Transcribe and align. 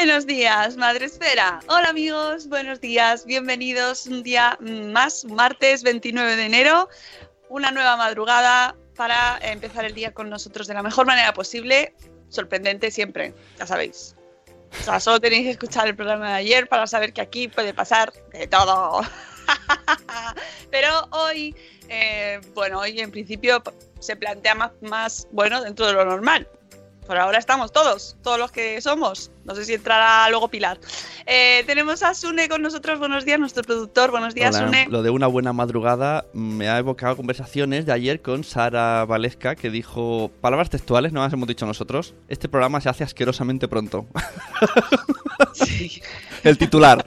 Buenos 0.00 0.26
días, 0.26 0.78
Madre 0.78 1.04
Esfera. 1.04 1.60
Hola 1.68 1.90
amigos, 1.90 2.48
buenos 2.48 2.80
días, 2.80 3.26
bienvenidos 3.26 4.06
un 4.06 4.22
día 4.22 4.56
más, 4.58 5.26
martes 5.26 5.82
29 5.82 6.36
de 6.36 6.46
enero, 6.46 6.88
una 7.50 7.70
nueva 7.70 7.98
madrugada 7.98 8.74
para 8.96 9.38
empezar 9.42 9.84
el 9.84 9.92
día 9.92 10.14
con 10.14 10.30
nosotros 10.30 10.66
de 10.66 10.72
la 10.72 10.82
mejor 10.82 11.04
manera 11.04 11.34
posible, 11.34 11.92
sorprendente 12.30 12.90
siempre, 12.90 13.34
ya 13.58 13.66
sabéis. 13.66 14.16
O 14.80 14.84
sea, 14.84 15.00
solo 15.00 15.20
tenéis 15.20 15.44
que 15.44 15.50
escuchar 15.50 15.86
el 15.86 15.94
programa 15.94 16.28
de 16.28 16.34
ayer 16.36 16.66
para 16.66 16.86
saber 16.86 17.12
que 17.12 17.20
aquí 17.20 17.48
puede 17.48 17.74
pasar 17.74 18.10
de 18.32 18.46
todo. 18.46 19.02
Pero 20.70 21.08
hoy, 21.10 21.54
eh, 21.90 22.40
bueno, 22.54 22.78
hoy 22.78 23.00
en 23.00 23.10
principio 23.10 23.62
se 23.98 24.16
plantea 24.16 24.54
más, 24.54 24.70
más, 24.80 25.28
bueno, 25.30 25.60
dentro 25.60 25.86
de 25.88 25.92
lo 25.92 26.06
normal. 26.06 26.48
Por 27.06 27.16
ahora 27.16 27.38
estamos 27.38 27.72
todos, 27.72 28.16
todos 28.22 28.38
los 28.38 28.52
que 28.52 28.80
somos. 28.80 29.30
No 29.44 29.54
sé 29.54 29.64
si 29.64 29.74
entrará 29.74 30.28
luego 30.30 30.48
Pilar. 30.48 30.78
Eh, 31.26 31.64
tenemos 31.66 32.02
a 32.02 32.14
Sune 32.14 32.48
con 32.48 32.62
nosotros. 32.62 32.98
Buenos 32.98 33.24
días, 33.24 33.40
nuestro 33.40 33.64
productor. 33.64 34.10
Buenos 34.10 34.34
días, 34.34 34.54
Hola. 34.56 34.66
Sune. 34.66 34.86
Lo 34.88 35.02
de 35.02 35.10
una 35.10 35.26
buena 35.26 35.52
madrugada 35.52 36.24
me 36.32 36.68
ha 36.68 36.78
evocado 36.78 37.16
conversaciones 37.16 37.86
de 37.86 37.92
ayer 37.92 38.22
con 38.22 38.44
Sara 38.44 39.04
Valesca 39.06 39.56
que 39.56 39.70
dijo 39.70 40.30
palabras 40.40 40.70
textuales, 40.70 41.12
no 41.12 41.20
las 41.20 41.32
hemos 41.32 41.48
dicho 41.48 41.66
nosotros. 41.66 42.14
Este 42.28 42.48
programa 42.48 42.80
se 42.80 42.88
hace 42.88 43.04
asquerosamente 43.04 43.68
pronto. 43.68 44.06
Sí. 45.54 46.02
El 46.44 46.58
titular. 46.58 47.04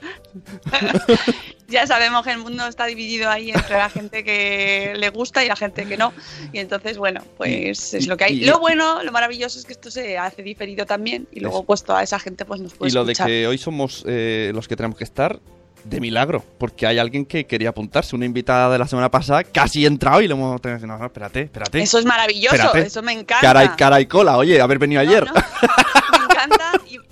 Ya 1.67 1.87
sabemos 1.87 2.23
que 2.25 2.31
el 2.31 2.39
mundo 2.39 2.67
está 2.67 2.85
dividido 2.85 3.29
ahí 3.29 3.51
entre 3.51 3.77
la 3.77 3.89
gente 3.89 4.23
que 4.23 4.93
le 4.97 5.09
gusta 5.09 5.43
y 5.43 5.47
la 5.47 5.55
gente 5.55 5.85
que 5.85 5.97
no. 5.97 6.13
Y 6.51 6.59
entonces, 6.59 6.97
bueno, 6.97 7.21
pues 7.37 7.93
es 7.93 8.07
lo 8.07 8.17
que 8.17 8.25
hay. 8.25 8.41
Y- 8.43 8.45
Lo 8.45 8.59
bueno, 8.59 9.01
lo 9.03 9.11
maravilloso 9.11 9.57
es 9.59 9.65
que 9.65 9.71
esto 9.73 9.89
se 9.89 10.17
hace 10.17 10.43
diferido 10.43 10.85
también. 10.85 11.27
Y 11.31 11.39
luego, 11.39 11.57
Eso. 11.59 11.65
pues 11.65 11.83
toda 11.83 12.03
esa 12.03 12.19
gente 12.19 12.45
pues 12.45 12.59
nos 12.61 12.73
puede 12.73 12.91
y 12.91 12.93
lo 12.93 13.05
de 13.05 13.13
escuchar. 13.13 13.27
que 13.27 13.47
hoy 13.47 13.57
somos 13.57 14.03
eh, 14.07 14.51
los 14.53 14.67
que 14.67 14.75
tenemos 14.75 14.97
que 14.97 15.03
estar 15.05 15.39
de 15.85 15.99
milagro, 15.99 16.43
porque 16.57 16.87
hay 16.87 16.97
alguien 16.97 17.25
que 17.25 17.45
quería 17.45 17.69
apuntarse, 17.69 18.15
una 18.15 18.25
invitada 18.25 18.71
de 18.71 18.77
la 18.79 18.87
semana 18.87 19.11
pasada, 19.11 19.43
casi 19.43 19.83
ha 19.83 19.87
entrado 19.87 20.21
y 20.21 20.27
le 20.29 20.33
hemos 20.33 20.61
tenido 20.61 20.77
que 20.77 20.81
decir, 20.83 20.87
no, 20.87 20.97
no, 20.97 21.05
espérate, 21.05 21.41
espérate. 21.41 21.81
Eso 21.81 21.99
es 21.99 22.05
maravilloso, 22.05 22.55
Espérate. 22.55 22.87
eso 22.87 23.01
me 23.01 23.11
encanta. 23.11 23.41
Cara 23.41 23.65
y, 23.65 23.69
cara 23.69 23.99
y 23.99 24.05
cola, 24.05 24.37
oye, 24.37 24.61
haber 24.61 24.79
venido 24.79 25.03
No, 25.03 25.09
ayer. 25.09 25.25
no, 25.25 25.33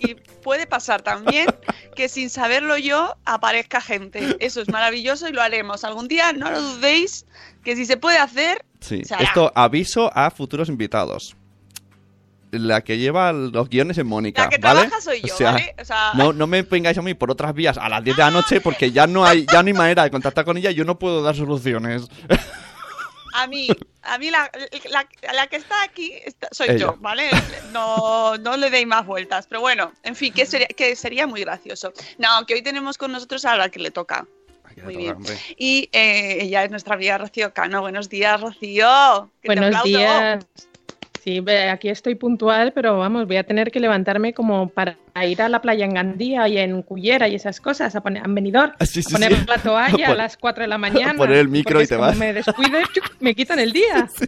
y, 0.01 0.16
puede 0.41 0.66
pasar 0.67 1.01
también 1.01 1.47
que 1.95 2.09
sin 2.09 2.29
saberlo 2.29 2.78
yo 2.78 3.16
aparezca 3.25 3.79
gente. 3.81 4.38
Eso 4.39 4.62
es 4.62 4.69
maravilloso 4.69 5.28
y 5.29 5.31
lo 5.31 5.41
haremos. 5.41 5.84
Algún 5.84 6.07
día 6.07 6.34
no 6.34 6.50
lo 6.51 6.62
dudéis 6.62 7.25
que 7.63 7.75
si 7.75 7.85
se 7.85 7.97
puede 7.97 8.17
hacer, 8.17 8.66
Sí, 8.79 9.03
se 9.06 9.13
hará. 9.13 9.23
esto 9.23 9.51
aviso 9.56 10.11
a 10.16 10.31
futuros 10.31 10.67
invitados. 10.69 11.35
La 12.51 12.81
que 12.81 12.97
lleva 12.97 13.31
los 13.31 13.69
guiones 13.69 13.97
es 13.97 14.03
Mónica, 14.03 14.44
la 14.44 14.50
que 14.50 14.57
¿vale? 14.57 14.81
trabaja 14.81 15.00
soy 15.01 15.22
yo, 15.22 15.34
O 15.34 15.38
sea, 15.38 15.51
¿vale? 15.53 15.75
O 15.79 15.85
sea, 15.85 16.11
No, 16.16 16.34
no 16.34 16.47
me 16.47 16.63
vengáis 16.63 16.97
a 16.97 17.01
mí 17.01 17.13
por 17.13 17.31
otras 17.31 17.53
vías 17.53 17.78
a 17.78 17.88
las 17.88 18.03
10 18.03 18.17
de 18.17 18.23
la 18.23 18.31
noche 18.31 18.59
porque 18.59 18.91
ya 18.91 19.07
no 19.07 19.23
hay, 19.25 19.45
ya 19.45 19.63
no 19.63 19.67
hay 19.67 19.73
manera 19.73 20.03
de 20.03 20.11
contactar 20.11 20.44
con 20.44 20.57
ella 20.57 20.72
y 20.72 20.75
yo 20.75 20.84
no 20.84 21.00
puedo 21.00 21.22
dar 21.23 21.35
soluciones. 21.35 22.07
a 23.33 23.47
mí, 23.47 23.67
a 24.03 24.17
mí 24.17 24.29
la, 24.31 24.49
la- 24.89 25.33
la 25.33 25.47
que 25.47 25.55
está 25.57 25.83
aquí 25.83 26.13
está- 26.25 26.49
soy 26.51 26.69
Ella. 26.69 26.77
yo, 26.79 26.95
¿vale? 26.99 27.29
No, 27.71 28.37
no 28.37 28.57
le 28.57 28.69
deis 28.69 28.87
más 28.87 29.05
vueltas. 29.05 29.47
Pero 29.47 29.61
bueno, 29.61 29.91
en 30.03 30.15
fin, 30.15 30.33
que 30.33 30.45
sería, 30.45 30.67
que 30.67 30.95
sería 30.95 31.27
muy 31.27 31.41
gracioso. 31.41 31.93
No, 32.17 32.45
que 32.45 32.53
hoy 32.55 32.61
tenemos 32.61 32.97
con 32.97 33.11
nosotros 33.11 33.45
a 33.45 33.55
la 33.57 33.69
que 33.69 33.79
le 33.79 33.91
toca. 33.91 34.25
Muy 34.83 34.95
bien. 34.95 35.17
Y 35.57 35.89
eh, 35.91 36.37
ella 36.41 36.63
es 36.63 36.71
nuestra 36.71 36.95
amiga 36.95 37.17
Rocío 37.17 37.53
Cano. 37.53 37.81
Buenos 37.81 38.07
días, 38.09 38.39
Rocío. 38.39 39.29
Buenos 39.43 39.83
días. 39.83 40.45
Sí, 41.23 41.43
aquí 41.69 41.89
estoy 41.89 42.15
puntual, 42.15 42.71
pero 42.73 42.97
vamos, 42.97 43.27
voy 43.27 43.37
a 43.37 43.43
tener 43.43 43.69
que 43.71 43.79
levantarme 43.79 44.33
como 44.33 44.69
para 44.69 44.97
ir 45.25 45.41
a 45.41 45.49
la 45.49 45.61
playa 45.61 45.85
en 45.85 45.94
Gandía 45.94 46.47
y 46.47 46.57
en 46.57 46.81
Cullera 46.83 47.27
y 47.27 47.35
esas 47.35 47.59
cosas, 47.61 47.95
a 47.95 48.01
poner, 48.01 48.23
en 48.25 48.33
Benidorm, 48.35 48.72
Ah, 48.79 48.85
sí, 48.85 49.03
sí, 49.03 49.09
a 49.13 49.17
poner 49.17 49.35
sí. 49.35 49.44
la 49.47 49.57
toalla 49.57 50.07
a 50.11 50.16
las 50.16 50.38
4 50.38 50.63
de 50.63 50.67
la 50.67 50.77
mañana. 50.77 51.13
poner 51.16 51.38
el 51.38 51.49
micro 51.49 51.81
y 51.81 51.88
te 51.88 51.95
vas. 51.95 52.17
me 52.17 52.33
descuide, 52.33 52.81
¡chuc! 52.94 53.05
me 53.19 53.35
quitan 53.35 53.59
el 53.59 53.72
día. 53.72 54.09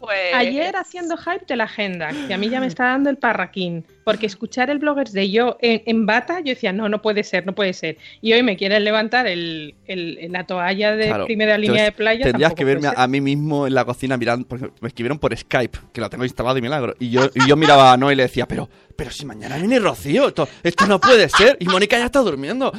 Pues, 0.00 0.34
Ayer 0.34 0.76
haciendo 0.76 1.16
hype 1.16 1.46
de 1.46 1.56
la 1.56 1.64
agenda, 1.64 2.10
que 2.26 2.34
a 2.34 2.36
mí 2.36 2.50
ya 2.50 2.60
me 2.60 2.66
está 2.66 2.84
dando 2.84 3.08
el 3.08 3.16
parraquín, 3.16 3.86
porque 4.04 4.26
escuchar 4.26 4.68
el 4.68 4.78
bloggers 4.78 5.12
de 5.12 5.30
yo 5.30 5.56
en, 5.62 5.82
en 5.86 6.04
bata, 6.04 6.40
yo 6.40 6.50
decía, 6.50 6.72
no, 6.74 6.90
no 6.90 7.00
puede 7.00 7.22
ser, 7.22 7.46
no 7.46 7.54
puede 7.54 7.72
ser. 7.72 7.96
Y 8.20 8.32
hoy 8.34 8.42
me 8.42 8.56
quieren 8.58 8.84
levantar 8.84 9.26
el, 9.26 9.74
el- 9.86 10.18
la 10.30 10.44
toalla 10.44 10.94
de 10.94 11.06
Claro. 11.06 11.24
primera 11.26 11.56
línea 11.56 11.84
de 11.84 11.92
playa. 11.92 12.24
Tendrías 12.24 12.52
que 12.52 12.64
verme 12.64 12.88
a, 12.88 12.92
a 12.96 13.06
mí 13.08 13.20
mismo 13.22 13.66
en 13.66 13.72
la 13.74 13.84
cocina 13.86 14.16
mirando, 14.18 14.46
porque 14.46 14.68
me 14.80 14.88
escribieron 14.88 15.18
por 15.18 15.34
Skype, 15.34 15.78
que 15.92 16.00
lo 16.02 16.10
tengo 16.10 16.24
instalado 16.24 16.54
de 16.54 16.60
milagro. 16.60 16.94
Y 16.98 17.08
yo, 17.10 17.30
y 17.34 17.48
yo 17.48 17.56
miraba 17.56 17.92
a 17.92 17.96
Noé 17.96 18.12
y 18.12 18.16
le 18.16 18.24
decía, 18.24 18.46
pero, 18.46 18.68
pero 18.96 19.10
si 19.10 19.24
mañana 19.26 19.56
viene 19.56 19.78
Rocío, 19.78 20.28
esto, 20.28 20.48
esto 20.62 20.86
no 20.86 21.00
puede 21.00 21.28
ser. 21.28 21.56
Y 21.60 21.66
Mónica 21.66 21.98
ya 21.98 22.06
está 22.06 22.20
durmiendo. 22.20 22.72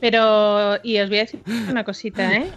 Pero, 0.00 0.76
y 0.82 0.98
os 0.98 1.08
voy 1.08 1.18
a 1.18 1.20
decir 1.22 1.40
una 1.70 1.84
cosita, 1.84 2.32
¿eh? 2.32 2.50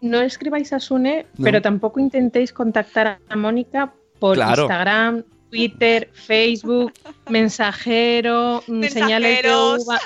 No 0.00 0.20
escribáis 0.20 0.72
a 0.72 0.80
Sune, 0.80 1.26
No. 1.36 1.44
pero 1.44 1.60
tampoco 1.62 2.00
intentéis 2.00 2.52
contactar 2.52 3.18
a 3.28 3.36
Mónica 3.36 3.92
por 4.18 4.36
Claro. 4.36 4.62
Instagram, 4.62 5.24
Twitter, 5.54 6.10
Facebook, 6.12 6.92
mensajero, 7.28 8.62
mm, 8.66 8.84
señales 8.84 9.42
de 9.42 9.54
uva. 9.54 10.00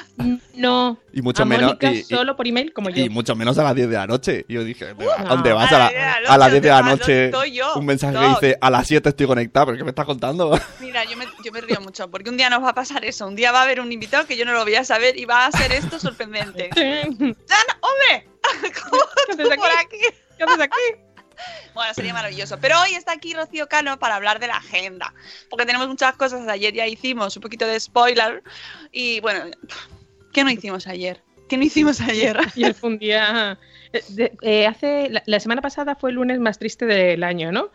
No. 0.55 0.99
Y 1.13 1.23
mucho 1.23 1.43
a 1.45 1.47
menos- 1.47 1.69
Mónica 1.71 1.91
y- 1.93 1.99
y- 1.99 2.03
solo 2.05 2.37
por 2.37 2.47
email 2.47 2.73
como 2.73 2.91
yo. 2.91 3.03
Y 3.03 3.09
mucho 3.09 3.35
menos 3.35 3.57
a 3.59 3.65
las 3.65 3.75
10 3.75 3.89
de 3.89 3.97
la 3.97 4.07
noche. 4.07 4.45
Y 4.49 4.55
yo 4.55 4.65
dije, 4.65 4.95
"¿Pero 4.97 5.13
¿a 5.13 5.23
No. 5.23 5.29
dónde 5.31 5.53
vas? 5.53 5.73
A 5.73 5.79
las 5.79 5.79
la- 5.79 5.89
10 5.91 6.03
de 6.03 6.09
la 6.09 6.17
a 6.35 6.39
las 6.39 6.39
noche, 6.39 6.51
10 6.51 6.63
de 6.63 6.69
la 6.69 6.75
¿dónde 6.77 6.91
vas? 6.91 6.99
noche. 7.01 7.13
¿Dónde 7.31 7.47
estoy 7.47 7.53
yo? 7.53 7.75
Un 7.77 7.87
mensaje 7.87 8.19
que 8.19 8.29
dice, 8.29 8.59
a 8.61 8.71
las 8.71 8.87
7 8.87 9.09
estoy 9.09 9.27
conectado. 9.27 9.67
¿Pero 9.67 9.79
qué 9.79 9.85
me 9.85 9.91
estás 9.91 10.07
contando? 10.07 10.51
Mira, 10.81 11.05
yo 11.05 11.17
me, 11.17 11.25
yo 11.45 11.51
me 11.53 11.61
río 11.63 11.81
mucho, 11.81 12.11
porque 12.11 12.29
un 12.31 12.37
día 12.37 12.51
nos 12.51 12.63
va 12.63 12.71
a 12.71 12.75
pasar 12.75 13.05
eso. 13.05 13.27
Un 13.27 13.37
día 13.37 13.53
va 13.53 13.61
a 13.61 13.63
haber 13.63 13.81
un 13.81 13.91
invitado 13.91 14.27
que 14.27 14.37
yo 14.37 14.45
no 14.45 14.53
lo 14.53 14.63
voy 14.65 14.75
a 14.75 14.85
saber 14.85 15.19
y 15.19 15.25
va 15.25 15.47
a 15.47 15.53
ser 15.53 15.73
esto 15.73 15.99
sorprendente. 15.99 16.69
¡Ya 16.77 16.87
no! 16.87 17.09
¡Hombre! 17.81 18.29
¿Cómo 18.91 19.03
haces 19.33 19.47
aquí? 19.51 19.59
por 19.61 19.71
aquí. 19.71 19.99
¿Qué 20.37 20.45
haces 20.45 20.61
aquí? 20.61 20.77
Bueno, 21.75 21.95
sería 21.95 22.13
maravilloso. 22.13 22.59
Pero 22.61 22.81
hoy 22.83 22.95
está 22.95 23.13
aquí 23.13 23.35
Rocío 23.35 23.69
Cano 23.69 23.99
para 23.99 24.17
hablar 24.17 24.41
de 24.41 24.49
la 24.49 24.57
agenda. 24.57 25.13
Porque 25.51 25.67
tenemos 25.67 25.89
muchas 25.89 26.17
cosas. 26.17 26.47
Ayer 26.49 26.73
ya 26.75 26.87
hicimos 26.87 27.37
un 27.37 27.43
poquito 27.43 27.67
de 27.67 27.79
spoiler. 27.79 28.43
Y 28.93 29.21
bueno, 29.21 29.45
¿qué 30.33 30.45
no 30.45 30.51
hicimos 30.51 30.87
ayer? 30.87 31.23
¿Qué 31.49 31.57
no 31.57 31.65
hicimos 31.65 32.01
ayer? 32.01 32.39
Y 32.57 32.73
fue 32.75 32.91
un 32.91 32.99
día. 32.99 33.59
eh, 33.93 34.03
de- 34.09 34.33
eh, 34.43 34.67
hace, 34.67 35.09
la, 35.11 35.23
la 35.27 35.41
semana 35.41 35.63
pasada 35.63 35.95
fue 35.95 36.11
el 36.11 36.17
lunes 36.17 36.39
más 36.41 36.59
triste 36.59 36.85
del 36.87 37.23
año, 37.25 37.53
¿no? 37.53 37.71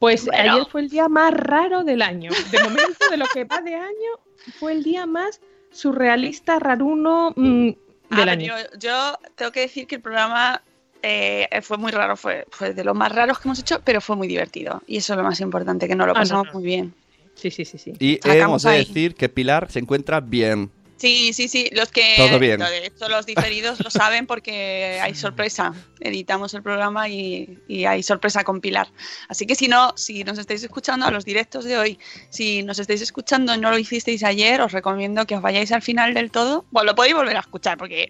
Pues 0.00 0.24
Bueno. 0.26 0.52
ayer 0.54 0.66
fue 0.68 0.80
el 0.80 0.88
día 0.88 1.08
más 1.08 1.32
raro 1.32 1.84
del 1.84 2.02
año. 2.02 2.32
De 2.50 2.60
momento, 2.60 3.08
de 3.10 3.16
lo 3.16 3.26
que 3.26 3.44
va 3.44 3.60
de 3.60 3.76
año, 3.76 4.10
fue 4.58 4.72
el 4.72 4.82
día 4.82 5.06
más 5.06 5.40
surrealista, 5.70 6.58
raruno 6.58 7.32
mm, 7.36 7.68
A 8.10 8.16
del 8.16 8.24
ver, 8.26 8.28
año. 8.30 8.54
yo, 8.58 8.78
yo 8.78 9.18
tengo 9.36 9.52
que 9.52 9.60
decir 9.60 9.86
que 9.86 9.94
el 9.96 10.02
programa 10.02 10.60
eh, 11.02 11.48
fue 11.62 11.76
muy 11.78 11.92
raro. 11.92 12.16
Fue, 12.16 12.46
fue 12.50 12.72
de 12.74 12.84
los 12.84 12.94
más 12.94 13.12
raros 13.12 13.38
que 13.38 13.48
hemos 13.48 13.58
hecho, 13.58 13.80
pero 13.84 14.00
fue 14.00 14.16
muy 14.16 14.28
divertido. 14.28 14.82
Y 14.86 14.98
eso 14.98 15.12
es 15.14 15.16
lo 15.18 15.22
más 15.24 15.40
importante, 15.40 15.88
que 15.88 15.94
nos 15.94 16.06
lo 16.06 16.12
Ah, 16.12 16.14
no, 16.14 16.20
pasamos 16.20 16.46
no. 16.48 16.52
muy 16.54 16.64
bien. 16.64 16.94
Sí, 17.34 17.50
sí, 17.50 17.64
sí, 17.64 17.78
sí. 17.78 17.92
Y 17.98 18.20
hemos 18.28 18.62
de 18.62 18.72
decir 18.72 19.14
que 19.14 19.28
Pilar 19.28 19.70
se 19.70 19.78
encuentra 19.78 20.20
bien. 20.20 20.70
Sí, 20.98 21.32
sí, 21.32 21.48
sí. 21.48 21.68
Los 21.72 21.90
que. 21.90 22.14
Todo 22.16 22.38
bien. 22.38 22.60
De 22.60 22.86
hecho, 22.86 23.08
los 23.08 23.26
diferidos 23.26 23.80
lo 23.82 23.90
saben 23.90 24.26
porque 24.28 25.00
hay 25.02 25.16
sorpresa. 25.16 25.74
Editamos 25.98 26.54
el 26.54 26.62
programa 26.62 27.08
y, 27.08 27.58
y 27.66 27.86
hay 27.86 28.04
sorpresa 28.04 28.44
con 28.44 28.60
Pilar. 28.60 28.86
Así 29.28 29.44
que 29.44 29.56
si 29.56 29.66
no, 29.66 29.94
si 29.96 30.22
nos 30.22 30.38
estáis 30.38 30.62
escuchando 30.62 31.04
a 31.06 31.10
los 31.10 31.24
directos 31.24 31.64
de 31.64 31.76
hoy, 31.76 31.98
si 32.30 32.62
nos 32.62 32.78
estáis 32.78 33.00
escuchando 33.02 33.52
y 33.52 33.58
no 33.58 33.70
lo 33.72 33.78
hicisteis 33.78 34.22
ayer, 34.22 34.60
os 34.60 34.70
recomiendo 34.70 35.26
que 35.26 35.34
os 35.34 35.42
vayáis 35.42 35.72
al 35.72 35.82
final 35.82 36.14
del 36.14 36.30
todo. 36.30 36.66
Bueno, 36.70 36.90
lo 36.92 36.94
podéis 36.94 37.16
volver 37.16 37.36
a 37.36 37.40
escuchar 37.40 37.78
porque 37.78 38.08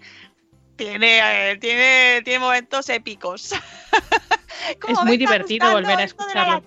tiene, 0.77 1.51
eh, 1.53 1.57
tiene, 1.59 2.23
tiene 2.25 2.39
momentos 2.39 2.89
épicos. 2.89 3.55
¿Cómo 4.81 4.93
Es 5.01 5.05
muy 5.05 5.17
divertido 5.17 5.71
volver 5.73 5.99
a 5.99 6.05
escucharlo. 6.05 6.63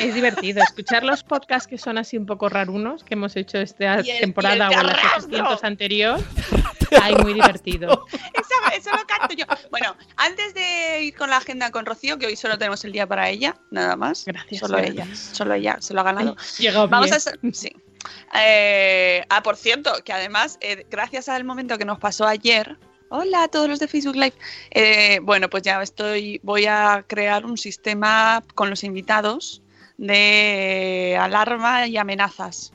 Es 0.00 0.14
divertido 0.14 0.62
escuchar 0.62 1.02
los 1.04 1.22
podcasts 1.22 1.66
que 1.68 1.78
son 1.78 1.98
así 1.98 2.16
un 2.16 2.26
poco 2.26 2.48
rarunos 2.48 3.02
que 3.04 3.14
hemos 3.14 3.34
hecho 3.36 3.58
esta 3.58 3.94
el- 3.96 4.20
temporada 4.20 4.68
o 4.68 4.72
en 4.72 4.86
las 4.86 4.96
terrastro. 4.96 5.28
800 5.28 5.64
anteriores. 5.64 6.24
Ay, 7.00 7.14
muy 7.16 7.32
divertido. 7.32 8.06
Eso, 8.12 8.76
eso 8.76 8.90
lo 8.90 9.06
canto 9.06 9.34
yo. 9.34 9.46
Bueno, 9.70 9.96
antes 10.16 10.52
de 10.52 11.02
ir 11.04 11.16
con 11.16 11.30
la 11.30 11.38
agenda 11.38 11.70
con 11.70 11.86
Rocío, 11.86 12.18
que 12.18 12.26
hoy 12.26 12.36
solo 12.36 12.58
tenemos 12.58 12.84
el 12.84 12.92
día 12.92 13.06
para 13.06 13.30
ella, 13.30 13.56
nada 13.70 13.96
más. 13.96 14.24
Gracias, 14.26 14.60
Solo 14.60 14.76
gracias. 14.76 14.94
ella, 15.08 15.16
solo 15.16 15.54
ella 15.54 15.76
se 15.80 15.94
lo 15.94 16.00
ha 16.00 16.04
ganado. 16.04 16.36
Llegado 16.58 16.88
Vamos 16.88 17.06
bien. 17.10 17.16
a 17.16 17.54
sí. 17.54 17.72
Eh, 18.34 19.24
ah, 19.30 19.42
por 19.42 19.56
cierto, 19.56 19.92
que 20.04 20.12
además, 20.12 20.58
eh, 20.60 20.86
gracias 20.90 21.28
al 21.30 21.44
momento 21.44 21.78
que 21.78 21.84
nos 21.86 21.98
pasó 21.98 22.26
ayer. 22.26 22.76
Hola 23.14 23.42
a 23.42 23.48
todos 23.48 23.68
los 23.68 23.78
de 23.78 23.88
Facebook 23.88 24.16
Live. 24.16 24.32
Eh, 24.70 25.20
bueno, 25.22 25.50
pues 25.50 25.62
ya 25.62 25.82
estoy. 25.82 26.40
Voy 26.42 26.64
a 26.64 27.04
crear 27.06 27.44
un 27.44 27.58
sistema 27.58 28.42
con 28.54 28.70
los 28.70 28.84
invitados 28.84 29.60
de 29.98 31.18
alarma 31.20 31.86
y 31.86 31.98
amenazas, 31.98 32.72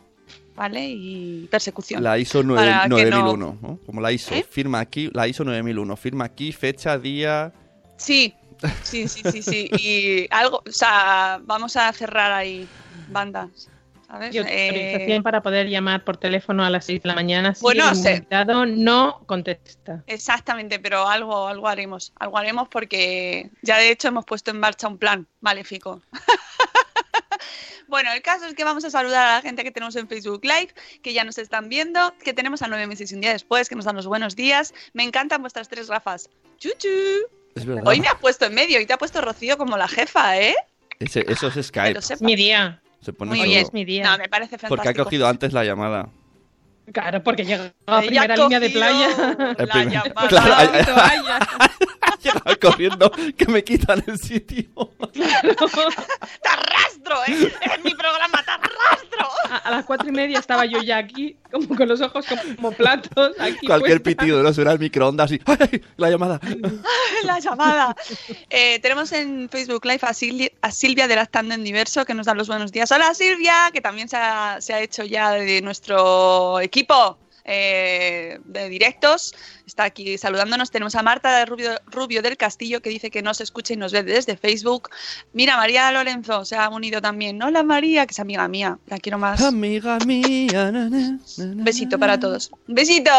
¿vale? 0.55 0.89
Y 0.89 1.47
persecución. 1.49 2.03
La 2.03 2.19
ISO 2.19 2.43
Para 2.43 2.83
que 2.83 2.89
9, 2.89 3.09
no- 3.09 3.17
9001, 3.17 3.57
¿no? 3.63 3.79
Como 3.83 3.99
la 3.99 4.11
ISO. 4.11 4.35
¿Eh? 4.35 4.45
Firma 4.47 4.79
aquí, 4.79 5.09
la 5.11 5.27
ISO 5.27 5.43
9001. 5.43 5.95
Firma 5.97 6.25
aquí, 6.25 6.51
fecha, 6.51 6.99
día. 6.99 7.51
Sí, 7.95 8.35
sí, 8.83 9.07
sí, 9.07 9.21
sí, 9.31 9.41
sí. 9.41 9.69
Y 9.71 10.27
algo, 10.29 10.61
o 10.67 10.71
sea, 10.71 11.41
vamos 11.43 11.75
a 11.77 11.91
cerrar 11.93 12.31
ahí 12.31 12.67
bandas. 13.09 13.69
¿Sabes? 14.07 14.33
Y 14.33 14.37
Eh, 14.37 14.41
autorización 14.69 15.23
para 15.23 15.41
poder 15.41 15.67
llamar 15.67 16.03
por 16.05 16.15
teléfono 16.17 16.63
a 16.63 16.69
las 16.69 16.85
6 16.85 17.03
de 17.03 17.09
la 17.09 17.15
mañana 17.15 17.53
si 17.53 17.61
Bueno, 17.61 17.89
el 17.89 17.95
sé. 17.95 18.11
invitado 18.15 18.65
no 18.65 19.21
contesta. 19.25 20.03
exactamente, 20.07 20.79
pero 20.79 21.07
algo, 21.07 21.47
algo 21.47 21.67
haremos. 21.67 22.13
Algo 22.17 22.37
haremos 22.37 22.69
porque 22.69 23.49
ya 23.61 23.77
de 23.77 23.91
hecho 23.91 24.07
hemos 24.07 24.23
puesto 24.25 24.51
en 24.51 24.59
marcha 24.61 24.87
un 24.87 24.97
plan 24.97 25.27
maléfico. 25.41 26.01
Bueno, 27.89 28.11
el 28.11 28.21
caso 28.21 28.45
es 28.45 28.53
que 28.53 28.65
vamos 28.65 28.83
a 28.83 28.89
saludar 28.89 29.25
a 29.27 29.35
la 29.35 29.41
gente 29.41 29.63
que 29.63 29.71
tenemos 29.71 29.95
en 29.95 30.09
Facebook 30.09 30.43
Live, 30.43 30.73
que 31.01 31.13
ya 31.13 31.23
nos 31.23 31.37
están 31.37 31.69
viendo, 31.69 32.13
que 32.21 32.33
tenemos 32.33 32.61
a 32.61 32.67
nueve 32.67 32.85
meses 32.85 33.09
y 33.11 33.15
un 33.15 33.21
día 33.21 33.31
después, 33.31 33.69
que 33.69 33.75
nos 33.75 33.85
dan 33.85 33.95
los 33.95 34.07
buenos 34.07 34.35
días. 34.35 34.73
Me 34.91 35.03
encantan 35.03 35.39
vuestras 35.39 35.69
tres 35.69 35.87
Rafas. 35.87 36.29
¡Chuchu! 36.57 36.89
Es 37.55 37.65
verdad. 37.65 37.83
Hoy 37.87 38.01
me 38.01 38.07
has 38.09 38.15
puesto 38.15 38.43
en 38.45 38.55
medio 38.55 38.81
y 38.81 38.85
te 38.85 38.91
ha 38.91 38.97
puesto 38.97 39.21
Rocío 39.21 39.57
como 39.57 39.77
la 39.77 39.87
jefa, 39.87 40.37
¿eh? 40.37 40.55
Ese- 40.99 41.25
eso 41.31 41.47
es 41.47 41.65
Skype. 41.67 41.97
Mi 42.19 42.35
día. 42.35 42.81
Se 43.07 43.13
pone 43.13 43.29
Muy 43.29 43.37
solo. 43.39 43.49
bien. 43.51 43.61
Es 43.63 43.71
mi 43.71 43.85
día. 43.85 44.03
No, 44.03 44.17
me 44.17 44.27
parece 44.27 44.57
fantástico. 44.57 44.75
Porque 44.75 44.89
ha 44.89 44.93
cogido 45.05 45.27
antes 45.29 45.53
la 45.53 45.63
llamada. 45.63 46.09
Claro, 46.91 47.23
porque 47.23 47.45
llega 47.45 47.71
a 47.85 48.01
primera 48.01 48.35
línea 48.35 48.59
de 48.59 48.69
playa. 48.69 49.07
El 49.57 49.65
La 49.65 49.73
primer- 49.73 49.89
llamada. 49.93 50.27
Claro, 50.27 50.71
llegado 52.23 52.59
corriendo 52.59 53.11
que 53.37 53.45
me 53.47 53.63
quitan 53.63 54.03
el 54.07 54.17
sitio. 54.19 54.65
¡Te 55.13 56.49
arrastro, 56.49 57.15
eh! 57.27 57.53
¡Es 57.61 57.83
mi 57.83 57.93
programa, 57.93 58.43
te 58.43 58.51
arrastro! 58.51 59.27
A, 59.49 59.57
a 59.57 59.71
las 59.71 59.85
cuatro 59.85 60.09
y 60.09 60.11
media 60.11 60.39
estaba 60.39 60.65
yo 60.65 60.81
ya 60.81 60.97
aquí, 60.97 61.37
como 61.51 61.75
con 61.75 61.87
los 61.87 62.01
ojos 62.01 62.25
como 62.55 62.71
platos. 62.71 63.31
Aquí 63.39 63.65
Cualquier 63.65 64.01
puesta. 64.01 64.21
pitido, 64.21 64.43
¿no? 64.43 64.53
Suena 64.53 64.71
el 64.73 64.79
microondas 64.79 65.31
y 65.31 65.41
¡ay! 65.45 65.81
La 65.97 66.09
llamada. 66.09 66.39
La 67.23 67.39
llamada. 67.39 67.95
Eh, 68.49 68.79
tenemos 68.79 69.11
en 69.11 69.49
Facebook 69.49 69.85
Live 69.85 69.99
a, 70.01 70.13
Silvia- 70.13 70.51
a 70.61 70.71
Silvia 70.71 71.07
de 71.07 71.15
Lactando 71.15 71.53
en 71.55 71.63
Diverso, 71.63 72.05
que 72.05 72.13
nos 72.13 72.25
da 72.25 72.33
los 72.33 72.47
buenos 72.47 72.71
días. 72.71 72.91
Hola 72.91 73.13
Silvia, 73.13 73.69
que 73.73 73.81
también 73.81 74.09
se 74.09 74.17
ha, 74.17 74.57
se 74.59 74.73
ha 74.73 74.81
hecho 74.81 75.03
ya 75.03 75.31
de 75.31 75.61
nuestro 75.61 76.59
equipo 76.59 77.17
eh, 77.47 78.39
de 78.43 78.69
directos. 78.69 79.33
Está 79.65 79.85
aquí 79.85 80.17
saludándonos. 80.17 80.69
Tenemos 80.69 80.95
a 80.95 81.01
Marta 81.01 81.39
de 81.39 81.45
Rubio, 81.45 81.71
Rubio 81.85 82.21
del 82.21 82.37
Castillo, 82.37 82.81
que 82.81 82.89
dice 82.89 83.09
que 83.09 83.21
nos 83.21 83.41
escucha 83.41 83.73
y 83.73 83.77
nos 83.77 83.93
ve 83.93 84.03
desde 84.03 84.37
Facebook. 84.37 84.89
Mira, 85.33 85.57
María 85.57 85.91
Lorenzo 85.91 86.45
se 86.45 86.57
ha 86.57 86.69
unido 86.69 87.01
también. 87.01 87.41
Hola 87.41 87.63
María, 87.63 88.05
que 88.05 88.11
es 88.11 88.19
amiga 88.19 88.47
mía. 88.47 88.77
La 88.87 88.97
quiero 88.97 89.17
más. 89.17 89.41
Amiga 89.41 89.97
mía. 90.05 90.71
na, 90.71 90.89
na, 90.89 90.89
na, 90.89 91.19
na, 91.37 91.63
Besito 91.63 91.97
para 91.97 92.19
todos. 92.19 92.51
Besito. 92.67 93.11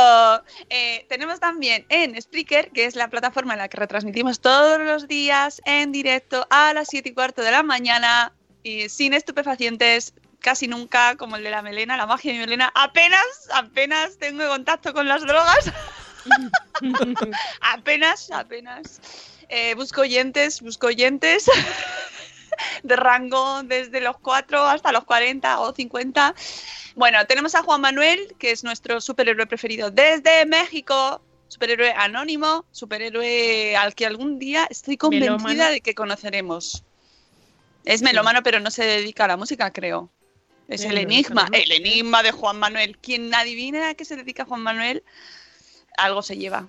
Eh, 0.68 1.06
tenemos 1.08 1.40
también 1.40 1.86
en 1.88 2.20
Spreaker, 2.20 2.70
que 2.70 2.84
es 2.84 2.96
la 2.96 3.08
plataforma 3.08 3.54
en 3.54 3.60
la 3.60 3.68
que 3.68 3.78
retransmitimos 3.78 4.40
todos 4.40 4.78
los 4.78 5.08
días 5.08 5.62
en 5.64 5.90
directo 5.90 6.46
a 6.50 6.74
las 6.74 6.88
7 6.88 7.08
y 7.08 7.14
cuarto 7.14 7.42
de 7.42 7.50
la 7.50 7.62
mañana 7.62 8.32
y 8.62 8.88
sin 8.88 9.14
estupefacientes. 9.14 10.12
Casi 10.40 10.68
nunca, 10.68 11.16
como 11.16 11.36
el 11.36 11.42
de 11.42 11.50
la 11.50 11.62
melena, 11.62 11.96
la 11.96 12.06
magia 12.06 12.32
de 12.32 12.38
mi 12.38 12.44
melena. 12.44 12.70
Apenas, 12.74 13.24
apenas 13.52 14.18
tengo 14.18 14.46
contacto 14.48 14.92
con 14.92 15.08
las 15.08 15.22
drogas. 15.22 15.72
apenas, 17.60 18.30
apenas. 18.30 19.00
Eh, 19.48 19.74
busco 19.74 20.02
oyentes, 20.02 20.60
busco 20.60 20.88
oyentes 20.88 21.50
de 22.82 22.96
rango 22.96 23.62
desde 23.62 24.00
los 24.00 24.18
4 24.18 24.66
hasta 24.66 24.92
los 24.92 25.04
40 25.04 25.60
o 25.60 25.74
50. 25.74 26.34
Bueno, 26.94 27.26
tenemos 27.26 27.54
a 27.54 27.62
Juan 27.62 27.80
Manuel, 27.80 28.34
que 28.38 28.50
es 28.50 28.64
nuestro 28.64 29.00
superhéroe 29.00 29.46
preferido 29.46 29.90
desde 29.90 30.44
México. 30.46 31.22
Superhéroe 31.48 31.92
anónimo, 31.96 32.66
superhéroe 32.72 33.74
al 33.74 33.94
que 33.94 34.04
algún 34.04 34.38
día 34.38 34.66
estoy 34.68 34.98
convencida 34.98 35.38
Melómano. 35.38 35.70
de 35.70 35.80
que 35.80 35.94
conoceremos. 35.94 36.84
Es 37.84 38.02
melómano, 38.02 38.42
pero 38.42 38.60
no 38.60 38.70
se 38.70 38.84
dedica 38.84 39.24
a 39.24 39.28
la 39.28 39.38
música, 39.38 39.72
creo. 39.72 40.10
Es 40.68 40.84
el 40.84 40.98
enigma, 40.98 41.48
el 41.52 41.72
enigma 41.72 42.22
de 42.22 42.30
Juan 42.30 42.58
Manuel. 42.58 42.98
Quien 42.98 43.34
adivine 43.34 43.84
a 43.84 43.94
qué 43.94 44.04
se 44.04 44.16
dedica 44.16 44.44
Juan 44.44 44.60
Manuel, 44.60 45.02
algo 45.96 46.20
se 46.22 46.36
lleva. 46.36 46.68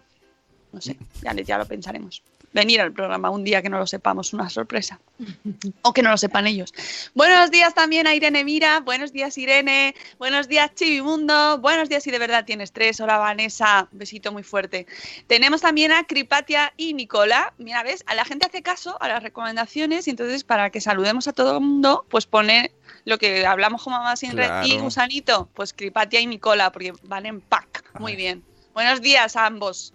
No 0.71 0.81
sé, 0.81 0.97
ya 1.21 1.57
lo 1.57 1.65
pensaremos. 1.65 2.23
Venir 2.51 2.81
al 2.81 2.91
programa 2.91 3.29
un 3.29 3.43
día 3.43 3.61
que 3.61 3.69
no 3.69 3.77
lo 3.77 3.85
sepamos, 3.85 4.33
una 4.33 4.49
sorpresa. 4.49 4.99
O 5.81 5.93
que 5.93 6.01
no 6.01 6.09
lo 6.09 6.17
sepan 6.17 6.47
ellos. 6.47 6.73
Buenos 7.13 7.51
días 7.51 7.73
también 7.73 8.07
a 8.07 8.15
Irene 8.15 8.43
Mira. 8.43 8.79
Buenos 8.79 9.11
días, 9.11 9.37
Irene. 9.37 9.95
Buenos 10.17 10.47
días, 10.47 10.73
Chivimundo. 10.75 11.59
Buenos 11.59 11.89
días, 11.89 12.03
si 12.03 12.11
de 12.11 12.19
verdad 12.19 12.45
tienes 12.45 12.71
tres. 12.71 12.99
Hola, 12.99 13.17
Vanessa. 13.17 13.87
Besito 13.91 14.31
muy 14.31 14.43
fuerte. 14.43 14.87
Tenemos 15.27 15.61
también 15.61 15.91
a 15.91 16.05
Cripatia 16.05 16.73
y 16.77 16.93
Nicola. 16.93 17.53
Mira, 17.57 17.83
ves, 17.83 18.03
a 18.07 18.15
la 18.15 18.25
gente 18.25 18.45
hace 18.45 18.61
caso 18.61 18.97
a 19.01 19.07
las 19.07 19.21
recomendaciones 19.23 20.07
y 20.07 20.11
entonces 20.11 20.43
para 20.43 20.69
que 20.69 20.81
saludemos 20.81 21.27
a 21.27 21.33
todo 21.33 21.57
el 21.57 21.63
mundo, 21.63 22.05
pues 22.09 22.25
pone 22.25 22.71
lo 23.09 23.17
que 23.17 23.45
hablamos 23.45 23.83
con 23.83 23.91
Mamá 23.93 24.15
Sin 24.15 24.37
Red 24.37 24.63
y 24.63 24.69
Claro. 24.69 24.83
Gusanito, 24.83 25.49
pues 25.53 25.73
Cripatia 25.73 26.19
y 26.21 26.27
Nicola, 26.27 26.71
porque 26.71 26.93
van 27.03 27.25
en 27.25 27.41
pack. 27.41 27.83
Muy 27.99 28.15
bien. 28.15 28.43
Buenos 28.73 29.01
días 29.01 29.35
a 29.35 29.45
ambos. 29.45 29.93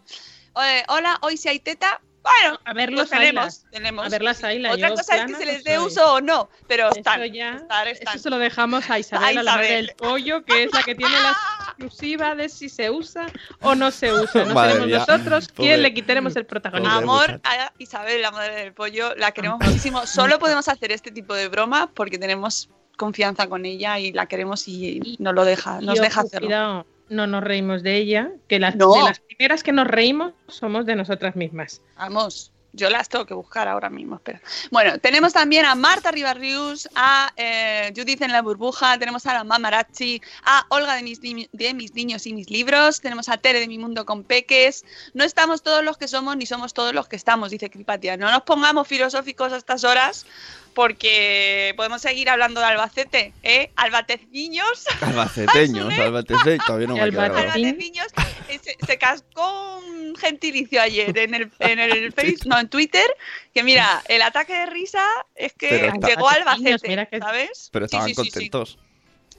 Eh, 0.62 0.83
hola, 0.88 1.18
hoy 1.23 1.37
si 1.37 1.49
hay 1.49 1.59
teta. 1.61 2.00
Bueno, 2.23 2.59
A 2.64 2.73
ver 2.73 2.90
los 2.90 3.11
tenemos. 3.11 3.62
A 3.75 4.09
ver 4.09 4.23
las 4.23 4.42
ailas, 4.44 4.73
Otra 4.75 4.88
yo 4.88 4.94
cosa 4.94 5.16
es 5.16 5.26
que 5.26 5.35
se 5.35 5.44
les 5.44 5.62
dé 5.62 5.76
soy. 5.76 5.87
uso 5.87 6.14
o 6.14 6.21
no, 6.23 6.49
pero 6.66 6.88
Eso 6.88 6.97
están. 7.00 7.23
ya, 7.35 7.52
estar, 7.56 7.87
están. 7.87 8.14
eso 8.14 8.23
se 8.23 8.30
lo 8.30 8.38
dejamos 8.38 8.88
a 8.88 8.99
Isabel, 8.99 9.37
A 9.37 9.40
a 9.40 9.42
la 9.42 9.56
madre 9.56 9.73
del 9.75 9.92
pollo, 9.94 10.42
que 10.42 10.62
es 10.62 10.73
la 10.73 10.83
que 10.83 10.94
tiene 10.94 11.12
la 11.21 11.37
exclusiva 11.68 12.35
de 12.35 12.49
si 12.49 12.71
se 12.71 12.88
usa 12.90 13.26
o 13.61 13.75
no 13.75 13.90
se 13.90 14.11
usa. 14.11 14.47
No 14.47 14.54
Madre 14.54 14.71
seremos 14.73 14.88
mía. 14.88 14.99
nosotros 15.06 15.49
Pobre- 15.49 15.54
quien 15.68 15.83
le 15.83 15.92
quiteremos 15.92 16.35
el 16.37 16.47
protagonismo. 16.47 16.94
Pobre 16.94 17.04
Amor 17.04 17.33
muchacha. 17.33 17.64
a 17.66 17.73
Isabel, 17.76 18.23
la 18.23 18.30
madre 18.30 18.54
del 18.54 18.73
pollo, 18.73 19.14
la 19.16 19.33
queremos 19.33 19.59
muchísimo. 19.61 20.06
Solo 20.06 20.38
podemos 20.38 20.66
hacer 20.68 20.92
este 20.92 21.11
tipo 21.11 21.35
de 21.35 21.49
broma 21.49 21.90
porque 21.92 22.16
tenemos 22.16 22.71
confianza 22.96 23.48
con 23.48 23.64
ella 23.66 23.98
y 23.98 24.12
la 24.12 24.26
queremos 24.26 24.66
y 24.68 25.16
nos 25.18 25.34
lo 25.34 25.44
deja, 25.44 25.80
nos 25.80 26.00
deja 26.00 26.22
hacerlo. 26.22 26.48
Cuidado, 26.48 26.86
no 27.08 27.26
nos 27.26 27.44
reímos 27.44 27.82
de 27.82 27.96
ella, 27.96 28.30
que 28.48 28.58
las, 28.58 28.76
No. 28.76 28.92
de 28.94 29.02
las 29.02 29.20
primeras 29.20 29.62
que 29.62 29.72
nos 29.72 29.86
reímos 29.86 30.32
somos 30.48 30.86
de 30.86 30.96
nosotras 30.96 31.36
mismas. 31.36 31.82
Vamos, 31.96 32.52
yo 32.72 32.90
las 32.90 33.08
tengo 33.08 33.24
que 33.24 33.34
buscar 33.34 33.68
ahora 33.68 33.88
mismo, 33.88 34.16
espera. 34.16 34.40
Bueno, 34.70 34.98
tenemos 34.98 35.32
también 35.32 35.64
a 35.64 35.74
Marta 35.74 36.10
Ribarrius, 36.10 36.88
a 36.94 37.32
eh, 37.36 37.92
Judith 37.94 38.22
en 38.22 38.32
la 38.32 38.42
burbuja, 38.42 38.98
tenemos 38.98 39.26
a 39.26 39.34
la 39.34 39.44
Mamarachi, 39.44 40.20
a 40.44 40.66
Olga 40.70 40.96
de 40.96 41.02
mis, 41.02 41.20
de 41.20 41.74
mis 41.74 41.94
niños 41.94 42.26
y 42.26 42.34
mis 42.34 42.50
libros, 42.50 43.00
tenemos 43.00 43.28
a 43.28 43.36
Tere 43.38 43.60
de 43.60 43.68
mi 43.68 43.78
mundo 43.78 44.04
con 44.04 44.24
peques. 44.24 44.84
No 45.14 45.22
estamos 45.22 45.62
todos 45.62 45.84
los 45.84 45.96
que 45.96 46.08
somos 46.08 46.36
ni 46.36 46.46
somos 46.46 46.74
todos 46.74 46.92
los 46.92 47.06
que 47.06 47.16
estamos, 47.16 47.50
dice 47.50 47.70
Cripatia. 47.70 48.16
No 48.16 48.30
nos 48.30 48.42
pongamos 48.42 48.88
filosóficos 48.88 49.52
a 49.52 49.56
estas 49.56 49.84
horas 49.84 50.26
porque 50.75 51.73
podemos 51.76 52.02
seguir 52.02 52.28
hablando 52.28 52.61
de 52.61 52.66
Albacete, 52.66 53.33
¿eh? 53.43 53.71
Albaceciños. 53.76 54.85
Albaceteños, 55.00 55.93
albaceteños, 55.99 56.64
todavía 56.66 56.88
no 56.88 56.97
me. 56.97 57.02
Albaceciños, 57.02 58.09
eh, 58.49 58.59
se, 58.62 58.76
se 58.85 58.99
cascó 58.99 59.78
un 59.78 60.14
gentilicio 60.16 60.81
ayer 60.83 61.16
en 61.19 61.35
el, 61.35 61.50
en 61.61 61.78
el 61.78 62.12
Facebook, 62.14 62.47
no, 62.49 62.59
en 62.59 62.69
Twitter, 62.69 63.07
que 63.52 63.62
mira, 63.62 64.02
el 64.09 64.23
ataque 64.23 64.52
de 64.54 64.66
risa 64.66 65.04
es 65.35 65.52
que 65.54 65.69
Pero 65.69 66.07
llegó 66.07 66.28
a 66.28 66.33
Albacete, 66.35 66.88
mira 66.88 67.07
que- 67.07 67.19
¿sabes? 67.19 67.69
Pero 67.73 67.87
Sí, 67.88 67.97
estaban 67.97 68.09
sí, 68.09 68.14
sí, 68.14 68.31
sí. 68.31 68.50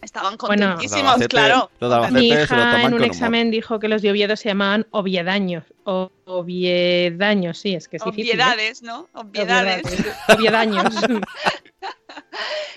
Estaban 0.02 0.38
contentísimos, 0.38 1.16
Albacete- 1.16 1.28
claro. 1.30 1.72
los 1.80 1.90
de 1.90 1.96
Albacete 1.96 2.20
Mi 2.20 2.30
se 2.30 2.36
lo 2.36 2.44
hija 2.44 2.56
toman 2.56 2.80
en 2.82 2.88
un 2.88 2.94
humor. 2.94 3.06
examen 3.06 3.52
dijo 3.52 3.80
que 3.80 3.88
los 3.88 4.02
de 4.02 4.12
Oviedo 4.12 4.36
se 4.36 4.50
llamaban 4.50 4.86
Oviedaños. 4.92 5.64
O 5.84 6.12
Oviedaños, 6.26 7.58
sí, 7.58 7.74
es 7.76 7.88
que 7.88 7.98
es 7.98 8.04
difícil. 8.04 8.32
¿eh? 8.32 8.34
Obviedades, 8.44 8.82
¿no? 8.84 9.08
Obviedades. 9.14 9.82
Oviedaños. 10.30 10.94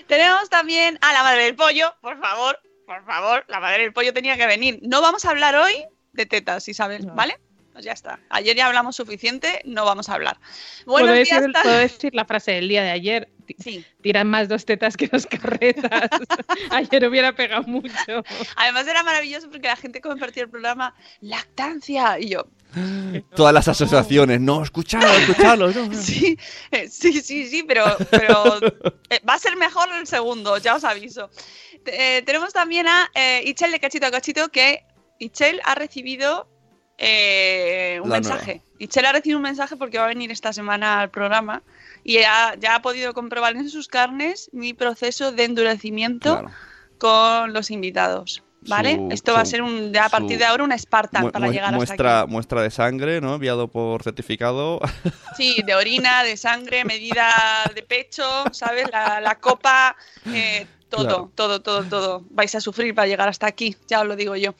Tenemos 0.07 0.49
también 0.49 0.97
a 1.01 1.13
la 1.13 1.23
madre 1.23 1.43
del 1.43 1.55
pollo, 1.55 1.93
por 2.01 2.19
favor, 2.19 2.59
por 2.85 3.05
favor, 3.05 3.45
la 3.47 3.59
madre 3.59 3.83
del 3.83 3.93
pollo 3.93 4.13
tenía 4.13 4.35
que 4.37 4.47
venir. 4.47 4.79
No 4.81 5.01
vamos 5.01 5.25
a 5.25 5.29
hablar 5.31 5.55
hoy 5.55 5.73
de 6.13 6.25
tetas, 6.25 6.67
Isabel, 6.67 7.05
No. 7.05 7.13
¿vale? 7.15 7.37
Pues 7.73 7.85
ya 7.85 7.91
está. 7.91 8.19
Ayer 8.29 8.55
ya 8.55 8.65
hablamos 8.67 8.95
suficiente, 8.95 9.61
no 9.65 9.85
vamos 9.85 10.09
a 10.09 10.15
hablar. 10.15 10.37
¿Puedo 10.85 11.05
Buenos 11.05 11.27
días. 11.27 11.39
decir, 11.41 11.53
ta- 11.53 11.61
puedo 11.63 11.77
decir 11.77 12.15
la 12.15 12.25
frase 12.25 12.51
del 12.53 12.67
día 12.67 12.83
de 12.83 12.91
ayer. 12.91 13.29
Sí. 13.57 13.85
Tiran 14.01 14.27
más 14.27 14.47
dos 14.47 14.65
tetas 14.65 14.95
que 14.95 15.07
dos 15.07 15.25
carretas. 15.25 16.09
ayer 16.71 17.07
hubiera 17.07 17.33
pegado 17.33 17.63
mucho. 17.63 18.23
Además 18.55 18.87
era 18.87 19.03
maravilloso 19.03 19.49
porque 19.49 19.67
la 19.67 19.75
gente 19.75 20.01
compartía 20.01 20.43
el 20.43 20.49
programa 20.49 20.93
Lactancia 21.21 22.19
y 22.19 22.29
yo, 22.29 22.45
Todas 23.35 23.53
las 23.53 23.67
asociaciones, 23.67 24.39
no, 24.39 24.63
escuchadlo, 24.63 25.09
escuchadlo. 25.09 25.71
no, 25.71 25.87
no. 25.87 25.93
sí, 26.01 26.37
eh, 26.71 26.87
sí, 26.87 27.21
sí, 27.21 27.47
sí, 27.47 27.63
pero, 27.63 27.83
pero 28.09 28.57
eh, 29.09 29.19
va 29.27 29.33
a 29.33 29.39
ser 29.39 29.55
mejor 29.57 29.89
el 29.93 30.07
segundo, 30.07 30.57
ya 30.57 30.75
os 30.75 30.83
aviso. 30.83 31.29
Eh, 31.85 32.21
tenemos 32.25 32.53
también 32.53 32.87
a 32.87 33.09
eh, 33.15 33.41
Ichel 33.45 33.71
de 33.71 33.79
Cachito 33.79 34.05
a 34.05 34.11
Cachito 34.11 34.49
que 34.49 34.83
Ichel 35.17 35.61
ha 35.63 35.75
recibido 35.75 36.47
eh, 36.97 37.99
un 38.03 38.09
La 38.09 38.15
mensaje. 38.15 38.61
Ichel 38.77 39.05
ha 39.05 39.13
recibido 39.13 39.37
un 39.37 39.43
mensaje 39.43 39.75
porque 39.75 39.97
va 39.97 40.05
a 40.05 40.09
venir 40.09 40.31
esta 40.31 40.53
semana 40.53 41.01
al 41.01 41.09
programa 41.09 41.63
y 42.09 42.17
ha- 42.23 42.55
ya 42.59 42.75
ha 42.75 42.81
podido 42.81 43.13
comprobar 43.13 43.55
en 43.55 43.69
sus 43.69 43.87
carnes 43.87 44.49
mi 44.51 44.73
proceso 44.73 45.31
de 45.31 45.43
endurecimiento 45.43 46.39
Claro. 46.39 46.51
con 46.97 47.53
los 47.53 47.69
invitados. 47.71 48.41
¿Vale? 48.67 48.95
Su- 48.95 49.07
Esto 49.11 49.31
va 49.33 49.39
a 49.41 49.45
ser 49.45 49.61
un, 49.61 49.95
a 49.95 50.09
partir 50.09 50.37
de 50.37 50.43
ahora 50.43 50.65
un 50.65 50.77
Spartan 50.77 51.21
Mu- 51.25 51.31
para 51.31 51.47
llegar 51.47 51.73
muestra, 51.73 51.95
hasta 51.95 52.21
aquí. 52.23 52.31
muestra 52.33 52.61
de 52.61 52.71
sangre, 52.71 53.21
¿no? 53.21 53.35
Enviado 53.35 53.69
por 53.69 54.03
certificado. 54.03 54.79
Sí, 55.37 55.55
de 55.65 55.75
orina, 55.75 56.23
de 56.23 56.35
sangre, 56.35 56.83
medida 56.83 57.29
de 57.73 57.83
pecho, 57.83 58.25
¿sabes? 58.51 58.89
La, 58.91 59.21
la 59.21 59.35
copa, 59.39 59.95
eh, 60.33 60.67
todo, 60.89 61.03
Claro. 61.05 61.31
todo, 61.35 61.61
todo, 61.61 61.83
todo. 61.85 62.23
Vais 62.31 62.53
a 62.55 62.59
sufrir 62.59 62.93
para 62.93 63.07
llegar 63.07 63.29
hasta 63.29 63.47
aquí, 63.47 63.77
ya 63.87 64.01
os 64.01 64.07
lo 64.07 64.17
digo 64.17 64.35
yo. 64.35 64.53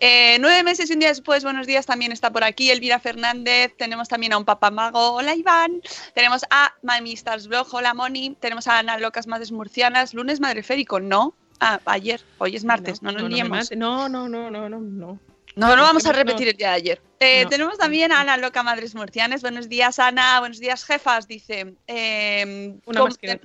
Eh, 0.00 0.38
nueve 0.40 0.62
meses 0.62 0.88
y 0.90 0.92
un 0.92 1.00
día 1.00 1.08
después, 1.08 1.42
buenos 1.42 1.66
días, 1.66 1.84
también 1.84 2.12
está 2.12 2.30
por 2.30 2.44
aquí 2.44 2.70
Elvira 2.70 3.00
Fernández, 3.00 3.74
tenemos 3.76 4.08
también 4.08 4.32
a 4.32 4.38
un 4.38 4.44
papamago, 4.44 5.14
hola 5.14 5.34
Iván, 5.34 5.82
tenemos 6.14 6.44
a 6.50 6.72
Mami 6.82 7.14
Stars 7.14 7.48
Blog, 7.48 7.66
hola 7.72 7.94
Moni, 7.94 8.36
tenemos 8.38 8.68
a 8.68 8.78
Ana 8.78 8.96
Locas 8.98 9.26
Madres 9.26 9.50
Murcianas, 9.50 10.14
lunes 10.14 10.38
Madreférico, 10.38 11.00
no, 11.00 11.34
ah, 11.58 11.80
ayer, 11.86 12.20
hoy 12.38 12.54
es 12.54 12.64
martes, 12.64 13.02
no, 13.02 13.10
nos 13.10 13.22
no, 13.22 13.28
liemos. 13.28 13.70
no, 13.76 14.08
no, 14.08 14.28
no, 14.28 14.50
no, 14.50 14.68
no, 14.68 14.78
no. 14.78 15.18
No, 15.56 15.74
no 15.74 15.82
vamos 15.82 16.06
a 16.06 16.12
repetir 16.12 16.46
el 16.46 16.56
día 16.56 16.68
de 16.68 16.74
ayer. 16.76 17.02
Eh, 17.18 17.42
No. 17.42 17.48
Tenemos 17.48 17.78
también 17.78 18.12
a 18.12 18.20
Ana 18.20 18.36
Loca 18.36 18.62
Madres 18.62 18.94
Murcianes. 18.94 19.42
Buenos 19.42 19.68
días, 19.68 19.98
Ana. 19.98 20.38
Buenos 20.38 20.60
días, 20.60 20.84
jefas. 20.84 21.26
Dice. 21.26 21.74
eh, 21.88 22.76
Una 22.86 23.02
más 23.02 23.18
que 23.18 23.40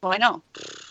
Bueno, 0.00 0.44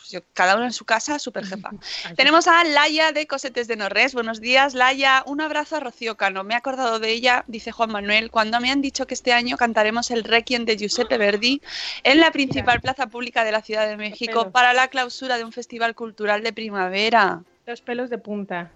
yo- 0.09 0.19
cada 0.33 0.55
uno 0.57 0.65
en 0.65 0.73
su 0.73 0.83
casa, 0.83 1.17
super 1.17 1.45
jefa. 1.47 1.69
Tenemos 2.17 2.47
a 2.47 2.63
Laia 2.65 3.13
de 3.13 3.25
Cosetes 3.25 3.67
de 3.69 3.77
Norres. 3.77 4.13
Buenos 4.13 4.41
días, 4.41 4.73
Laia. 4.73 5.23
Un 5.25 5.39
abrazo 5.39 5.77
a 5.77 5.79
Rocío 5.79 6.17
Cano. 6.17 6.43
Me 6.43 6.53
he 6.53 6.57
acordado 6.57 6.99
de 6.99 7.11
ella, 7.11 7.45
dice 7.47 7.71
Juan 7.71 7.91
Manuel, 7.91 8.31
cuando 8.31 8.59
me 8.59 8.69
han 8.69 8.81
dicho 8.81 9.07
que 9.07 9.13
este 9.13 9.31
año 9.31 9.55
cantaremos 9.55 10.11
el 10.11 10.25
Requiem 10.25 10.65
de 10.65 10.75
Giuseppe 10.75 11.17
Verdi 11.17 11.61
en 12.03 12.19
la 12.19 12.31
principal 12.31 12.81
plaza 12.81 13.07
pública 13.07 13.45
de 13.45 13.53
la 13.53 13.61
Ciudad 13.61 13.87
de 13.87 13.95
México 13.95 14.51
para 14.51 14.73
la 14.73 14.89
clausura 14.89 15.37
de 15.37 15.45
un 15.45 15.53
festival 15.53 15.95
cultural 15.95 16.43
de 16.43 16.51
primavera. 16.51 17.43
Los 17.65 17.79
pelos 17.81 18.09
de 18.09 18.17
punta. 18.17 18.71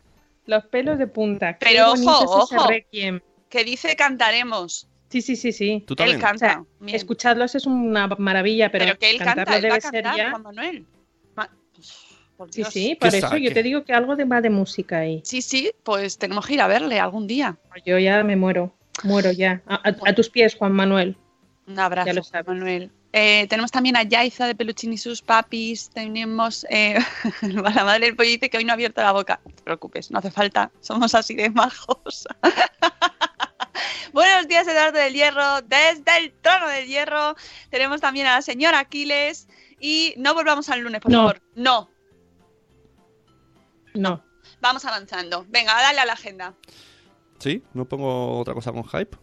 Los 0.46 0.66
pelos 0.66 0.98
de 0.98 1.08
punta. 1.08 1.58
Qué 1.58 1.66
Pero 1.66 1.92
ojo, 1.92 2.10
ojo. 2.10 2.68
Que 3.50 3.66
dice 3.66 3.98
cantaremos. 3.98 4.88
Sí, 5.12 5.22
sí, 5.22 5.36
sí, 5.36 5.52
sí. 5.52 5.84
Tú 5.86 5.94
Él. 6.00 6.16
O 6.16 6.20
canta. 6.20 6.38
sea, 6.38 6.64
Bien. 6.80 6.96
escucharlos 6.96 7.54
es 7.56 7.66
una 7.66 8.08
maravilla, 8.08 8.72
pero, 8.72 8.86
pero, 8.86 8.98
que 8.98 9.10
él 9.12 9.18
cantarlo 9.18 9.44
canta, 9.46 9.58
él 9.58 9.64
va 9.66 9.68
debe 9.68 9.78
a 9.78 9.82
ser 9.82 9.92
cantar, 10.04 10.18
ya. 10.18 10.30
Juan 10.32 10.42
Manuel. 10.44 10.86
Por 12.38 12.52
Sí, 12.52 12.64
sí, 12.72 12.96
por 13.00 13.14
eso 13.14 13.28
saque. 13.28 13.42
yo 13.44 13.54
te 13.54 13.62
digo 13.62 13.84
que 13.84 13.94
algo 13.94 14.16
de, 14.16 14.24
va 14.26 14.42
de 14.42 14.50
música 14.50 14.98
ahí. 15.00 15.22
Sí, 15.24 15.44
sí, 15.44 15.72
pues 15.84 16.18
tenemos 16.18 16.48
que 16.48 16.56
ir 16.56 16.62
a 16.62 16.68
verle 16.68 17.00
algún 17.00 17.28
día. 17.28 17.58
Yo 17.86 18.00
ya 18.00 18.24
me 18.24 18.36
muero, 18.36 18.74
muero 19.04 19.32
ya. 19.32 19.62
A, 19.68 19.76
a- 19.90 20.10
a 20.10 20.16
tus 20.16 20.30
pies, 20.30 20.56
Juan 20.56 20.72
Manuel. 20.72 21.16
Un 21.68 21.78
abrazo, 21.78 22.08
Ya 22.08 22.14
lo 22.14 22.22
Juan 22.24 22.32
sabes. 22.32 22.48
Manuel. 22.48 22.92
Eh, 23.14 23.46
tenemos 23.48 23.70
también 23.70 23.96
a 23.98 24.04
Yaiza 24.04 24.48
de 24.48 24.56
Peluchín 24.56 24.92
y 24.94 24.98
sus 24.98 25.22
papis. 25.22 25.90
Tenemos 25.92 26.66
eh, 26.72 26.98
la 27.42 27.84
madre 27.84 28.06
del 28.08 28.16
pollo 28.16 28.30
dice 28.30 28.50
que 28.50 28.58
hoy 28.58 28.64
no 28.66 28.72
ha 28.72 28.74
abierto 28.74 29.02
la 29.02 29.12
boca. 29.12 29.40
No 29.46 29.52
te 29.54 29.62
preocupes, 29.64 30.10
no 30.10 30.18
hace 30.18 30.32
falta. 30.32 30.72
Somos 30.80 31.14
así 31.14 31.36
de 31.36 31.50
majos. 31.52 32.28
Buenos 34.14 34.48
días, 34.48 34.68
Eduardo 34.68 35.00
del 35.00 35.14
Hierro. 35.14 35.62
Desde 35.64 36.18
el 36.18 36.34
trono 36.42 36.68
del 36.68 36.88
hierro 36.88 37.36
tenemos 37.70 38.02
también 38.02 38.28
a 38.28 38.36
la 38.36 38.42
señora 38.42 38.80
Aquiles. 38.80 39.48
Y 39.80 40.14
no 40.18 40.34
volvamos 40.36 40.70
al 40.70 40.82
lunes, 40.82 41.02
por 41.02 41.12
No. 41.12 41.18
favor. 41.20 41.42
No, 41.56 41.90
No. 43.96 44.24
vamos 44.62 44.86
avanzando. 44.86 45.46
Venga, 45.50 45.74
dale 45.74 46.00
a 46.00 46.06
la 46.06 46.14
agenda. 46.14 46.54
¿Sí? 47.40 47.64
¿No 47.74 47.86
pongo 47.86 48.38
otra 48.40 48.54
cosa 48.54 48.72
con 48.72 48.84
hype? 48.88 49.18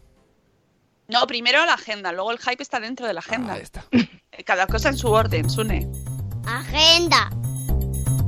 No, 1.07 1.25
primero 1.27 1.65
la 1.65 1.73
agenda, 1.75 2.11
luego 2.11 2.31
el 2.31 2.39
hype 2.39 2.61
está 2.61 2.79
dentro 2.79 3.07
de 3.07 3.13
la 3.13 3.21
agenda. 3.21 3.53
Ah, 3.53 3.55
ahí 3.55 3.61
está. 3.61 3.85
Eh, 3.91 4.43
Cada 4.43 4.67
cosa 4.67 4.89
en 4.89 4.97
su 4.97 5.07
orden, 5.09 5.49
Sune. 5.49 5.87
Agenda. 6.45 7.29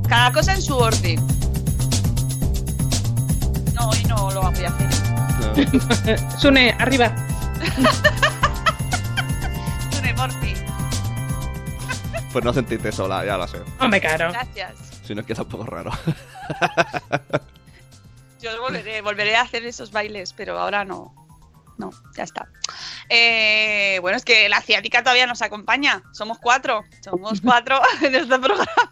Cada 0.08 0.32
cosa 0.32 0.54
en 0.54 0.62
su 0.62 0.76
orden. 0.76 1.16
No, 3.74 3.88
hoy 3.90 4.02
no 4.08 4.30
lo 4.32 4.40
voy 4.50 4.64
a 4.64 4.68
hacer. 4.68 5.01
No. 5.56 6.30
Sune, 6.38 6.74
arriba. 6.78 7.14
Sune, 9.90 10.14
fin. 10.40 10.56
Pues 12.32 12.44
no 12.44 12.52
sentirte 12.52 12.92
sola, 12.92 13.24
ya 13.24 13.36
lo 13.36 13.46
sé. 13.46 13.58
Hombre, 13.78 14.00
claro. 14.00 14.32
Gracias. 14.32 14.74
Si 15.04 15.14
no 15.14 15.20
es 15.20 15.26
que 15.26 15.34
está 15.34 15.42
un 15.42 15.48
poco 15.48 15.66
raro. 15.66 15.90
Yo 18.40 18.60
volveré, 18.60 19.02
volveré 19.02 19.36
a 19.36 19.42
hacer 19.42 19.64
esos 19.66 19.92
bailes, 19.92 20.32
pero 20.32 20.58
ahora 20.58 20.84
no. 20.84 21.14
No, 21.78 21.90
ya 22.16 22.24
está. 22.24 22.48
Eh, 23.08 23.98
bueno, 24.00 24.16
es 24.16 24.24
que 24.24 24.48
la 24.48 24.60
ciática 24.60 25.02
todavía 25.02 25.26
nos 25.26 25.42
acompaña. 25.42 26.02
Somos 26.12 26.38
cuatro. 26.38 26.84
Somos 27.02 27.40
cuatro 27.44 27.80
en 28.00 28.14
este 28.14 28.38
programa. 28.38 28.90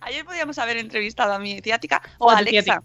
Ayer 0.00 0.24
podíamos 0.24 0.58
haber 0.58 0.76
entrevistado 0.76 1.32
a 1.32 1.38
mi 1.38 1.60
ciática 1.60 2.02
o 2.18 2.30
a 2.30 2.38
Alexa. 2.38 2.82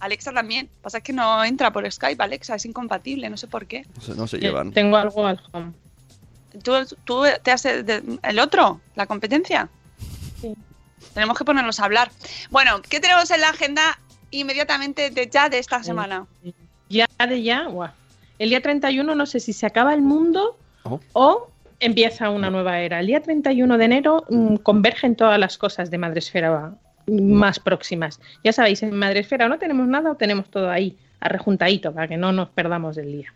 Alexa 0.00 0.32
también. 0.32 0.68
Pasa 0.82 0.98
es 0.98 1.04
que 1.04 1.12
no 1.12 1.44
entra 1.44 1.72
por 1.72 1.90
Skype, 1.90 2.22
Alexa. 2.22 2.54
Es 2.56 2.64
incompatible, 2.64 3.28
no 3.30 3.36
sé 3.36 3.46
por 3.46 3.66
qué. 3.66 3.86
No 3.94 4.00
se, 4.02 4.14
no 4.14 4.26
se 4.26 4.38
llevan. 4.38 4.72
Tengo 4.72 4.96
algo 4.96 5.26
al 5.26 5.40
home. 5.52 5.72
¿Tú, 6.62 6.72
tú 7.04 7.22
te 7.42 7.52
has... 7.52 7.64
¿El 7.64 8.38
otro? 8.40 8.80
¿La 8.96 9.06
competencia? 9.06 9.68
Sí. 10.40 10.54
Tenemos 11.14 11.38
que 11.38 11.44
ponernos 11.44 11.78
a 11.80 11.84
hablar. 11.84 12.10
Bueno, 12.50 12.82
¿qué 12.82 13.00
tenemos 13.00 13.30
en 13.30 13.40
la 13.40 13.50
agenda 13.50 13.98
inmediatamente 14.30 15.10
de 15.10 15.28
ya 15.28 15.48
de 15.48 15.58
esta 15.58 15.82
semana? 15.82 16.26
Ya 16.88 17.06
de 17.28 17.42
ya, 17.42 17.64
guau. 17.66 17.90
El 18.38 18.48
día 18.48 18.60
31 18.60 19.14
no 19.14 19.26
sé 19.26 19.38
si 19.38 19.52
se 19.52 19.66
acaba 19.66 19.94
el 19.94 20.02
mundo 20.02 20.56
Oh. 20.82 20.98
o 21.12 21.50
empieza 21.78 22.30
una 22.30 22.50
nueva 22.50 22.80
era. 22.80 23.00
El 23.00 23.06
día 23.06 23.20
31 23.20 23.76
de 23.78 23.84
enero 23.84 24.24
mm, 24.30 24.56
convergen 24.56 25.14
todas 25.14 25.38
las 25.38 25.58
cosas 25.58 25.90
de 25.90 25.98
Madresfera 25.98 26.74
más 27.10 27.58
próximas. 27.58 28.20
Ya 28.44 28.52
sabéis, 28.52 28.82
en 28.82 28.94
Madresfera 28.94 29.48
no 29.48 29.58
tenemos 29.58 29.86
nada 29.88 30.12
o 30.12 30.16
tenemos 30.16 30.50
todo 30.50 30.70
ahí, 30.70 30.96
arrejuntadito, 31.20 31.92
para 31.92 32.08
que 32.08 32.16
no 32.16 32.32
nos 32.32 32.48
perdamos 32.50 32.96
del 32.96 33.12
día. 33.12 33.32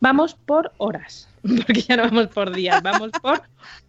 Vamos 0.00 0.34
por 0.34 0.72
horas, 0.78 1.28
porque 1.42 1.82
ya 1.82 1.96
no 1.96 2.04
vamos 2.04 2.26
por 2.28 2.54
días, 2.54 2.82
vamos 2.82 3.10
por 3.22 3.42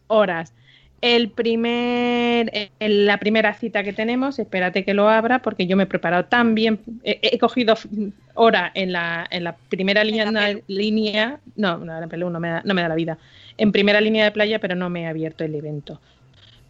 horas. 0.07 0.53
El 1.01 1.31
primer, 1.31 2.71
la 2.79 3.17
primera 3.17 3.53
cita 3.55 3.83
que 3.83 3.91
tenemos, 3.91 4.39
espérate 4.39 4.85
que 4.85 4.93
lo 4.93 5.09
abra 5.09 5.39
porque 5.39 5.67
yo 5.67 5.75
me 5.75 5.83
he 5.83 5.85
preparado 5.85 6.23
tan 6.25 6.55
bien. 6.55 6.79
He, 7.03 7.19
he 7.23 7.37
cogido 7.39 7.75
hora 8.35 8.71
en 8.73 8.93
la, 8.93 9.27
en 9.29 9.43
la 9.43 9.57
primera 9.67 10.05
línea, 10.05 10.31
la 10.31 10.55
línea. 10.67 11.39
No, 11.57 11.77
no, 11.79 11.99
la 11.99 12.05
no 12.07 12.39
me, 12.39 12.47
da, 12.47 12.61
no 12.63 12.73
me 12.73 12.81
da 12.81 12.87
la 12.87 12.95
vida. 12.95 13.17
En 13.57 13.73
primera 13.73 13.99
línea 13.99 14.23
de 14.23 14.31
playa, 14.31 14.59
pero 14.59 14.75
no 14.75 14.89
me 14.89 15.01
he 15.01 15.07
abierto 15.07 15.43
el 15.43 15.55
evento. 15.55 15.99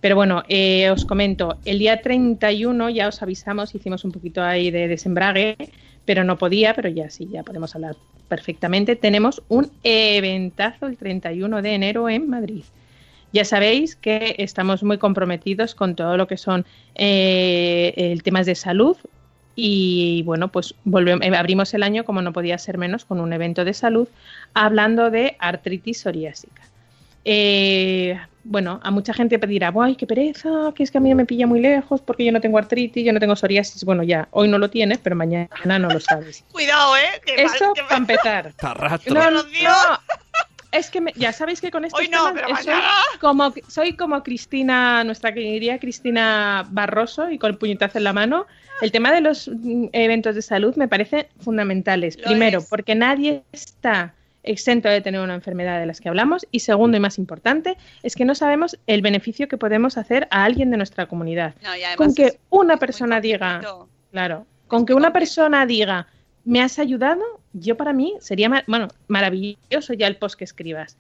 Pero 0.04 0.18
bueno, 0.18 0.44
eh, 0.50 0.90
os 0.90 1.06
comento, 1.06 1.60
el 1.64 1.80
día 1.80 2.02
31 2.02 2.90
ya 2.90 3.08
os 3.08 3.22
avisamos, 3.22 3.74
hicimos 3.74 4.04
un 4.04 4.12
poquito 4.12 4.44
ahí 4.44 4.70
de 4.70 4.90
desembrague, 4.90 5.56
pero 6.04 6.26
no 6.26 6.38
podía, 6.38 6.74
pero 6.74 6.90
ya 6.90 7.10
sí, 7.10 7.30
ya 7.32 7.44
podemos 7.44 7.74
hablar 7.74 7.96
perfectamente. 8.28 8.98
Tenemos 8.98 9.42
un 9.48 9.72
eventazo 9.82 10.88
el 10.88 10.98
31 10.98 11.62
de 11.62 11.74
enero 11.74 12.10
en 12.10 12.30
Madrid. 12.30 12.66
Ya 13.32 13.46
sabéis 13.46 13.96
que 13.96 14.36
estamos 14.40 14.84
muy 14.84 14.98
comprometidos 14.98 15.74
con 15.74 15.96
todo 15.96 16.18
lo 16.18 16.28
que 16.28 16.36
son 16.36 16.66
eh, 16.96 18.20
temas 18.26 18.46
de 18.46 18.56
salud 18.56 18.98
y 19.56 20.22
bueno, 20.26 20.50
pues 20.50 20.76
volvemos, 20.84 21.26
eh, 21.26 21.34
abrimos 21.34 21.74
el 21.76 21.82
año 21.82 22.04
como 22.04 22.22
no 22.22 22.34
podía 22.34 22.58
ser 22.58 22.78
menos 22.78 23.06
con 23.06 23.22
un 23.22 23.32
evento 23.32 23.64
de 23.64 23.74
salud 23.74 24.10
hablando 24.54 25.12
de 25.12 25.38
artritis 25.40 26.02
psoriásica. 26.02 26.73
Eh, 27.26 28.20
bueno, 28.44 28.80
a 28.84 28.92
mucha 28.92 29.14
gente 29.14 29.40
pedirá, 29.40 29.74
¡ay, 29.82 29.96
qué 29.96 30.06
pereza! 30.06 30.50
Que 30.76 30.84
es 30.84 30.92
que 30.92 30.98
a 30.98 31.02
mí 31.02 31.14
me 31.16 31.26
pilla 31.26 31.48
muy 31.48 31.62
lejos 31.62 32.02
porque 32.02 32.26
yo 32.26 32.32
no 32.32 32.42
tengo 32.42 32.58
artritis, 32.58 33.06
yo 33.06 33.14
no 33.14 33.20
tengo 33.20 33.36
psoriasis. 33.36 33.84
Bueno, 33.86 34.04
ya, 34.04 34.28
hoy 34.32 34.50
no 34.50 34.58
lo 34.58 34.70
tienes, 34.70 34.98
pero 34.98 35.16
mañana 35.16 35.80
no 35.80 35.88
lo 35.90 36.00
sabes. 36.00 36.44
Cuidado, 36.52 36.98
¿eh? 36.98 37.22
Eso 37.38 37.74
mal- 37.74 37.86
para 37.88 37.98
empezar. 37.98 38.54
No, 39.08 39.32
no, 39.32 39.44
es 40.74 40.90
que 40.90 41.02
me- 41.02 41.14
ya 41.16 41.32
sabéis 41.32 41.62
que 41.62 41.70
con 41.72 41.86
estos 41.86 42.00
Hoy 42.02 42.08
no, 42.10 42.34
temas 42.34 42.44
pero 42.44 42.58
soy 42.58 42.74
como, 43.22 43.54
soy 43.68 43.96
como 43.96 44.24
Cristina, 44.24 45.04
nuestra 45.04 45.32
querida 45.34 45.78
Cristina 45.80 46.66
Barroso, 46.70 47.30
y 47.30 47.38
con 47.38 47.52
el 47.52 47.58
puñetazo 47.58 48.00
en 48.00 48.04
la 48.06 48.14
mano. 48.14 48.48
El 48.82 48.92
tema 48.92 49.12
de 49.12 49.22
los 49.22 49.48
mm, 49.48 49.86
eventos 49.94 50.34
de 50.36 50.42
salud 50.42 50.76
me 50.76 50.88
parece 50.88 51.30
fundamentales. 51.40 52.18
Lo 52.18 52.24
Primero, 52.24 52.60
es. 52.60 52.66
porque 52.66 52.96
nadie 52.96 53.44
está 53.52 54.16
exento 54.44 54.90
de 54.90 55.02
tener 55.02 55.22
una 55.22 55.36
enfermedad 55.36 55.80
de 55.80 55.86
las 55.86 56.00
que 56.00 56.10
hablamos. 56.10 56.46
Y 56.52 56.60
segundo, 56.60 56.98
y 56.98 57.00
más 57.00 57.18
importante, 57.18 57.78
es 58.04 58.16
que 58.16 58.26
no 58.26 58.36
sabemos 58.36 58.78
el 58.88 59.02
beneficio 59.02 59.48
que 59.48 59.58
podemos 59.58 59.98
hacer 59.98 60.28
a 60.32 60.44
alguien 60.44 60.70
de 60.72 60.78
nuestra 60.78 61.08
comunidad. 61.08 61.56
No, 61.64 61.70
Con 61.98 62.14
que 62.14 62.40
una 62.50 62.78
persona 62.78 63.22
diga. 63.22 63.62
Claro. 64.12 64.46
Con 64.68 64.86
que 64.86 64.94
una 64.94 65.14
persona 65.14 65.66
diga, 65.66 66.08
me 66.46 66.62
has 66.62 66.80
ayudado, 66.80 67.22
yo 67.54 67.78
para 67.78 67.94
mí 67.94 68.16
sería, 68.20 68.64
bueno, 68.68 68.88
maravilloso 69.08 69.94
ya 69.94 70.08
el 70.08 70.18
post 70.18 70.38
que 70.38 70.44
escribas. 70.44 70.98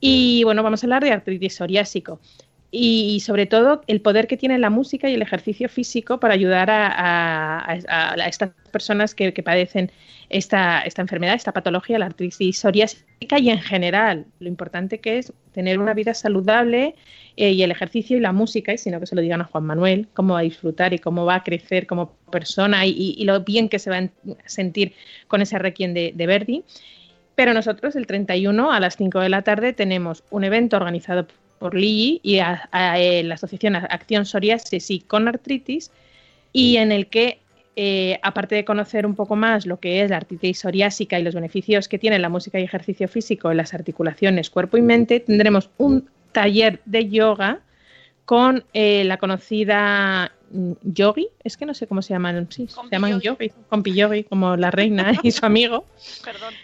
Y 0.00 0.44
bueno, 0.44 0.62
vamos 0.62 0.82
a 0.82 0.86
hablar 0.86 1.02
de 1.02 1.12
artritis 1.12 1.56
psoriásico. 1.56 2.20
Y 2.70 3.20
sobre 3.20 3.46
todo 3.46 3.80
el 3.86 4.02
poder 4.02 4.26
que 4.26 4.36
tiene 4.36 4.58
la 4.58 4.68
música 4.68 5.08
y 5.08 5.14
el 5.14 5.22
ejercicio 5.22 5.70
físico 5.70 6.20
para 6.20 6.34
ayudar 6.34 6.68
a, 6.70 7.78
estas 8.26 8.50
personas 8.70 9.14
que, 9.14 9.32
padecen 9.42 9.90
esta, 10.28 10.82
esta 10.82 11.00
enfermedad, 11.00 11.34
esta 11.34 11.52
patología, 11.52 11.98
la 11.98 12.06
artritis 12.06 12.58
psoriásica 12.58 13.38
y 13.38 13.48
en 13.48 13.60
general 13.60 14.26
lo 14.38 14.48
importante 14.48 14.98
que 14.98 15.18
es 15.18 15.32
tener 15.52 15.78
una 15.78 15.94
vida 15.94 16.12
saludable 16.12 16.94
eh, 17.36 17.52
y 17.52 17.62
el 17.62 17.70
ejercicio 17.70 18.16
y 18.18 18.20
la 18.20 18.32
música, 18.32 18.74
y 18.74 18.78
sino 18.78 19.00
que 19.00 19.06
se 19.06 19.14
lo 19.14 19.22
digan 19.22 19.40
a 19.40 19.44
Juan 19.44 19.64
Manuel, 19.64 20.08
cómo 20.12 20.34
va 20.34 20.40
a 20.40 20.42
disfrutar 20.42 20.92
y 20.92 20.98
cómo 20.98 21.24
va 21.24 21.36
a 21.36 21.44
crecer 21.44 21.86
como 21.86 22.12
persona 22.30 22.84
y, 22.84 23.24
lo 23.24 23.40
bien 23.40 23.68
que 23.70 23.78
se 23.78 23.88
va 23.88 23.96
a 23.96 24.00
en- 24.00 24.12
sentir 24.44 24.92
con 25.26 25.40
ese 25.40 25.58
requiem 25.58 25.94
de, 25.94 26.12
de 26.14 26.26
Verdi. 26.26 26.64
Pero 27.34 27.54
nosotros 27.54 27.96
el 27.96 28.06
31 28.06 28.72
a 28.72 28.80
las 28.80 28.96
5 28.96 29.20
de 29.20 29.28
la 29.28 29.42
tarde 29.42 29.72
tenemos 29.72 30.24
un 30.30 30.44
evento 30.44 30.76
organizado 30.76 31.28
por 31.58 31.74
Ligi 31.74 32.20
y 32.22 32.38
a- 32.38 32.68
a, 32.72 32.98
eh, 32.98 33.22
la 33.24 33.34
Asociación 33.34 33.76
Acción 33.76 34.24
Psoriasis 34.26 34.90
y 34.90 35.00
con 35.00 35.28
Artritis 35.28 35.90
y 36.52 36.76
en 36.78 36.92
el 36.92 37.06
que 37.08 37.38
eh, 37.80 38.18
aparte 38.22 38.56
de 38.56 38.64
conocer 38.64 39.06
un 39.06 39.14
poco 39.14 39.36
más 39.36 39.64
lo 39.64 39.78
que 39.78 40.02
es 40.02 40.10
la 40.10 40.16
artritis 40.16 40.58
psoriásica 40.58 41.16
y 41.20 41.22
los 41.22 41.34
beneficios 41.36 41.86
que 41.86 41.96
tiene 41.98 42.18
la 42.18 42.28
música 42.28 42.58
y 42.58 42.64
ejercicio 42.64 43.06
físico 43.06 43.52
en 43.52 43.56
las 43.56 43.72
articulaciones, 43.72 44.50
cuerpo 44.50 44.76
y 44.78 44.82
mente, 44.82 45.20
tendremos 45.20 45.70
un 45.78 46.08
taller 46.32 46.80
de 46.86 47.08
yoga 47.08 47.60
con 48.24 48.64
eh, 48.74 49.04
la 49.04 49.16
conocida 49.18 50.32
Yogi, 50.82 51.28
es 51.44 51.56
que 51.56 51.66
no 51.66 51.74
sé 51.74 51.86
cómo 51.86 52.02
se 52.02 52.14
llaman, 52.14 52.48
sí, 52.50 52.66
se 52.68 52.76
llaman 52.90 53.20
Yogi. 53.20 53.24
Yogi, 53.48 53.52
Compi 53.68 53.92
Yogi, 53.94 54.24
como 54.24 54.56
la 54.56 54.70
reina 54.72 55.12
y 55.22 55.30
su 55.30 55.46
amigo. 55.46 55.84
Perdón. 56.24 56.54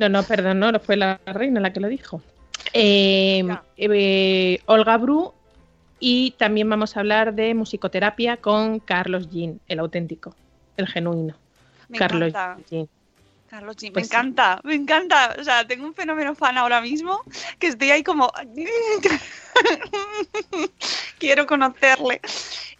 No, 0.00 0.08
no, 0.08 0.22
perdón, 0.24 0.58
no, 0.58 0.72
no 0.72 0.80
fue 0.80 0.96
la 0.96 1.20
reina 1.26 1.60
la 1.60 1.72
que 1.72 1.80
lo 1.80 1.88
dijo. 1.88 2.22
Eh, 2.72 3.44
eh, 3.76 4.60
Olga 4.66 4.96
Bru 4.96 5.32
y 5.98 6.32
también 6.32 6.68
vamos 6.68 6.96
a 6.96 7.00
hablar 7.00 7.34
de 7.34 7.54
musicoterapia 7.54 8.36
con 8.36 8.80
Carlos 8.80 9.30
Jean, 9.30 9.60
el 9.68 9.78
auténtico, 9.78 10.34
el 10.76 10.86
genuino. 10.86 11.34
Me 11.88 11.98
Carlos 11.98 12.28
encanta. 12.28 12.62
Jean. 12.68 12.88
Carlos 13.48 13.76
G, 13.76 13.84
me 13.84 13.90
Pues 13.92 14.08
sí. 14.08 14.14
encanta, 14.14 14.60
me 14.64 14.74
encanta. 14.74 15.36
O 15.38 15.44
sea, 15.44 15.66
tengo 15.66 15.86
un 15.86 15.94
fenómeno 15.94 16.34
fan 16.34 16.58
ahora 16.58 16.80
mismo 16.80 17.20
que 17.58 17.68
estoy 17.68 17.90
ahí 17.92 18.02
como. 18.02 18.30
Quiero 21.18 21.46
conocerle. 21.46 22.20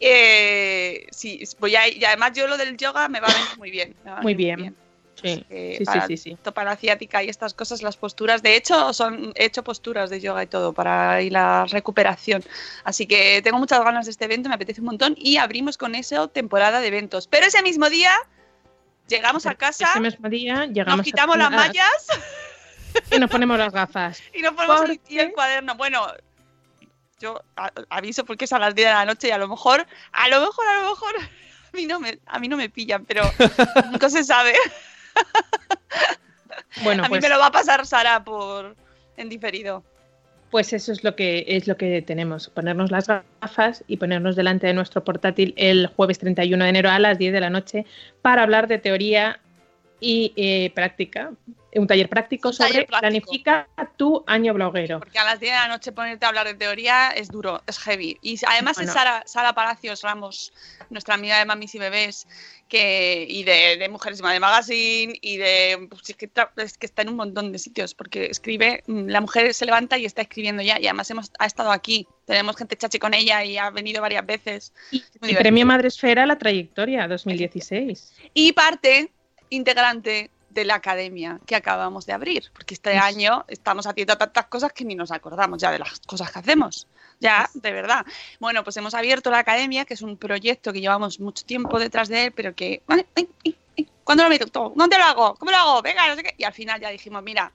Eh, 0.01 1.07
sí, 1.11 1.41
voy 1.59 1.77
a, 1.77 1.89
y 1.89 2.05
además 2.05 2.33
yo 2.35 2.47
lo 2.49 2.59
del 2.59 2.77
yoga 2.77 3.09
me 3.09 3.21
va 3.21 3.29
a 3.29 3.33
venir 3.33 3.59
muy 3.59 3.71
bien. 3.71 3.95
Muy 4.23 4.35
bien. 4.35 4.77
Sí, 5.35 5.47
Eh, 5.51 5.75
sí, 5.79 5.79
sí, 5.79 5.85
para, 5.85 6.07
sí, 6.07 6.17
sí. 6.17 6.37
para 6.55 6.71
la 6.71 6.77
ciática 6.77 7.23
y 7.23 7.29
estas 7.29 7.55
cosas, 7.55 7.83
las 7.83 7.97
posturas. 7.97 8.43
De 8.43 8.57
hecho, 8.57 8.93
son, 8.93 9.33
he 9.35 9.45
hecho 9.47 9.62
posturas 9.65 10.11
de 10.11 10.21
yoga 10.21 10.43
y 10.43 10.47
todo 10.47 10.73
para 10.73 11.23
y 11.23 11.31
la 11.31 11.65
recuperación. 11.67 12.43
Así 12.85 13.07
que 13.07 13.41
tengo 13.43 13.59
muchas 13.59 13.83
ganas 13.85 14.07
de 14.07 14.12
este 14.12 14.25
evento, 14.27 14.49
me 14.49 14.55
apetece 14.55 14.81
un 14.81 14.87
montón. 14.87 15.15
Y 15.19 15.37
abrimos 15.39 15.77
con 15.79 15.95
eso 15.95 16.29
temporada 16.29 16.81
de 16.81 16.89
eventos. 16.89 17.27
Pero 17.27 17.47
ese 17.47 17.62
mismo 17.62 17.89
día 17.91 18.11
llegamos 19.09 19.47
a 19.47 19.55
casa, 19.55 19.89
Ese 19.91 20.01
mismo 20.01 20.29
día 20.29 20.67
llegamos 20.67 20.99
nos 20.99 21.05
quitamos 21.05 21.37
a- 21.37 21.39
las 21.39 21.51
mallas 21.51 22.07
y 23.11 23.19
nos 23.19 23.31
ponemos 23.31 23.59
las 23.59 23.73
gafas. 23.73 24.23
y 24.35 24.43
nos 24.43 24.55
ponemos 24.55 24.81
¿Por 24.81 24.91
el, 24.91 25.01
y 25.09 25.19
el 25.19 25.33
cuaderno. 25.33 25.75
Bueno, 25.77 26.07
yo 27.21 27.41
aviso 27.89 28.25
porque 28.25 28.45
es 28.47 28.53
a 28.53 28.59
las 28.59 28.75
10 28.75 28.89
de 28.89 28.93
la 28.95 29.05
noche 29.05 29.29
y 29.29 29.31
a 29.31 29.39
lo 29.39 29.49
mejor, 29.49 29.87
a 30.12 30.29
lo 30.29 30.41
mejor, 30.41 30.67
a 30.67 30.83
lo 30.83 30.91
mejor, 30.91 31.15
a 31.73 31.77
mí 31.77 31.87
no 31.87 32.01
me, 32.01 32.19
a 32.27 32.39
mí 32.39 32.49
no 32.49 32.57
me 32.57 32.69
pillan, 32.69 33.05
pero 33.05 33.23
nunca 33.91 34.09
se 34.11 34.25
sabe. 34.25 34.55
Bueno, 36.83 37.05
a 37.05 37.07
mí 37.07 37.11
pues, 37.11 37.22
me 37.22 37.29
lo 37.31 37.38
va 37.38 37.46
a 37.46 37.52
pasar 37.52 37.87
Sara 37.87 38.22
por 38.22 38.76
en 39.16 39.29
diferido. 39.31 39.83
pues 40.50 40.72
eso 40.72 40.92
es 40.92 41.05
lo 41.05 41.16
que 41.16 41.44
es 41.48 41.66
lo 41.66 41.76
que 41.76 42.02
tenemos, 42.02 42.48
ponernos 42.50 42.90
las 42.90 43.07
gafas 43.07 43.83
y 43.88 43.96
ponernos 43.96 44.37
delante 44.37 44.66
de 44.66 44.74
nuestro 44.74 45.02
portátil 45.02 45.55
el 45.57 45.87
jueves 45.87 46.18
31 46.18 46.64
de 46.64 46.70
enero 46.70 46.90
a 46.90 46.98
las 46.98 47.18
10 47.18 47.33
de 47.33 47.40
la 47.40 47.50
noche 47.50 47.87
para 48.22 48.42
hablar 48.42 48.68
de 48.68 48.79
teoría 48.79 49.40
y 50.00 50.32
eh, 50.37 50.70
práctica, 50.74 51.32
un 51.74 51.87
taller 51.87 52.09
práctico 52.09 52.48
Un 52.48 52.56
taller 52.56 52.72
sobre 52.72 52.87
práctico. 52.87 53.00
planifica 53.00 53.68
tu 53.98 54.24
año 54.26 54.54
bloguero. 54.54 54.98
Porque 54.98 55.18
a 55.18 55.24
las 55.24 55.40
10 55.40 55.52
de 55.52 55.59
la 55.59 55.68
noche 55.68 55.92
ponerte 55.92 56.24
a 56.24 56.28
hablar 56.28 56.46
de 56.46 56.54
teoría 56.54 57.11
es 57.11 57.28
duro, 57.28 57.62
es 57.66 57.78
heavy. 57.78 58.16
Y 58.22 58.38
además 58.46 58.76
Bueno. 58.76 58.90
es 58.90 58.94
Sara, 58.94 59.22
Sara 59.26 59.52
Palacios 59.54 60.00
Ramos, 60.02 60.54
nuestra 60.88 61.14
amiga 61.16 61.38
de 61.38 61.44
Mamis 61.44 61.74
y 61.74 61.78
Bebés, 61.78 62.26
que, 62.68 63.26
y 63.28 63.44
de, 63.44 63.76
de 63.76 63.88
Mujeres 63.90 64.22
Madre 64.22 64.40
Magazine, 64.40 65.18
y 65.20 65.37
de. 65.37 65.87
pues, 65.90 66.09
es, 66.09 66.16
que 66.16 66.32
tra- 66.32 66.50
es 66.56 66.78
que 66.78 66.87
está 66.87 67.02
en 67.02 67.11
un 67.11 67.16
montón 67.16 67.52
de 67.52 67.59
sitios, 67.59 67.94
porque 67.94 68.24
escribe. 68.26 68.82
mm, 68.87 69.09
La 69.09 69.20
mujer 69.20 69.52
se 69.52 69.66
levanta 69.66 69.98
y 69.98 70.06
está 70.06 70.22
escribiendo 70.22 70.62
ya, 70.62 70.80
y 70.80 70.87
además 70.87 71.11
hemos, 71.11 71.30
ha 71.38 71.44
estado 71.46 71.72
aquí. 71.72 72.06
Tenemos 72.24 72.56
gente 72.56 72.76
chachi 72.76 72.98
con 72.98 73.12
ella 73.12 73.44
y 73.44 73.59
ha 73.59 73.68
venido 73.70 74.00
varias 74.00 74.24
veces. 74.24 74.72
Y, 74.90 75.04
y 75.22 75.35
premio 75.37 75.66
Madresfera 75.66 76.24
la 76.26 76.38
trayectoria 76.38 77.06
2016. 77.06 78.14
Y 78.35 78.52
parte 78.52 79.11
integrante 79.50 80.30
de 80.50 80.64
la 80.64 80.76
academia 80.76 81.38
que 81.46 81.54
acabamos 81.54 82.06
de 82.06 82.12
abrir, 82.14 82.50
porque 82.54 82.74
este 82.74 82.92
Pues- 82.92 83.02
año 83.02 83.44
estamos 83.48 83.87
haciendo 83.87 84.16
tantas 84.16 84.46
cosas 84.46 84.72
que 84.72 84.85
ni 84.85 84.94
nos 84.94 85.11
acordamos 85.12 85.61
ya 85.61 85.70
de 85.70 85.78
las 85.80 86.00
cosas 86.00 86.30
que 86.32 86.38
hacemos. 86.38 86.87
Ya, 87.20 87.48
Pues 87.52 87.62
de 87.62 87.72
verdad. 87.72 88.04
Bueno, 88.40 88.62
pues 88.64 88.76
hemos 88.76 88.94
abierto 88.94 89.30
la 89.30 89.38
academia, 89.38 89.85
que 89.85 89.94
es 89.94 90.02
un 90.02 90.16
proyecto 90.16 90.72
que 90.72 90.80
llevamos 90.80 91.18
mucho 91.20 91.44
tiempo 91.44 91.78
detrás 91.78 92.09
de 92.09 92.24
él, 92.26 92.32
pero 92.32 92.54
que. 92.54 92.82
ay, 92.88 93.06
ay, 93.16 93.56
¿Cuándo 94.04 94.22
lo 94.24 94.30
meto? 94.30 94.46
todo? 94.46 94.72
¿Dónde 94.76 94.96
lo 94.98 95.04
hago? 95.04 95.35
¿Cómo 95.35 95.50
lo 95.50 95.56
hago? 95.56 95.82
Venga, 95.82 96.06
no 96.09 96.14
sé 96.14 96.22
qué. 96.22 96.35
Y 96.38 96.44
al 96.44 96.52
final 96.52 96.80
ya 96.80 96.90
dijimos, 96.90 97.22
mira, 97.22 97.52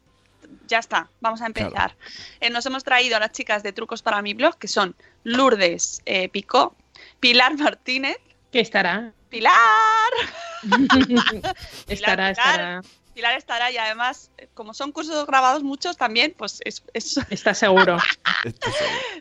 ya 0.67 0.79
está, 0.79 1.09
vamos 1.21 1.41
a 1.41 1.45
empezar. 1.45 1.95
Eh, 2.39 2.49
nos 2.49 2.65
hemos 2.65 2.83
traído 2.83 3.15
a 3.15 3.19
las 3.19 3.31
chicas 3.31 3.63
de 3.63 3.71
Trucos 3.71 4.01
para 4.01 4.21
mi 4.21 4.33
blog, 4.33 4.57
que 4.57 4.67
son 4.67 4.95
Lourdes 5.23 6.01
eh, 6.05 6.27
Picó, 6.29 6.75
Pilar 7.19 7.57
Martínez, 7.57 8.17
Que 8.51 8.59
estará. 8.59 9.13
Pilar. 9.31 10.11
estará, 11.87 12.29
Pilar. 12.29 12.31
estará. 12.31 12.81
Pilar 13.13 13.37
estará 13.37 13.69
y 13.71 13.77
además, 13.77 14.31
eh, 14.37 14.47
como 14.53 14.73
son 14.73 14.91
cursos 14.91 15.25
grabados 15.27 15.63
muchos 15.63 15.97
también, 15.97 16.33
pues 16.37 16.59
es, 16.65 16.83
es- 16.93 17.17
Está 17.29 17.53
seguro. 17.53 17.97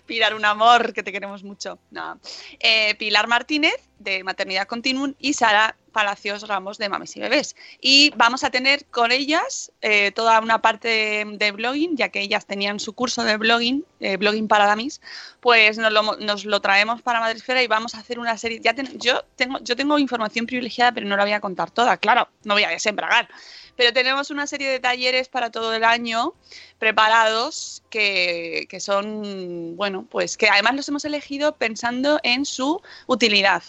Pilar, 0.06 0.34
un 0.34 0.44
amor, 0.44 0.92
que 0.92 1.02
te 1.02 1.12
queremos 1.12 1.42
mucho. 1.42 1.78
No. 1.90 2.18
Eh, 2.58 2.94
Pilar 2.96 3.26
Martínez, 3.26 3.74
de 3.98 4.24
Maternidad 4.24 4.66
Continuum, 4.66 5.14
y 5.18 5.34
Sara 5.34 5.76
Palacios 5.92 6.46
Ramos, 6.46 6.78
de 6.78 6.88
Mames 6.88 7.16
y 7.16 7.20
Bebés. 7.20 7.56
Y 7.80 8.10
vamos 8.16 8.44
a 8.44 8.50
tener 8.50 8.86
con 8.86 9.10
ellas 9.12 9.72
eh, 9.82 10.12
toda 10.12 10.40
una 10.40 10.62
parte 10.62 10.88
de, 10.88 11.24
de 11.36 11.50
blogging, 11.52 11.96
ya 11.96 12.08
que 12.10 12.20
ellas 12.20 12.46
tenían 12.46 12.78
su 12.80 12.92
curso 12.92 13.24
de 13.24 13.36
blogging, 13.36 13.84
eh, 13.98 14.16
blogging 14.16 14.46
para 14.48 14.66
damis, 14.66 15.00
pues 15.40 15.78
nos 15.78 15.92
lo, 15.92 16.02
nos 16.16 16.44
lo 16.44 16.60
traemos 16.60 17.02
para 17.02 17.20
Madresfera 17.20 17.62
y 17.62 17.66
vamos 17.66 17.94
a 17.94 17.98
hacer 17.98 18.18
una 18.20 18.38
serie. 18.38 18.60
Ya 18.62 18.72
ten- 18.74 18.98
yo, 19.00 19.24
tengo, 19.36 19.58
yo 19.60 19.74
tengo 19.76 19.98
información 19.98 20.46
privilegiada, 20.46 20.92
pero 20.92 21.06
no 21.06 21.16
la 21.16 21.24
voy 21.24 21.32
a 21.32 21.40
contar 21.40 21.70
toda, 21.72 21.96
claro, 21.96 22.28
no 22.44 22.54
voy 22.54 22.62
a 22.64 22.68
desembragar. 22.68 23.28
Pero 23.80 23.94
tenemos 23.94 24.30
una 24.30 24.46
serie 24.46 24.68
de 24.68 24.78
talleres 24.78 25.28
para 25.28 25.50
todo 25.50 25.72
el 25.72 25.84
año 25.84 26.34
preparados 26.78 27.82
que, 27.88 28.66
que 28.68 28.78
son, 28.78 29.74
bueno, 29.74 30.06
pues 30.10 30.36
que 30.36 30.50
además 30.50 30.74
los 30.74 30.88
hemos 30.90 31.06
elegido 31.06 31.56
pensando 31.56 32.20
en 32.22 32.44
su 32.44 32.82
utilidad. 33.06 33.62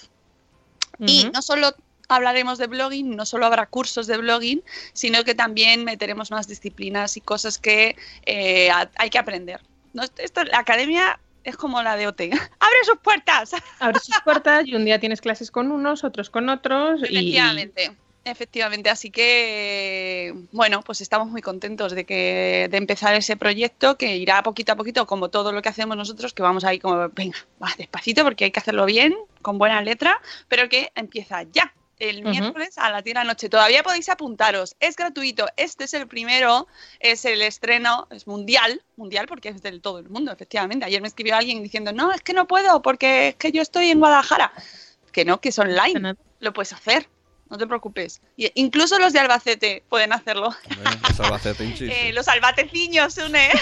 Y 0.99 1.29
no 1.33 1.41
solo 1.41 1.73
hablaremos 2.09 2.57
de 2.57 2.67
blogging, 2.67 3.15
no 3.15 3.25
solo 3.25 3.45
habrá 3.45 3.67
cursos 3.67 4.05
de 4.05 4.17
blogging, 4.17 4.61
sino 4.91 5.23
que 5.23 5.33
también 5.33 5.85
meteremos 5.85 6.29
más 6.29 6.45
disciplinas 6.45 7.15
y 7.15 7.21
cosas 7.21 7.57
que 7.57 7.95
eh, 8.25 8.69
hay 8.97 9.09
que 9.09 9.17
aprender. 9.17 9.61
No, 9.93 10.03
esto, 10.17 10.43
la 10.43 10.59
academia 10.59 11.21
es 11.45 11.55
como 11.55 11.81
la 11.83 11.95
de 11.95 12.07
OT. 12.07 12.19
¡Abre 12.59 12.83
sus 12.83 12.97
puertas! 13.01 13.51
Abre 13.79 14.01
sus 14.01 14.19
puertas 14.25 14.67
y 14.67 14.75
un 14.75 14.83
día 14.83 14.99
tienes 14.99 15.21
clases 15.21 15.51
con 15.51 15.71
unos, 15.71 16.03
otros 16.03 16.29
con 16.29 16.49
otros. 16.49 16.99
y- 17.09 17.15
Efectivamente. 18.23 18.89
Así 18.89 19.09
que 19.09 20.33
bueno, 20.51 20.81
pues 20.81 21.01
estamos 21.01 21.29
muy 21.29 21.41
contentos 21.41 21.93
de 21.93 22.05
que 22.05 22.67
de 22.69 22.77
empezar 22.77 23.15
ese 23.15 23.35
proyecto 23.35 23.97
que 23.97 24.15
irá 24.17 24.43
poquito 24.43 24.73
a 24.73 24.75
poquito, 24.75 25.07
como 25.07 25.29
todo 25.29 25.51
lo 25.51 25.61
que 25.61 25.69
hacemos 25.69 25.97
nosotros, 25.97 26.33
que 26.33 26.43
vamos 26.43 26.63
ahí 26.63 26.79
como 26.79 27.09
venga, 27.09 27.37
va 27.61 27.69
despacito 27.77 28.23
porque 28.23 28.45
hay 28.45 28.51
que 28.51 28.59
hacerlo 28.59 28.85
bien, 28.85 29.15
con 29.41 29.57
buena 29.57 29.81
letra, 29.81 30.21
pero 30.47 30.69
que 30.69 30.91
empieza 30.95 31.43
ya 31.43 31.73
el 31.97 32.21
Ujú. 32.21 32.29
miércoles 32.29 32.77
a 32.77 32.89
las 32.89 33.03
10 33.03 33.13
de 33.13 33.19
la 33.19 33.23
noche. 33.23 33.49
Todavía 33.49 33.83
podéis 33.83 34.09
apuntaros, 34.09 34.75
es 34.79 34.95
gratuito. 34.95 35.47
Este 35.55 35.83
es 35.83 35.93
el 35.93 36.07
primero, 36.07 36.67
es 36.99 37.25
el 37.25 37.41
estreno, 37.41 38.07
es 38.11 38.27
mundial, 38.27 38.83
mundial 38.97 39.27
porque 39.27 39.49
es 39.49 39.61
del 39.61 39.81
todo 39.81 39.99
el 39.99 40.09
mundo, 40.09 40.31
efectivamente. 40.31 40.85
Ayer 40.85 41.01
me 41.01 41.07
escribió 41.07 41.35
alguien 41.35 41.61
diciendo, 41.61 41.91
no, 41.91 42.11
es 42.11 42.21
que 42.21 42.33
no 42.33 42.47
puedo 42.47 42.81
porque 42.81 43.29
es 43.29 43.35
que 43.35 43.51
yo 43.51 43.61
estoy 43.61 43.89
en 43.89 43.99
Guadalajara. 43.99 44.51
Que 45.11 45.25
no, 45.25 45.41
que 45.41 45.49
es 45.49 45.59
online 45.59 46.15
lo 46.39 46.53
puedes 46.53 46.73
hacer, 46.73 47.07
no 47.51 47.57
te 47.57 47.67
preocupes. 47.67 48.21
Y 48.37 48.49
incluso 48.55 48.97
los 48.97 49.13
de 49.13 49.19
Albacete 49.19 49.83
pueden 49.89 50.13
hacerlo. 50.13 50.55
Los 51.09 51.19
albaceteños, 51.19 51.81
Eh, 51.91 52.11
los 52.13 52.27
albaceciños, 52.27 53.17
une. 53.17 53.49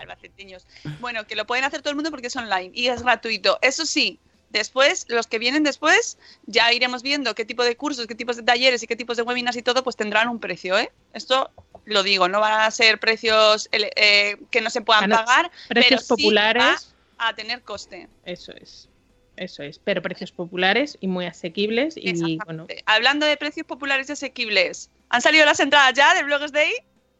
albacetiños. 0.00 0.66
Bueno, 1.00 1.26
que 1.26 1.36
lo 1.36 1.46
pueden 1.46 1.64
hacer 1.64 1.80
todo 1.82 1.90
el 1.90 1.96
mundo 1.96 2.10
porque 2.10 2.28
es 2.28 2.36
online 2.36 2.70
y 2.74 2.88
es 2.88 3.02
gratuito. 3.02 3.58
Eso 3.60 3.84
sí, 3.84 4.18
después, 4.50 5.04
los 5.08 5.26
que 5.26 5.38
vienen 5.38 5.62
después, 5.62 6.18
ya 6.46 6.72
iremos 6.72 7.02
viendo 7.02 7.34
qué 7.34 7.44
tipo 7.44 7.64
de 7.64 7.76
cursos, 7.76 8.06
qué 8.06 8.14
tipos 8.14 8.36
de 8.36 8.42
talleres 8.44 8.82
y 8.82 8.86
qué 8.86 8.96
tipos 8.96 9.16
de 9.16 9.22
webinars 9.24 9.56
y 9.56 9.62
todo, 9.62 9.82
pues 9.82 9.96
tendrán 9.96 10.28
un 10.28 10.38
precio, 10.38 10.78
¿eh? 10.78 10.90
Esto 11.12 11.50
lo 11.84 12.02
digo, 12.02 12.28
no 12.28 12.40
van 12.40 12.60
a 12.60 12.70
ser 12.70 13.00
precios 13.00 13.68
ele- 13.72 13.90
eh, 13.96 14.36
que 14.50 14.60
no 14.60 14.70
se 14.70 14.80
puedan 14.82 15.10
pagar, 15.10 15.50
Precios 15.68 16.04
pero 16.06 16.16
sí 16.16 16.22
populares. 16.22 16.94
a 17.18 17.34
tener 17.34 17.62
coste. 17.62 18.08
Eso 18.24 18.52
es. 18.52 18.88
Eso 19.36 19.62
es. 19.62 19.78
Pero 19.78 20.02
precios 20.02 20.32
populares 20.32 20.98
y 21.00 21.08
muy 21.08 21.26
asequibles. 21.26 21.96
Y 21.96 22.38
bueno. 22.44 22.66
Hablando 22.86 23.26
de 23.26 23.36
precios 23.36 23.66
populares 23.66 24.08
y 24.08 24.12
asequibles, 24.12 24.90
¿han 25.08 25.22
salido 25.22 25.44
las 25.46 25.60
entradas 25.60 25.94
ya 25.94 26.14
del 26.14 26.26
Bloggers 26.26 26.52
Day? 26.52 26.70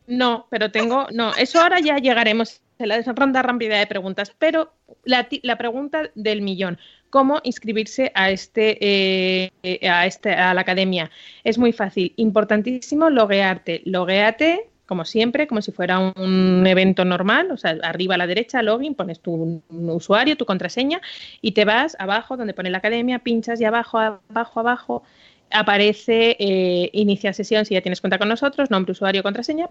No, 0.06 0.46
pero 0.50 0.70
tengo. 0.70 1.06
No, 1.12 1.34
eso 1.34 1.60
ahora 1.60 1.80
ya 1.80 1.96
llegaremos 1.96 2.60
en 2.78 2.88
la 2.88 3.00
ronda 3.02 3.42
rápida 3.42 3.78
de 3.78 3.86
preguntas. 3.86 4.34
Pero 4.38 4.74
la, 5.04 5.28
ti- 5.28 5.40
la 5.42 5.56
pregunta 5.56 6.10
del 6.14 6.42
millón: 6.42 6.78
¿cómo 7.08 7.40
inscribirse 7.44 8.10
a 8.14 8.30
este, 8.30 8.78
eh, 8.80 9.88
a 9.88 10.06
este 10.06 10.32
a 10.32 10.52
la 10.54 10.60
academia? 10.60 11.10
Es 11.44 11.56
muy 11.56 11.72
fácil. 11.72 12.12
Importantísimo 12.16 13.10
loguearte. 13.10 13.82
Logueate, 13.84 14.68
como 14.92 15.06
siempre, 15.06 15.46
como 15.46 15.62
si 15.62 15.72
fuera 15.72 15.98
un 15.98 16.66
evento 16.66 17.06
normal. 17.06 17.50
O 17.50 17.56
sea, 17.56 17.78
arriba 17.82 18.16
a 18.16 18.18
la 18.18 18.26
derecha, 18.26 18.60
login, 18.60 18.94
pones 18.94 19.20
tu 19.20 19.62
usuario, 19.70 20.36
tu 20.36 20.44
contraseña 20.44 21.00
y 21.40 21.52
te 21.52 21.64
vas 21.64 21.96
abajo 21.98 22.36
donde 22.36 22.52
pone 22.52 22.68
la 22.68 22.76
academia, 22.76 23.18
pinchas 23.20 23.58
y 23.58 23.64
abajo, 23.64 23.98
abajo, 23.98 24.60
abajo 24.60 25.02
aparece 25.50 26.36
eh, 26.38 26.90
inicia 26.92 27.32
sesión 27.32 27.64
si 27.64 27.72
ya 27.72 27.80
tienes 27.80 28.02
cuenta 28.02 28.18
con 28.18 28.28
nosotros, 28.28 28.70
nombre, 28.70 28.92
usuario, 28.92 29.22
contraseña 29.22 29.70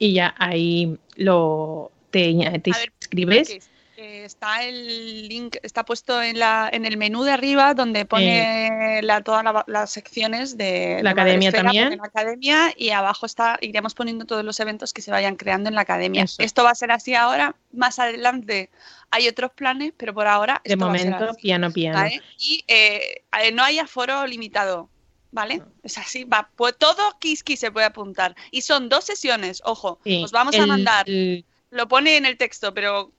y 0.00 0.14
ya 0.14 0.34
ahí 0.36 0.98
lo 1.14 1.92
te, 2.10 2.34
te 2.60 2.70
inscribes. 2.98 3.70
Que 3.96 4.26
está 4.26 4.62
el 4.62 5.26
link, 5.26 5.56
está 5.62 5.82
puesto 5.86 6.20
en, 6.22 6.38
la, 6.38 6.68
en 6.70 6.84
el 6.84 6.98
menú 6.98 7.22
de 7.24 7.32
arriba 7.32 7.72
donde 7.72 8.04
pone 8.04 9.00
la, 9.02 9.22
todas 9.22 9.42
la- 9.42 9.64
las 9.66 9.90
secciones 9.90 10.58
de 10.58 10.98
La 11.02 11.14
de 11.14 11.20
academia 11.22 11.50
también. 11.50 11.96
La 11.96 12.04
academia 12.04 12.74
y 12.76 12.90
abajo 12.90 13.24
está, 13.24 13.56
iremos 13.62 13.94
poniendo 13.94 14.26
todos 14.26 14.44
los 14.44 14.60
eventos 14.60 14.92
que 14.92 15.00
se 15.00 15.10
vayan 15.10 15.36
creando 15.36 15.70
en 15.70 15.74
la 15.76 15.80
academia. 15.80 16.24
Eso. 16.24 16.42
Esto 16.42 16.62
va 16.62 16.72
a 16.72 16.74
ser 16.74 16.92
así 16.92 17.14
ahora, 17.14 17.56
más 17.72 17.98
adelante 17.98 18.68
hay 19.10 19.28
otros 19.28 19.52
planes, 19.52 19.94
pero 19.96 20.12
por 20.12 20.26
ahora 20.26 20.60
De 20.62 20.74
esto 20.74 20.86
va 20.86 20.92
a 20.92 20.98
ser 20.98 21.10
momento, 21.12 21.34
piano, 21.36 21.70
piano. 21.72 21.98
¿vale? 21.98 22.20
Y 22.38 22.64
eh, 22.68 23.22
eh, 23.40 23.52
no 23.52 23.62
hay 23.62 23.78
aforo 23.78 24.26
limitado, 24.26 24.90
¿vale? 25.32 25.62
Es 25.82 25.96
así, 25.96 26.24
va, 26.24 26.50
pues 26.54 26.76
todo 26.76 27.16
Kiski 27.18 27.56
se 27.56 27.70
puede 27.72 27.86
apuntar. 27.86 28.36
Y 28.50 28.60
son 28.60 28.90
dos 28.90 29.04
sesiones, 29.06 29.62
ojo, 29.64 30.00
Sí, 30.04 30.22
os 30.22 30.32
vamos 30.32 30.54
a 30.58 30.66
mandar, 30.66 31.08
el- 31.08 31.46
lo 31.70 31.88
pone 31.88 32.18
en 32.18 32.26
el 32.26 32.36
texto, 32.36 32.74
pero 32.74 33.10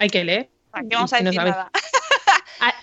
hay 0.00 0.08
que 0.10 0.24
leer. 0.24 0.50
aquí 0.72 0.88
vamos 0.90 1.12
a 1.12 1.20
no 1.20 1.30
decir 1.30 1.44
nada. 1.44 1.70
Ah, 2.62 2.74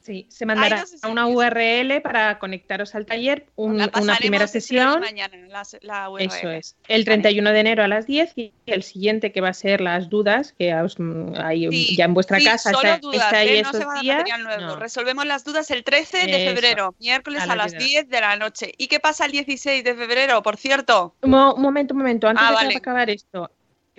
sí, 0.00 0.26
se 0.28 0.44
mandará 0.44 0.84
a 1.02 1.08
una. 1.08 1.26
URL 1.28 2.00
para 2.02 2.38
conectaros 2.40 2.94
al 2.96 3.06
taller, 3.06 3.46
un- 3.54 3.74
una 3.74 4.16
primera 4.16 4.44
entre 4.44 4.60
sesión. 4.60 5.00
Mañana, 5.00 5.36
la, 5.48 5.62
la 5.82 6.10
URL. 6.10 6.24
Eso 6.26 6.50
es. 6.50 6.76
El 6.88 7.04
31 7.04 7.52
de 7.52 7.60
enero 7.60 7.84
a 7.84 7.88
las 7.88 8.06
10 8.06 8.32
y 8.36 8.52
el 8.66 8.82
siguiente 8.82 9.30
que 9.30 9.40
va 9.40 9.50
a 9.50 9.54
ser 9.54 9.80
las 9.80 10.08
dudas, 10.08 10.52
que 10.58 10.74
os- 10.74 10.98
mm, 10.98 11.34
Sí, 11.70 11.96
ya 11.96 12.06
en 12.06 12.14
vuestra 12.14 12.38
sí, 12.40 12.44
casa 12.46 12.72
solo 12.72 12.88
está, 12.88 12.98
dudas, 12.98 13.24
está 13.26 13.38
ahí 13.38 13.48
¿eh? 13.58 13.62
no 13.62 13.72
se 13.72 13.84
van 13.84 13.98
a 13.98 14.00
días. 14.00 14.16
material 14.18 14.42
nuevo. 14.44 14.62
No. 14.62 14.76
Resolvemos 14.76 15.26
las 15.26 15.44
dudas 15.44 15.70
el 15.70 15.84
13 15.84 16.26
de 16.26 16.46
Eso. 16.46 16.54
febrero, 16.54 16.94
miércoles 16.98 17.40
A 17.40 17.44
a, 17.44 17.46
las 17.46 17.56
las 17.56 17.72
10 17.72 17.84
10 17.90 18.08
de 18.08 18.20
la 18.20 18.36
noche. 18.36 18.72
¿Y 18.78 18.88
qué 18.88 18.98
pasa 19.00 19.26
el 19.26 19.32
16 19.32 19.84
de 19.84 19.94
febrero, 19.94 20.42
por 20.42 20.56
cierto? 20.56 21.14
Mo- 21.22 21.54
Un 21.54 21.62
momento, 21.62 21.94
un 21.94 21.98
momento, 21.98 22.26
antes 22.26 22.42
Ah, 22.44 22.48
de 22.50 22.54
vale. 22.54 22.76
acabar 22.76 23.10
esto. 23.10 23.50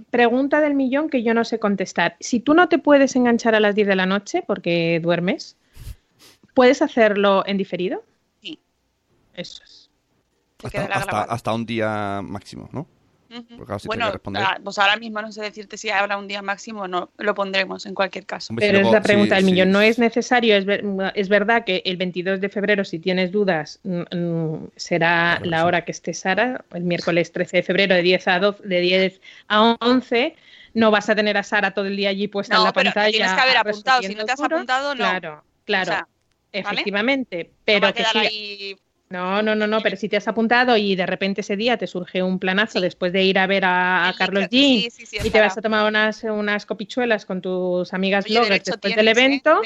Pregunta 0.10 0.62
del 0.62 0.76
millón 0.76 1.10
que 1.10 1.24
yo 1.24 1.34
no 1.34 1.44
sé 1.44 1.60
contestar. 1.60 2.16
Si 2.20 2.40
tú 2.40 2.54
no 2.54 2.70
te 2.70 2.80
puedes 2.80 3.16
enganchar 3.16 3.56
a 3.56 3.60
las 3.60 3.76
10 3.76 3.88
de 3.88 3.96
la 3.96 4.06
noche 4.06 4.44
porque 4.46 5.00
duermes, 5.02 5.58
¿puedes 6.54 6.82
hacerlo 6.82 7.44
en 7.46 7.58
diferido? 7.58 8.04
Sí. 8.42 8.60
Eso 9.34 9.64
es. 9.64 9.90
Hasta, 10.92 11.22
hasta 11.24 11.54
un 11.54 11.66
día 11.66 12.22
máximo, 12.24 12.70
¿no? 12.72 12.88
Porque 13.30 13.66
claro, 13.66 13.80
si 13.80 13.88
bueno, 13.88 14.12
responder. 14.12 14.44
ah, 14.44 14.60
pues 14.64 14.80
ahora 14.80 14.98
mismo 14.98 15.22
no 15.22 15.32
sé 15.32 15.42
decirte 15.44 15.78
si 15.78 15.90
habrá 15.92 16.18
un 16.18 16.28
día 16.28 16.42
máximo 16.42 16.82
o 16.82 16.88
no. 16.88 17.12
Lo 17.18 17.36
pondremos 17.36 17.86
en 17.86 17.94
cualquier 17.94 18.26
caso. 18.26 18.54
Pero 18.58 18.80
es 18.80 18.92
la 18.92 19.02
pregunta 19.02 19.36
sí, 19.36 19.42
del 19.42 19.46
sí, 19.46 19.52
millón. 19.52 19.72
No 19.72 19.82
es 19.82 20.00
necesario, 20.00 20.56
es, 20.58 20.66
ver- 20.66 20.84
es 21.14 21.30
verdad 21.30 21.64
que 21.64 21.84
el 21.86 21.98
22 21.98 22.42
de 22.42 22.50
febrero, 22.50 22.84
si 22.84 22.98
tienes 22.98 23.32
dudas, 23.32 23.80
mm, 23.84 24.02
mm, 24.16 24.72
será 24.76 25.36
Claro 25.38 25.46
la 25.46 25.60
sí. 25.60 25.64
hora 25.66 25.86
que 25.86 25.92
esté 25.92 26.14
Sara, 26.14 26.66
el 26.74 26.84
miércoles 26.84 27.32
13 27.32 27.58
de 27.58 27.64
febrero 27.64 27.94
de 27.96 28.02
10 28.02 28.28
a 28.28 28.40
12, 28.40 28.68
de 28.68 28.80
10 28.80 29.22
a 29.48 29.78
11. 29.80 30.36
No 30.74 30.90
vas 30.92 31.10
a 31.10 31.16
tener 31.16 31.38
a 31.38 31.44
Sara 31.44 31.72
todo 31.72 31.86
el 31.86 31.96
día 31.98 32.10
allí 32.10 32.28
puesta 32.28 32.56
en 32.56 32.60
No, 32.62 32.66
la 32.66 32.74
pero 32.74 32.86
pantalla. 32.86 33.12
tienes 33.12 33.34
que 33.34 33.42
haber 33.42 33.58
apuntado. 33.58 34.02
Si 34.02 34.16
no 34.16 34.26
te 34.26 34.32
has 34.32 34.40
apuntado, 34.42 34.96
no. 34.96 35.04
Claro, 35.04 35.44
claro. 35.66 35.92
O 35.92 35.94
sea, 35.94 36.08
efectivamente. 36.52 37.44
No 37.44 37.50
va 37.52 37.56
Pero 37.66 37.88
a 37.88 37.94
que 37.94 37.98
quedar 38.04 38.12
sí, 38.14 38.18
ahí 38.20 38.78
no, 39.12 39.42
no, 39.42 39.56
no, 39.56 39.66
no, 39.66 39.82
pero 39.82 39.98
si 39.98 40.08
te 40.08 40.18
has 40.18 40.28
apuntado 40.28 40.78
y 40.78 40.96
de 40.96 41.08
repente 41.08 41.42
ese 41.42 41.58
día 41.58 41.78
te 41.78 41.88
surge 41.88 42.22
un 42.22 42.38
planazo 42.38 42.74
Sí. 42.78 42.82
después 42.82 43.12
de 43.12 43.24
ir 43.24 43.40
a 43.40 43.48
ver 43.48 43.64
a, 43.66 44.14
Carlos 44.16 44.46
Sí, 44.52 44.90
sí, 44.92 45.08
sí, 45.08 45.18
y 45.24 45.32
te 45.32 45.40
vas 45.40 45.58
a 45.58 45.62
tomar 45.62 45.88
unas, 45.88 46.24
unas 46.26 46.68
copichuelas 46.68 47.26
con 47.26 47.42
tus 47.42 47.92
amigas 47.92 48.26
Oye, 48.26 48.36
bloggers 48.36 48.64
después 48.66 48.82
tienes, 48.82 48.98
del 48.98 49.08
¿eh? 49.08 49.12
evento, 49.12 49.62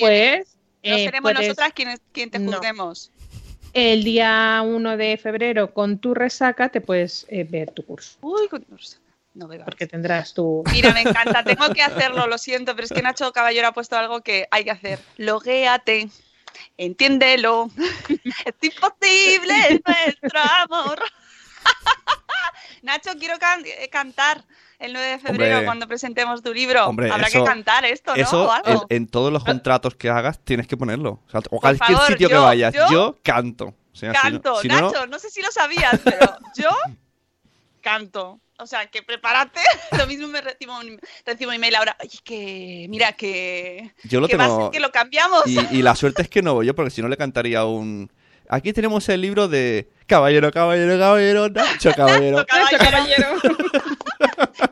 pues 0.00 0.56
no 0.82 0.96
eh, 0.96 1.04
seremos 1.04 1.32
puedes 1.32 1.48
nosotras 1.48 1.72
quienes 1.74 2.00
quien 2.10 2.30
te 2.30 2.40
No. 2.40 2.54
juzguemos. 2.54 3.12
el 3.72 4.02
día 4.02 4.62
1 4.66 4.96
de 4.96 5.16
febrero 5.16 5.72
con 5.72 5.98
tu 5.98 6.12
resaca 6.14 6.68
te 6.68 6.80
puedes 6.80 7.24
eh, 7.28 7.44
ver 7.44 7.70
tu 7.70 7.84
curso, 7.84 8.18
Uy, 8.22 8.48
con- 8.48 8.66
no 9.34 9.46
me 9.46 9.60
porque 9.60 9.86
tendrás 9.86 10.34
tu... 10.34 10.64
Mira, 10.72 10.92
me 10.92 11.02
encanta, 11.02 11.44
tengo 11.44 11.72
que 11.72 11.82
hacerlo, 11.82 12.26
lo 12.26 12.38
siento, 12.38 12.74
pero 12.74 12.86
es 12.86 12.92
que 12.92 13.02
Nacho 13.02 13.30
Caballero 13.30 13.68
ha 13.68 13.72
puesto 13.72 13.96
algo 13.96 14.22
que 14.22 14.48
hay 14.50 14.64
que 14.64 14.72
hacer. 14.72 14.98
Loguéate, 15.18 16.08
entiéndelo. 16.76 17.70
Es 18.08 18.54
imposible 18.62 19.82
nuestro 19.86 20.40
amor. 20.64 21.02
Nacho, 22.82 23.10
quiero 23.18 23.38
can- 23.38 23.64
eh, 23.66 23.88
cantar 23.90 24.44
el 24.78 24.92
9 24.92 25.08
de 25.08 25.18
febrero 25.18 25.54
Hombre. 25.56 25.64
cuando 25.66 25.88
presentemos 25.88 26.42
tu 26.42 26.54
libro. 26.54 26.86
Hombre, 26.86 27.10
Habrá 27.10 27.26
eso- 27.26 27.40
que 27.40 27.44
cantar 27.50 27.84
esto, 27.84 28.14
¿no? 28.14 28.22
Eso 28.22 28.44
o 28.48 28.54
en, 28.56 28.62
algo. 28.66 28.86
en 28.88 29.06
todos 29.08 29.32
los 29.32 29.44
contratos 29.44 29.94
que 29.96 30.08
hagas 30.08 30.38
tienes 30.44 30.66
que 30.68 30.76
ponerlo. 30.76 31.20
O, 31.26 31.30
sea, 31.30 31.40
o 31.50 31.58
cualquier 31.60 31.96
favor, 31.96 32.06
sitio 32.12 32.28
que 32.28 32.34
vayas. 32.36 32.72
yo 32.74 32.86
Yo, 32.90 33.18
canto. 33.22 33.74
O 33.92 33.96
sea, 33.96 34.12
si 34.12 34.16
no- 34.16 34.22
Canto, 34.40 34.62
no- 34.64 34.80
Nacho, 34.90 35.06
no 35.08 35.18
sé 35.18 35.30
si 35.30 35.42
lo 35.42 35.50
sabías, 35.50 35.98
pero 36.04 36.38
yo 36.56 36.70
canto. 37.80 38.40
O 38.58 38.66
sea, 38.66 38.86
que 38.86 39.02
prepárate. 39.02 39.60
Lo 39.98 40.06
mismo 40.06 40.28
me 40.28 40.40
recibo 40.40 40.78
un, 40.78 41.00
recibo 41.24 41.50
un 41.50 41.56
email 41.56 41.74
ahora. 41.76 41.96
Oye, 42.00 42.18
que 42.24 42.86
mira, 42.88 43.12
que, 43.12 43.92
Yo 44.04 44.20
lo 44.20 44.28
que 44.28 44.36
va 44.36 44.44
a 44.44 44.48
tengo- 44.48 44.62
ser 44.64 44.70
que 44.72 44.80
lo 44.80 44.90
cambiamos. 44.90 45.46
Y, 45.46 45.58
y 45.76 45.82
la 45.82 45.94
suerte 45.94 46.22
es 46.22 46.28
que 46.28 46.42
no 46.42 46.54
voy 46.54 46.66
yo, 46.66 46.74
porque 46.74 46.90
si 46.90 47.00
no 47.02 47.08
le 47.08 47.16
cantaría 47.16 47.64
un... 47.64 48.10
Aquí 48.50 48.72
tenemos 48.72 49.06
el 49.10 49.20
libro 49.20 49.46
de 49.46 49.88
Caballero, 50.06 50.50
Caballero, 50.50 50.98
Caballero, 50.98 51.48
Nacho 51.50 51.92
Caballero. 51.94 52.46
Caballero, 52.46 52.78
caballero. 52.78 53.26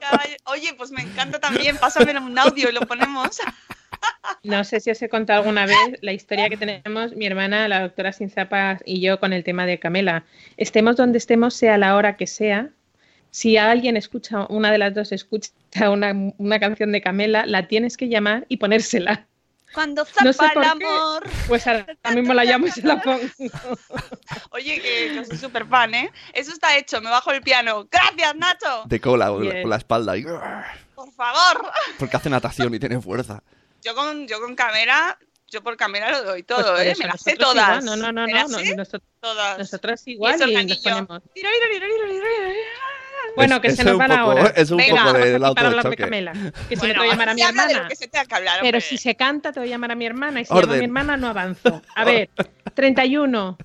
caballero. 0.00 0.36
Oye, 0.46 0.74
pues 0.78 0.90
me 0.90 1.02
encanta 1.02 1.38
también. 1.38 1.76
Pásame 1.76 2.18
un 2.18 2.38
audio 2.38 2.68
y 2.70 2.72
lo 2.72 2.80
ponemos. 2.82 3.38
No 4.42 4.62
sé 4.64 4.80
si 4.80 4.90
os 4.90 5.00
he 5.02 5.08
contado 5.08 5.40
alguna 5.40 5.66
vez 5.66 5.76
la 6.00 6.12
historia 6.12 6.48
que 6.48 6.56
tenemos 6.56 7.14
mi 7.16 7.26
hermana, 7.26 7.66
la 7.66 7.80
doctora 7.80 8.12
Sin 8.12 8.28
Zapas 8.30 8.80
y 8.84 9.00
yo 9.00 9.18
con 9.18 9.32
el 9.32 9.42
tema 9.42 9.66
de 9.66 9.78
Camela. 9.78 10.24
Estemos 10.56 10.96
donde 10.96 11.18
estemos, 11.18 11.54
sea 11.54 11.78
la 11.78 11.96
hora 11.96 12.16
que 12.16 12.26
sea. 12.26 12.70
Si 13.36 13.58
alguien 13.58 13.98
escucha, 13.98 14.46
una 14.48 14.70
de 14.70 14.78
las 14.78 14.94
dos 14.94 15.12
escucha 15.12 15.50
una, 15.90 16.14
una 16.38 16.58
canción 16.58 16.90
de 16.90 17.02
Camela, 17.02 17.44
la 17.44 17.68
tienes 17.68 17.98
que 17.98 18.08
llamar 18.08 18.46
y 18.48 18.56
ponérsela. 18.56 19.26
Cuando 19.74 20.04
No 20.24 20.32
zapa 20.32 20.48
sé 20.48 20.54
por 20.54 20.64
el 20.64 20.78
qué. 20.78 20.86
amor. 20.86 21.28
Pues 21.46 21.66
ahora 21.66 21.86
mismo 22.14 22.32
la 22.32 22.44
llamo 22.44 22.66
y 22.66 22.70
se 22.70 22.80
la 22.80 22.98
pongo. 23.02 23.20
Oye, 24.52 24.80
que, 24.80 25.12
que 25.18 25.24
soy 25.26 25.36
súper 25.36 25.66
fan, 25.66 25.94
¿eh? 25.94 26.10
Eso 26.32 26.50
está 26.50 26.78
hecho. 26.78 27.02
Me 27.02 27.10
bajo 27.10 27.30
el 27.30 27.42
piano. 27.42 27.86
Gracias, 27.90 28.34
Nacho. 28.36 28.84
De 28.86 28.98
cola, 29.02 29.26
con 29.28 29.44
la- 29.44 29.50
Bien. 29.50 29.62
con 29.64 29.70
la 29.70 29.76
espalda. 29.76 30.16
y- 30.16 30.22
Por 30.94 31.12
favor. 31.12 31.70
Porque 31.98 32.16
hace 32.16 32.30
natación 32.30 32.74
y 32.74 32.78
tiene 32.78 32.98
fuerza. 33.02 33.42
Yo 33.82 33.94
con, 33.94 34.26
yo 34.26 34.40
con 34.40 34.54
cámara, 34.54 35.18
yo 35.48 35.62
por 35.62 35.76
cámara 35.76 36.10
lo 36.10 36.24
doy 36.24 36.42
todo, 36.42 36.72
Pues 36.72 36.86
¿eh? 36.86 36.90
eso, 36.92 37.02
Me 37.02 37.08
las 37.08 37.20
sé 37.20 37.36
todas. 37.36 37.54
igual. 37.54 37.84
No, 37.84 37.96
no, 37.96 38.12
no, 38.12 38.26
no, 38.26 38.48
no, 38.48 38.58
sé 38.60 38.74
nosotros, 38.74 39.02
todas. 39.20 39.58
nosotras 39.58 40.02
Y 40.06 40.12
igual 40.12 40.36
ese 40.36 40.50
y, 40.50 40.54
nos 40.66 40.78
ponemos. 40.78 41.22
Bueno, 43.34 43.56
Es- 43.56 43.62
que 43.62 43.70
se 43.72 43.84
nos 43.84 43.98
va 43.98 44.08
la 44.08 44.26
hora. 44.26 44.52
Es 44.56 44.70
un 44.70 44.76
Venga, 44.78 44.90
poco 44.96 45.04
Vamos 45.06 45.24
del 45.24 45.44
aquí 45.44 45.54
para 45.54 45.68
hablar 45.68 45.90
de. 45.90 45.96
Camela. 45.96 46.32
Que 46.32 46.76
si 46.76 46.76
Bueno, 46.76 46.86
no 46.86 46.92
te 46.92 46.98
voy 46.98 47.06
a 47.08 47.10
llamar 47.10 47.28
a 47.30 47.34
mi 47.34 47.40
de 47.42 47.48
hermana. 47.48 47.82
lo 47.82 47.88
que 47.88 47.96
se 47.96 48.08
te 48.08 48.18
haga 48.18 48.36
hablar, 48.36 48.58
Pero 48.62 48.80
si 48.80 48.96
se 48.98 49.14
canta, 49.16 49.52
te 49.52 49.60
voy 49.60 49.68
a 49.68 49.72
llamar 49.72 49.92
a 49.92 49.94
mi 49.94 50.06
hermana. 50.06 50.40
Y 50.40 50.44
si 50.44 50.52
Orden. 50.52 50.62
llamo 50.68 50.74
a 50.74 50.78
mi 50.78 50.84
hermana, 50.84 51.16
no 51.16 51.26
avanzo. 51.28 51.82
A 51.94 52.04
ver, 52.04 52.28
31. 52.74 53.58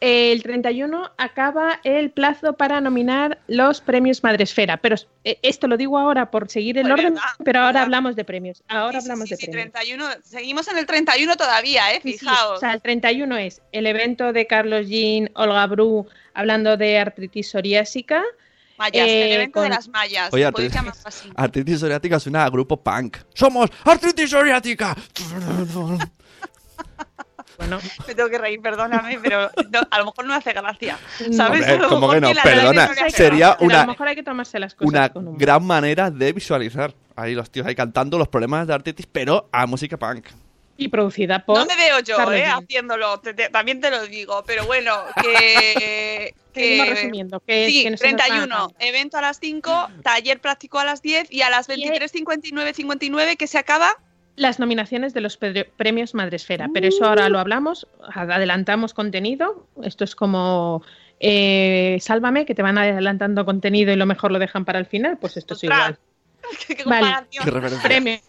El 0.00 0.42
31 0.42 1.12
acaba 1.16 1.80
el 1.82 2.10
plazo 2.10 2.52
para 2.58 2.78
nominar 2.82 3.38
los 3.46 3.80
premios 3.80 4.22
Madresfera. 4.22 4.76
Pero 4.76 4.96
eh, 5.22 5.38
esto 5.40 5.66
lo 5.66 5.78
digo 5.78 5.98
ahora 5.98 6.30
por 6.30 6.50
seguir 6.50 6.76
el 6.76 6.82
Pues 6.82 6.92
orden, 6.94 7.14
verdad, 7.14 7.28
pero 7.42 7.60
ahora 7.60 7.68
verdad. 7.68 7.82
hablamos 7.84 8.16
de 8.16 8.24
premios. 8.24 8.62
Ahora 8.68 9.00
Sí, 9.00 9.06
hablamos 9.06 9.28
sí, 9.30 9.34
de 9.36 9.40
sí, 9.40 9.46
premios. 9.46 9.72
31. 9.72 10.04
Seguimos 10.22 10.68
en 10.68 10.76
el 10.76 10.84
31 10.84 11.36
todavía, 11.36 11.90
¿eh? 11.94 12.00
Sí, 12.02 12.12
sí, 12.12 12.18
Fijaos. 12.18 12.56
O 12.58 12.60
sea, 12.60 12.74
el 12.74 12.82
31 12.82 13.36
es 13.38 13.62
el 13.72 13.86
evento 13.86 14.34
de 14.34 14.46
Carlos 14.46 14.88
Jean, 14.88 15.30
Olga 15.36 15.66
Bru, 15.68 16.06
hablando 16.34 16.76
de 16.76 16.98
artritis 16.98 17.48
psoriásica. 17.48 18.22
Mayas, 18.78 19.02
el 19.04 19.08
eh, 19.10 19.34
evento 19.34 19.60
de 19.60 19.68
con- 19.68 19.74
las 19.76 19.88
mallas. 19.88 20.32
Oye, 20.32 20.46
artritis- 20.46 21.00
así. 21.04 21.30
Artritis 21.36 21.80
psoriática 21.80 22.18
suena 22.18 22.44
a 22.44 22.50
grupo 22.50 22.76
punk. 22.82 23.18
¡Somos 23.34 23.70
artritis 23.84 24.30
psoriática! 24.30 24.96
Bueno, 27.56 27.78
Me 28.08 28.14
tengo 28.16 28.28
que 28.28 28.38
reír, 28.38 28.60
perdóname, 28.60 29.16
pero 29.22 29.48
no, 29.70 29.80
a 29.88 29.98
lo 29.98 30.06
mejor 30.06 30.24
no 30.26 30.34
hace 30.34 30.52
gracia. 30.52 30.98
¿Sabes? 31.32 31.60
Hombre, 31.62 31.88
¿cómo 31.88 32.10
que 32.10 32.20
no? 32.20 32.30
Perdona, 32.42 32.88
no 32.88 33.10
sería 33.10 33.56
una- 33.60 33.82
a 33.82 33.86
lo 33.86 33.92
mejor 33.92 34.08
hay 34.08 34.16
que 34.16 34.24
tomarse 34.24 34.58
las 34.58 34.74
cosas 34.74 34.88
Una 34.88 35.08
con 35.10 35.38
gran 35.38 35.64
manera 35.64 36.10
de 36.10 36.32
visualizar. 36.32 36.92
Ahí 37.14 37.34
los 37.34 37.48
tíos 37.50 37.64
ahí 37.66 37.76
cantando 37.76 38.18
los 38.18 38.26
problemas 38.26 38.66
de 38.66 38.74
artritis, 38.74 39.06
pero 39.06 39.48
a 39.52 39.66
música 39.66 39.96
punk. 39.96 40.26
Y 40.76 40.88
producida 40.88 41.44
por... 41.46 41.56
No 41.56 41.64
me 41.66 41.76
veo 41.76 42.00
yo, 42.00 42.16
Carlos 42.16 42.34
¿eh? 42.34 42.46
Haciéndolo, 42.46 43.20
te- 43.20 43.34
te- 43.34 43.48
también 43.50 43.80
te 43.80 43.88
lo 43.92 44.04
digo, 44.04 44.42
pero 44.44 44.66
bueno, 44.66 44.92
que... 45.22 46.34
Que 46.54 46.84
resumiendo. 46.88 47.40
Que, 47.40 47.66
Sí, 47.68 47.82
que 47.84 47.90
no 47.90 47.96
se 47.96 48.12
nos 48.12 48.20
va 48.20 48.24
a 48.24 48.28
31, 48.28 48.54
acabar. 48.54 48.74
evento 48.80 49.16
a 49.18 49.20
las 49.20 49.38
5, 49.40 49.88
taller 50.02 50.40
práctico 50.40 50.78
a 50.78 50.84
las 50.84 51.02
10 51.02 51.30
y 51.30 51.42
a 51.42 51.50
las 51.50 51.68
23.59, 51.68 52.72
59 52.74 53.36
que 53.36 53.46
se 53.46 53.58
acaba. 53.58 53.90
las 54.36 54.58
nominaciones 54.58 55.14
de 55.14 55.20
los 55.20 55.36
pre- 55.36 55.64
premios 55.76 56.12
Madresfera, 56.14 56.68
pero 56.74 56.88
eso 56.88 57.04
ahora 57.04 57.28
lo 57.28 57.38
hablamos, 57.38 57.86
adelantamos 58.12 58.92
contenido, 58.92 59.68
esto 59.84 60.02
es 60.02 60.16
como 60.16 60.82
eh, 61.20 61.98
Sálvame, 62.00 62.44
que 62.44 62.54
te 62.54 62.62
van 62.62 62.76
adelantando 62.76 63.44
contenido 63.44 63.92
y 63.92 63.96
lo 63.96 64.06
mejor 64.06 64.32
lo 64.32 64.40
dejan 64.40 64.64
para 64.64 64.80
el 64.80 64.86
final, 64.86 65.18
pues 65.18 65.36
esto 65.36 65.54
es 65.54 65.62
igual. 65.64 65.98
¿Qué, 66.66 66.74
qué 66.76 66.84
Vale. 66.84 67.14
Premios, 67.82 68.20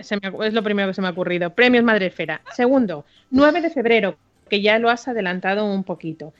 se 0.00 0.16
me- 0.16 0.46
es 0.46 0.54
lo 0.54 0.62
primero 0.62 0.88
que 0.88 0.94
se 0.94 1.02
me 1.02 1.08
ha 1.08 1.10
ocurrido, 1.10 1.50
premios 1.54 1.84
Madresfera. 1.84 2.40
Segundo, 2.56 3.04
9 3.30 3.60
de 3.60 3.68
febrero, 3.70 4.16
que 4.48 4.62
ya 4.62 4.78
lo 4.78 4.88
has 4.88 5.06
adelantado 5.06 5.66
un 5.66 5.84
poquito. 5.84 6.32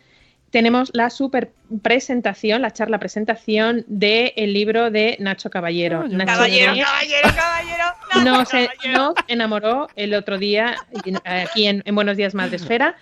Tenemos 0.53 0.91
la 0.93 1.09
super 1.09 1.51
presentación, 1.81 2.61
la 2.61 2.73
charla 2.73 2.99
presentación 2.99 3.87
del 3.89 4.53
libro 4.53 4.91
de 4.91 5.17
Nacho 5.19 5.49
Caballero. 5.49 6.07
Nacho 6.07 6.27
Caballero, 6.27 6.75
caballero, 6.85 7.29
caballero. 7.35 7.85
no, 8.23 8.39
nos, 8.39 8.53
eh, 8.53 8.69
caballero. 8.77 8.99
nos 8.99 9.15
enamoró 9.29 9.89
el 9.97 10.13
otro 10.13 10.37
día 10.37 10.77
aquí 11.25 11.67
en, 11.67 11.83
en 11.87 11.95
Buenos 11.95 12.19
Días 12.19 12.35
Madresfera. 12.35 12.97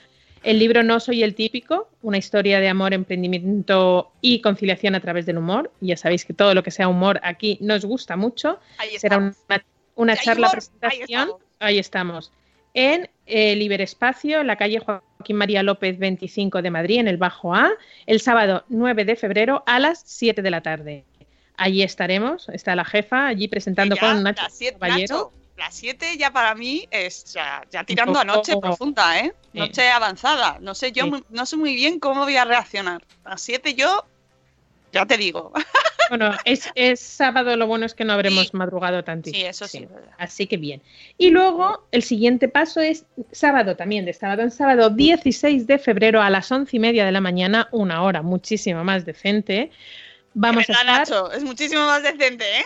El 0.45 0.61
libro 0.61 0.85
No 0.85 1.01
soy 1.01 1.25
el 1.25 1.35
típico, 1.35 1.89
una 2.03 2.19
historia 2.19 2.61
de 2.61 2.69
amor, 2.69 2.95
emprendimiento 2.95 4.13
y 4.21 4.41
conciliación 4.43 4.95
a 4.95 5.01
través 5.01 5.27
del 5.27 5.37
humor. 5.39 5.73
Ya 5.81 5.97
sabéis 5.97 6.25
que 6.25 6.33
todo 6.33 6.55
lo 6.55 6.63
que 6.63 6.71
sea 6.71 6.87
humor 6.87 7.21
aquí 7.25 7.59
nos 7.61 7.85
gusta 7.85 8.17
mucho. 8.17 8.61
Ahí 8.79 8.97
Será 8.97 9.19
una, 9.97 10.17
charla 10.17 10.47
humor, 10.47 10.61
ahí 10.83 10.97
presentación. 11.01 11.21
estamos. 11.21 11.43
Ahí 11.59 11.79
estamos. 11.81 12.33
En 12.75 13.11
el 13.27 13.61
Iberespacio, 13.61 14.41
en 14.41 14.47
la 14.47 14.55
calle 14.55 14.81
Joaquín 15.20 15.37
María 15.37 15.62
López 15.62 15.98
25 15.98 16.62
de 16.62 16.70
Madrid, 16.70 16.98
en 16.98 17.06
el 17.09 17.18
Bajo 17.18 17.54
A, 17.54 17.70
el 18.06 18.20
sábado 18.20 18.64
9 18.70 19.04
de 19.04 19.16
febrero 19.16 19.62
a 19.66 19.78
las 19.78 20.02
7 20.06 20.40
de 20.40 20.50
la 20.50 20.62
tarde. 20.62 21.04
Allí 21.59 21.83
estaremos, 21.83 22.48
está 22.48 22.74
la 22.74 22.87
jefa 22.87 23.26
allí 23.26 23.46
presentando 23.46 23.96
Ya, 23.96 24.00
con 24.00 24.22
Nacho 24.22 24.42
Caballero. 24.78 25.30
Las 25.59 25.74
7 25.74 26.16
ya 26.16 26.30
para 26.33 26.54
mí 26.54 26.88
es 26.90 27.35
ya, 27.35 27.62
ya 27.70 27.85
tirando 27.85 28.18
a 28.18 28.22
poco- 28.22 28.35
noche 28.37 28.56
profunda, 28.59 29.18
¿eh? 29.20 29.35
Noche 29.52 29.90
avanzada. 29.90 30.56
No 30.59 30.74
sé 30.74 30.90
yo, 30.90 31.04
no 31.28 31.44
sé 31.44 31.59
muy 31.59 31.74
bien 31.74 32.00
cómo 32.00 32.22
voy 32.22 32.37
a 32.37 32.46
reaccionar. 32.46 33.02
A 33.24 33.30
las 33.30 33.42
7 33.42 33.74
yo, 33.74 34.06
ya 34.90 35.04
te 35.04 35.18
digo. 35.18 35.52
Bueno, 36.11 36.33
es, 36.44 36.68
es 36.75 37.01
sábado, 37.01 37.57
lo 37.57 37.66
bueno 37.66 37.87
es 37.87 37.94
que 37.94 38.05
no 38.05 38.12
habremos 38.12 38.49
Sí. 38.49 38.51
madrugado 38.53 39.03
tantísimo. 39.05 39.40
Sí, 39.40 39.46
eso 39.46 39.66
sí. 39.66 39.87
Así 40.18 40.46
que 40.46 40.57
bien. 40.59 40.83
Y 41.16 41.31
luego 41.31 41.87
el 41.92 42.03
siguiente 42.03 42.49
paso 42.49 42.81
es 42.81 43.07
sábado 43.33 43.77
también, 43.77 44.05
de 44.05 44.12
sábado 44.12 44.42
en 44.42 44.51
sábado, 44.51 44.90
16 44.90 45.66
de 45.66 45.79
febrero 45.79 46.20
a 46.20 46.29
las 46.29 46.51
once 46.51 46.77
y 46.77 46.81
media 46.81 47.07
de 47.07 47.12
la 47.12 47.20
mañana, 47.20 47.68
una 47.70 48.03
hora 48.03 48.23
muchísimo 48.23 48.85
más 48.85 49.07
decente. 49.07 49.70
Vamos 50.35 50.68
a 50.68 50.73
estar 50.73 50.87
Nacho, 50.87 51.33
es 51.33 51.42
muchísimo 51.42 51.87
más 51.87 52.03
decente, 52.03 52.44
¿eh? 52.44 52.64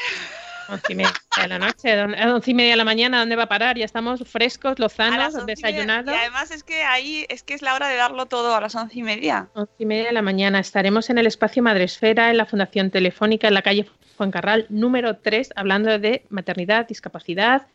Once 0.69 0.93
y 0.93 0.95
media 0.97 1.13
de 1.41 1.49
la 1.49 1.59
noche, 1.59 1.93
a 2.01 2.35
once 2.35 2.51
y 2.51 2.55
media 2.55 2.73
de 2.73 2.77
la 2.77 2.85
mañana, 2.85 3.19
¿dónde 3.19 3.37
va 3.37 3.45
a 3.45 3.49
parar? 3.49 3.77
Ya 3.77 3.85
estamos 3.85 4.23
frescos, 4.27 4.79
lozanos, 4.79 5.47
desayunados. 5.47 6.15
Y 6.15 6.19
además 6.19 6.51
es 6.51 6.63
que 6.63 6.83
ahí 6.83 7.27
es 7.29 7.43
que 7.43 7.55
es 7.55 7.63
la 7.63 7.75
hora 7.75 7.89
de 7.89 7.97
darlo 7.97 8.27
todo 8.27 8.55
a 8.55 8.61
las 8.61 8.75
once 8.75 8.99
y 8.99 9.03
media. 9.03 9.49
Once 9.55 9.73
y 9.79 9.87
media 9.87 10.07
de 10.07 10.13
la 10.13 10.23
mañana 10.23 10.61
estaremos 10.61 11.11
en 11.11 11.19
el 11.19 11.27
espacio 11.27 11.63
Madresfera, 11.63 12.31
en 12.31 12.37
la 12.37 12.47
Fundación 12.47 12.91
Telefónica, 12.91 13.49
en 13.49 13.55
la 13.55 13.63
calle 13.63 13.87
Fuencarral 14.17 14.67
número 14.69 15.17
3, 15.17 15.51
hablando 15.57 15.99
de 15.99 16.25
maternidad, 16.31 16.87
discapacidad, 16.87 17.67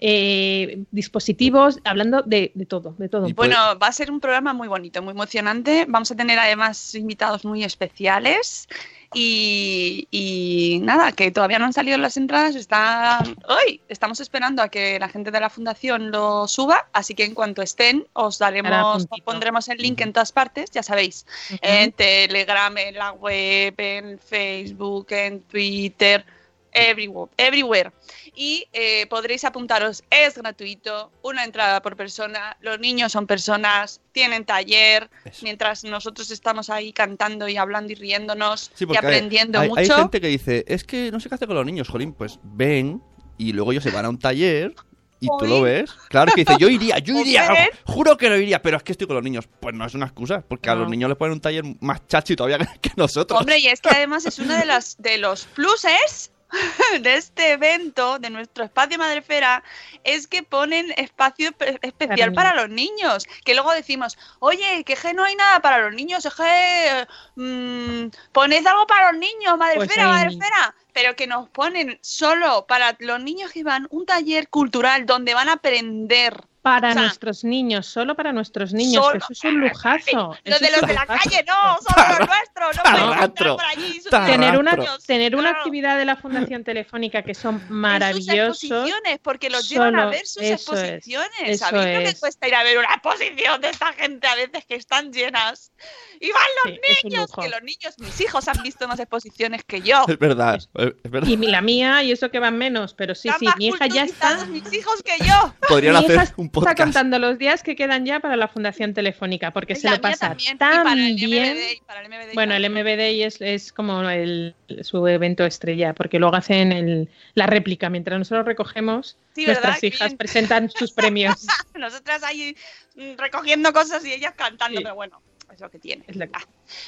eh, 0.00 0.84
dispositivos, 0.90 1.80
hablando 1.84 2.22
de, 2.22 2.52
de 2.54 2.66
todo, 2.66 2.94
de 2.98 3.08
todo. 3.08 3.22
Poco. 3.22 3.34
Bueno, 3.34 3.56
va 3.82 3.88
a 3.88 3.92
ser 3.92 4.10
un 4.10 4.20
programa 4.20 4.52
muy 4.52 4.68
bonito, 4.68 5.02
muy 5.02 5.12
emocionante. 5.12 5.86
Vamos 5.88 6.10
a 6.10 6.16
tener 6.16 6.38
además 6.38 6.94
invitados 6.94 7.44
muy 7.44 7.64
especiales. 7.64 8.68
Y, 9.14 10.06
y 10.10 10.80
nada, 10.82 11.12
que 11.12 11.30
todavía 11.30 11.58
no 11.58 11.64
han 11.64 11.72
salido 11.72 11.96
las 11.96 12.16
entradas, 12.16 12.54
están 12.54 13.36
hoy. 13.48 13.80
Estamos 13.88 14.20
esperando 14.20 14.62
a 14.62 14.68
que 14.68 14.98
la 14.98 15.08
gente 15.08 15.30
de 15.30 15.40
la 15.40 15.48
fundación 15.48 16.10
lo 16.10 16.46
suba, 16.46 16.88
así 16.92 17.14
que 17.14 17.24
en 17.24 17.34
cuanto 17.34 17.62
estén, 17.62 18.06
os 18.12 18.38
daremos, 18.38 19.06
os 19.10 19.20
pondremos 19.22 19.68
el 19.68 19.78
link 19.78 20.00
en 20.02 20.12
todas 20.12 20.32
partes, 20.32 20.70
ya 20.70 20.82
sabéis, 20.82 21.24
en 21.62 21.92
Telegram, 21.92 22.76
en 22.76 22.94
la 22.96 23.12
web, 23.12 23.74
en 23.78 24.18
Facebook, 24.18 25.06
en 25.10 25.40
Twitter, 25.42 26.24
everywhere. 26.72 27.30
everywhere. 27.36 27.92
Y 28.34 28.66
eh, 28.72 29.06
podréis 29.08 29.44
apuntaros, 29.44 30.04
es 30.10 30.36
gratuito, 30.36 31.10
una 31.22 31.44
entrada 31.44 31.82
por 31.82 31.96
persona, 31.96 32.56
los 32.60 32.78
niños 32.78 33.12
son 33.12 33.26
personas, 33.26 34.00
tienen 34.12 34.44
taller, 34.44 35.10
Eso. 35.24 35.40
mientras 35.42 35.84
nosotros 35.84 36.30
estamos 36.30 36.70
ahí 36.70 36.92
cantando 36.92 37.48
y 37.48 37.56
hablando 37.56 37.92
y 37.92 37.96
riéndonos 37.96 38.70
Sí, 38.74 38.84
y 38.88 38.90
hay- 38.92 38.96
aprendiendo 38.96 39.58
hay, 39.60 39.68
mucho. 39.68 39.80
hay 39.80 39.88
gente 39.90 40.20
que 40.20 40.28
dice, 40.28 40.64
es 40.68 40.84
que 40.84 41.10
no 41.10 41.20
sé 41.20 41.28
qué 41.28 41.34
hacer 41.34 41.48
con 41.48 41.56
los 41.56 41.66
niños, 41.66 41.88
Jolín. 41.88 42.12
Pues 42.12 42.38
ven 42.42 43.02
y 43.36 43.52
luego 43.52 43.72
ellos 43.72 43.84
se 43.84 43.90
van 43.90 44.04
a 44.04 44.08
un 44.08 44.18
taller 44.18 44.74
y 45.20 45.26
tú 45.38 45.46
lo 45.46 45.62
ves. 45.62 45.90
Claro 46.10 46.30
que 46.32 46.44
dice, 46.44 46.56
yo 46.60 46.68
iría, 46.68 46.98
yo 47.00 47.18
iría, 47.18 47.68
juro 47.86 48.16
que 48.16 48.28
no 48.28 48.36
iría, 48.36 48.62
pero 48.62 48.76
es 48.76 48.84
que 48.84 48.92
estoy 48.92 49.06
con 49.08 49.16
los 49.16 49.24
niños. 49.24 49.48
Pues 49.60 49.74
no 49.74 49.84
es 49.84 49.94
una 49.94 50.06
excusa, 50.06 50.42
porque 50.46 50.70
a 50.70 50.76
los 50.76 50.88
niños 50.88 51.08
les 51.08 51.18
ponen 51.18 51.32
un 51.32 51.40
taller 51.40 51.64
más 51.80 52.06
chachi 52.06 52.36
todavía 52.36 52.58
que 52.80 52.90
nosotros. 52.96 53.38
Hombre, 53.40 53.58
y 53.58 53.66
es 53.66 53.80
que 53.80 53.88
además 53.88 54.26
es 54.26 54.38
uno 54.38 54.54
de, 54.56 54.64
las, 54.64 54.96
de 55.02 55.18
los 55.18 55.44
pluses 55.46 56.30
de 57.02 57.14
este 57.16 57.52
evento, 57.52 58.18
de 58.18 58.30
nuestro 58.30 58.64
espacio 58.64 58.98
Madrefera, 58.98 59.62
es 60.04 60.26
que 60.26 60.42
ponen 60.42 60.92
espacio 60.96 61.52
pe- 61.52 61.78
especial 61.82 62.32
Para 62.32 62.50
para 62.50 62.62
los 62.62 62.70
niños. 62.70 63.24
Que 63.44 63.54
luego 63.54 63.72
decimos, 63.72 64.16
oye, 64.38 64.82
que 64.84 64.96
je 64.96 65.12
no 65.12 65.24
hay 65.24 65.36
nada 65.36 65.60
para 65.60 65.78
los 65.78 65.94
niños, 65.94 66.24
es 66.24 66.34
que 66.34 67.06
mm, 67.36 68.08
poned 68.32 68.66
algo 68.66 68.86
para 68.86 69.12
los 69.12 69.20
niños, 69.20 69.58
Madrefera, 69.58 70.04
Pues 70.08 70.08
Madrefera. 70.08 70.74
Pero 70.92 71.14
que 71.14 71.26
nos 71.26 71.48
ponen 71.50 71.98
solo 72.00 72.66
para 72.66 72.96
los 72.98 73.20
niños 73.20 73.52
que 73.52 73.62
van 73.62 73.86
un 73.90 74.06
taller 74.06 74.48
cultural 74.48 75.06
donde 75.06 75.34
van 75.34 75.48
a 75.48 75.54
aprender. 75.54 76.47
Para 76.68 76.90
O 76.90 76.92
sea, 76.92 77.02
nuestros 77.02 77.44
niños, 77.44 77.86
solo 77.86 78.14
para 78.14 78.32
nuestros 78.32 78.72
niños. 78.74 79.04
solo- 79.04 79.12
que 79.12 79.18
eso 79.18 79.32
es 79.32 79.44
un 79.44 79.60
lujazo. 79.60 80.36
Los 80.44 80.60
de 80.60 80.66
es 80.66 80.72
los 80.72 80.88
de 80.88 80.94
la 80.94 81.06
calle, 81.06 81.44
no, 81.46 81.78
solo 81.78 82.08
los 82.18 82.28
nuestros, 82.28 82.76
no 82.76 82.82
Tarrastro. 82.82 83.56
por 83.56 83.64
allí. 83.64 84.00
Tener 84.26 84.58
una, 84.58 84.76
tener 85.06 85.34
una 85.34 85.42
Claro. 85.50 85.58
actividad 85.58 85.96
de 85.98 86.04
la 86.04 86.16
Fundación 86.16 86.64
Telefónica 86.64 87.22
que 87.22 87.34
son 87.34 87.54
en 87.56 87.60
sus 87.62 87.70
maravillosos. 87.70 88.62
exposiciones, 88.64 89.18
porque 89.22 89.50
los 89.50 89.68
llevan 89.68 89.98
a 89.98 90.06
ver 90.06 90.26
sus 90.26 90.42
eso 90.42 90.74
es, 90.74 90.80
exposiciones. 90.82 91.30
eso 91.44 91.64
¿Sabéis 91.66 91.94
lo 91.96 92.00
que 92.04 92.08
es. 92.08 92.20
cuesta 92.20 92.48
ir 92.48 92.54
a 92.54 92.62
ver 92.62 92.78
una 92.78 92.88
exposición 92.94 93.60
de 93.60 93.70
esta 93.70 93.92
gente 93.94 94.26
a 94.26 94.34
veces 94.34 94.64
que 94.66 94.74
están 94.74 95.12
llenas? 95.12 95.72
Y 96.20 96.30
van 96.32 96.42
los 96.64 96.74
Sí, 96.74 96.80
es 96.82 97.04
niños, 97.04 97.30
que 97.32 97.48
los 97.48 97.62
niños, 97.62 97.94
mis 97.98 98.20
hijos 98.20 98.48
han 98.48 98.62
visto 98.62 98.86
más 98.88 98.98
exposiciones 99.00 99.64
que 99.64 99.80
yo. 99.80 100.04
Es 100.08 100.18
verdad, 100.18 100.56
es 100.56 100.68
es 101.04 101.10
verdad. 101.10 101.28
Y 101.28 101.36
la 101.36 101.60
mía, 101.60 102.02
y 102.02 102.12
eso 102.12 102.30
que 102.30 102.38
van 102.38 102.58
menos, 102.58 102.94
pero 102.94 103.14
sí, 103.14 103.28
Están 103.28 103.40
sí, 103.40 103.58
mi 103.58 103.66
hija 103.68 103.86
ya 103.86 104.04
está. 104.04 104.44
mis 104.46 104.72
hijos 104.72 105.02
que 105.02 105.16
yo. 105.24 105.54
Podrían 105.68 105.98
mi 105.98 106.04
hija 106.06 106.22
hacer 106.22 106.34
un 106.36 106.50
está 106.58 106.74
contando 106.74 107.18
los 107.18 107.38
días 107.38 107.62
que 107.62 107.74
quedan 107.76 108.04
ya 108.06 108.20
para 108.20 108.36
la 108.36 108.48
Fundación 108.48 108.94
Telefónica, 108.94 109.50
porque 109.52 109.74
se 109.74 109.88
lo 109.90 110.00
pasa 110.00 110.28
también, 110.28 110.58
tan 110.58 110.82
para 110.84 110.92
el 111.06 111.14
bien. 111.14 111.54
MBD, 111.54 111.72
y 111.76 111.80
para 111.86 112.00
el 112.00 112.08
MBD 112.08 112.34
Bueno, 112.34 112.54
el 112.54 112.62
también. 112.62 112.84
MBD 112.86 113.24
es, 113.26 113.40
es 113.40 113.72
como 113.72 114.02
el, 114.08 114.54
su 114.82 115.06
evento 115.06 115.44
estrella, 115.44 115.94
porque 115.94 116.18
luego 116.18 116.36
hacen 116.36 116.72
el- 116.72 117.08
la 117.34 117.46
réplica. 117.46 117.90
Mientras 117.90 118.18
nosotros 118.18 118.46
recogemos, 118.46 119.16
nuestras 119.36 119.82
hijas 119.84 120.08
bien. 120.08 120.18
presentan 120.18 120.70
sus 120.70 120.92
premios. 120.92 121.46
Nosotras 121.74 122.22
ahí 122.24 122.56
mm, 122.96 123.16
recogiendo 123.18 123.72
cosas 123.72 124.04
y 124.04 124.12
ellas 124.12 124.34
cantando, 124.36 124.78
Sí. 124.78 124.82
pero 124.84 124.94
bueno, 124.94 125.20
es 125.52 125.60
lo 125.60 125.70
que 125.70 125.78
tiene. 125.78 126.04
Es 126.06 126.16
lo 126.16 126.26
que- 126.26 126.32
Ah. 126.34 126.44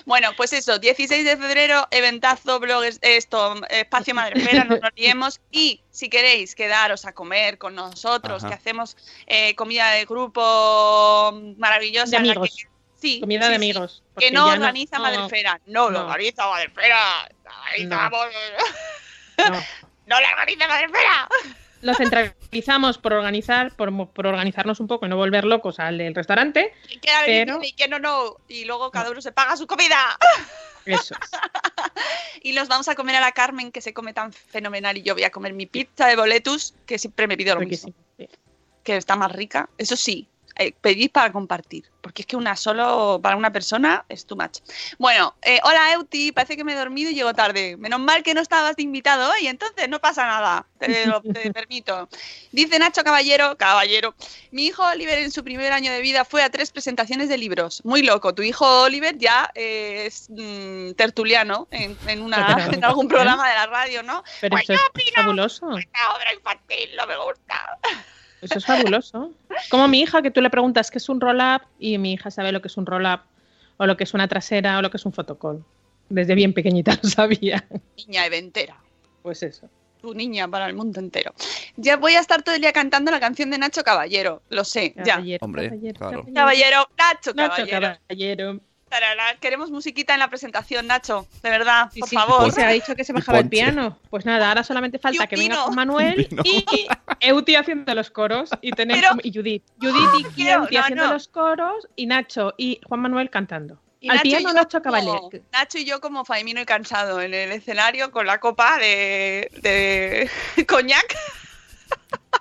Bueno, 0.07 0.31
pues 0.37 0.53
eso, 0.53 0.79
16 0.79 1.25
de 1.25 1.37
febrero, 1.37 1.87
eventazo, 1.91 2.61
blogs, 2.61 2.99
esto, 3.03 3.55
espacio 3.71 4.15
Madrefera, 4.15 4.65
no 4.65 4.77
nos 4.79 4.91
liemos. 4.97 5.41
Y 5.51 5.83
si 5.91 6.09
queréis 6.09 6.55
quedaros 6.55 7.05
a 7.07 7.13
comer 7.13 7.59
con 7.59 7.75
nosotros, 7.75 8.45
Ajá. 8.45 8.49
que 8.49 8.55
hacemos 8.55 8.97
eh, 9.27 9.55
comida 9.55 9.91
de 9.93 10.05
grupo 10.05 11.33
maravillosa. 11.59 12.19
De 12.19 12.25
la 12.27 12.33
amigos. 12.33 12.57
que- 12.57 12.69
sí, 13.01 13.21
Comida 13.21 13.43
sí, 13.47 13.49
de 13.49 13.53
sí, 13.53 13.57
amigos. 13.57 14.03
Que 14.19 14.31
no 14.31 14.47
organiza 14.47 14.97
no- 14.99 15.05
Madrefera. 15.05 15.61
No, 15.67 15.89
lo 15.91 16.01
no. 16.01 16.05
organiza 16.07 16.47
Madrefera. 16.47 16.99
Organizamos. 17.71 18.27
no. 19.39 19.65
No 20.07 20.21
lo 20.21 20.27
organiza 20.27 20.67
Madrefera. 20.67 21.29
Lo 21.83 21.95
centralizamos 21.95 22.99
por 22.99 23.13
organizar, 23.15 23.75
por, 23.75 24.09
por 24.11 24.27
organizarnos 24.27 24.81
un 24.81 24.87
poco 24.87 25.07
y 25.07 25.09
no 25.09 25.17
volver 25.17 25.45
locos 25.45 25.79
al 25.81 25.99
del 25.99 26.15
restaurante. 26.15 26.75
Y 26.89 26.99
quiera 26.99 27.23
venir 27.23 27.47
Pero- 27.47 27.61
y 27.63 27.73
que 27.73 27.89
no, 27.89 27.99
no. 27.99 28.37
Y 28.49 28.65
luego 28.65 28.91
cada 28.91 29.11
uno 29.11 29.21
se 29.21 29.33
paga 29.33 29.57
su 29.57 29.67
comida. 29.67 29.97
Eso 30.85 31.15
es. 31.15 31.31
Y 32.43 32.55
los 32.55 32.69
vamos 32.69 32.89
a 32.89 32.95
comer 32.95 33.17
a 33.17 33.21
la 33.21 33.33
Carmen, 33.33 33.71
que 33.71 33.83
se 33.83 33.93
come 33.93 34.15
tan 34.15 34.33
fenomenal. 34.33 34.97
Y 34.97 35.03
yo 35.03 35.13
voy 35.15 35.25
a 35.25 35.31
comer 35.31 35.53
mi 35.53 35.67
pizza 35.67 36.07
de 36.07 36.17
boletus, 36.17 36.73
que 36.87 36.99
siempre 36.99 37.27
me 37.27 37.37
pido 37.37 37.55
lo 37.55 37.61
mismo. 37.67 37.93
Que 38.83 38.97
está 38.97 39.15
más 39.15 39.31
rica. 39.33 39.69
Eso 39.77 39.95
sí, 39.95 40.27
eh, 40.61 40.73
pedid 40.81 41.11
para 41.11 41.33
compartir. 41.33 41.85
Porque 42.01 42.23
es 42.23 42.27
que 42.27 42.37
una 42.37 42.57
solo 42.57 43.21
para 43.23 43.37
una 43.37 43.53
persona 43.53 44.07
es 44.09 44.25
too 44.25 44.35
much. 44.35 44.61
Bueno, 44.99 45.35
eh, 45.43 45.61
hola 45.65 45.93
Euti, 45.93 46.33
parece 46.33 46.57
que 46.57 46.65
me 46.65 46.73
he 46.73 46.77
dormido 46.77 47.11
y 47.11 47.15
llego 47.15 47.35
tarde. 47.35 47.77
Menos 47.77 48.01
mal 48.01 48.23
que 48.23 48.33
no 48.33 48.41
estabas 48.41 48.75
de 48.77 48.83
invitado 48.83 49.31
hoy, 49.31 49.47
entonces 49.49 49.87
no 49.89 49.99
pasa 50.01 50.25
nada. 50.27 50.65
Te, 50.79 51.05
lo- 51.07 51.21
te 51.35 51.53
permito. 51.53 52.09
Dice 52.53 52.79
Nacho 52.79 53.05
Caballero, 53.05 53.57
caballero, 53.59 54.15
mi 54.51 54.65
hijo 54.67 54.83
Oliver 54.83 55.19
en 55.19 55.31
su 55.31 55.45
primer 55.45 55.73
año 55.75 55.93
de 55.93 56.01
vida 56.01 56.25
fue 56.25 56.43
a 56.43 56.49
tres 56.49 56.71
presentaciones 56.71 57.29
de 57.29 57.37
libros. 57.37 57.83
Muy 57.85 58.03
loco. 58.03 58.35
Tu 58.35 58.43
hijo 58.45 58.83
Oliver 58.85 59.19
ya 59.19 59.51
eh, 59.55 60.05
es 60.07 60.29
mm, 60.31 60.93
tertuliano 60.93 61.69
en, 61.71 61.99
en 62.07 62.23
una, 62.23 62.57
Pero- 62.57 62.73
en 62.77 62.85
algún 62.85 63.09
programa 63.09 63.47
de 63.47 63.55
la 63.57 63.67
radio, 63.67 64.03
¿no? 64.03 64.25
Pero 64.41 64.53
Pues 64.53 64.65
eso 64.65 64.73
yo 64.73 64.79
es 64.79 64.91
opino- 64.91 65.17
fabuloso. 65.23 65.77
Esta 65.77 66.15
obra 66.15 66.33
infantil 66.33 66.91
no 66.97 67.07
me 67.07 67.17
gusta. 67.19 67.79
Eso 68.41 68.59
es 68.59 68.65
fabuloso. 68.65 69.33
Como 69.71 69.89
mi 69.89 70.01
hija, 70.01 70.23
que 70.23 70.31
tú 70.31 70.41
le 70.41 70.51
preguntas 70.51 70.91
qué 70.91 70.99
es 70.99 71.09
un 71.09 71.21
roll-up 71.21 71.63
y 71.79 71.99
mi 71.99 72.15
hija 72.15 72.31
sabe 72.31 72.53
lo 72.53 72.63
que 72.63 72.69
es 72.69 72.77
un 72.77 72.87
roll-up, 72.87 73.21
o 73.77 73.87
lo 73.87 73.97
que 73.97 74.05
es 74.05 74.15
una 74.15 74.29
trasera, 74.29 74.79
o 74.79 74.83
lo 74.83 74.91
que 74.91 74.97
es 74.97 75.07
un 75.07 75.13
fotocall. 75.13 75.65
Desde 76.09 76.35
bien 76.35 76.53
pequeñita 76.53 76.99
lo 77.03 77.09
sabía. 77.09 77.65
Niña 77.97 78.27
eventera. 78.27 78.77
Pues 79.23 79.43
eso. 79.43 79.69
Tu 80.01 80.15
niña 80.15 80.49
para 80.49 80.67
el 80.67 80.75
mundo 80.75 80.99
entero. 80.99 81.35
Ya 81.77 81.97
voy 81.99 82.15
a 82.15 82.21
estar 82.21 82.43
todo 82.43 82.55
el 82.55 82.63
día 82.63 82.73
cantando 82.73 83.11
la 83.11 83.21
canción 83.21 83.51
de 83.51 83.59
Nacho 83.59 83.85
Caballero. 83.85 84.43
Lo 84.49 84.65
sé, 84.65 84.95
ya. 84.97 85.17
Caballero, 85.17 85.45
Hombre, 85.45 85.69
caballero, 85.69 85.99
claro. 85.99 86.27
Caballero, 86.35 86.89
Nacho 86.97 87.35
Nacho 87.35 87.67
Caballero. 87.69 88.61
Tarara. 88.91 89.37
Queremos 89.41 89.71
musiquita 89.71 90.13
en 90.15 90.19
la 90.21 90.29
presentación, 90.29 90.87
Nacho. 90.89 91.27
De 91.43 91.49
verdad, 91.49 91.89
Sí, 91.93 92.01
por 92.01 92.09
sí, 92.09 92.17
favor. 92.17 92.49
y 92.49 92.51
se 92.51 92.65
ha 92.65 92.69
dicho 92.71 92.95
que 92.97 93.05
se 93.05 93.13
bajaba 93.13 93.39
el 93.39 93.49
piano. 93.49 93.99
Pues 94.11 94.27
nada, 94.27 94.49
ahora 94.49 94.65
solamente 94.65 94.99
falta 94.99 95.27
que 95.29 95.37
venga. 95.37 95.57
Juan 95.63 95.75
Manuel 95.77 96.29
y 96.45 96.65
Euti 97.21 97.55
haciendo 97.55 97.95
los 97.95 98.11
coros 98.11 98.51
y 98.61 98.73
tenemos 98.73 99.01
Pero- 99.03 99.17
y 99.23 99.33
Judith. 99.33 99.65
Judith 99.81 100.11
y 100.19 100.25
quiero- 100.35 100.63
Euti 100.65 100.75
no, 100.75 100.81
haciendo 100.83 101.07
no. 101.07 101.13
los 101.15 101.29
coros 101.29 101.89
y 101.97 102.07
Nacho 102.07 102.53
y 102.59 102.81
Juan 102.85 103.01
Manuel 103.01 103.31
cantando. 103.31 103.81
Y 104.01 104.09
Al 104.11 104.17
Nacho 104.17 104.23
piano 104.29 104.53
Nacho 104.53 104.83
como- 104.83 104.93
Caballero. 104.97 105.31
Nacho 105.53 105.79
y 105.79 105.85
yo 105.85 106.01
como 106.01 106.25
Faimino 106.25 106.61
y 106.61 106.65
cansado 106.67 107.21
en 107.21 107.33
el 107.33 107.53
escenario 107.53 108.11
con 108.11 108.27
la 108.27 108.41
copa 108.41 108.77
de, 108.79 109.51
de 109.63 110.31
coñac. 110.67 111.17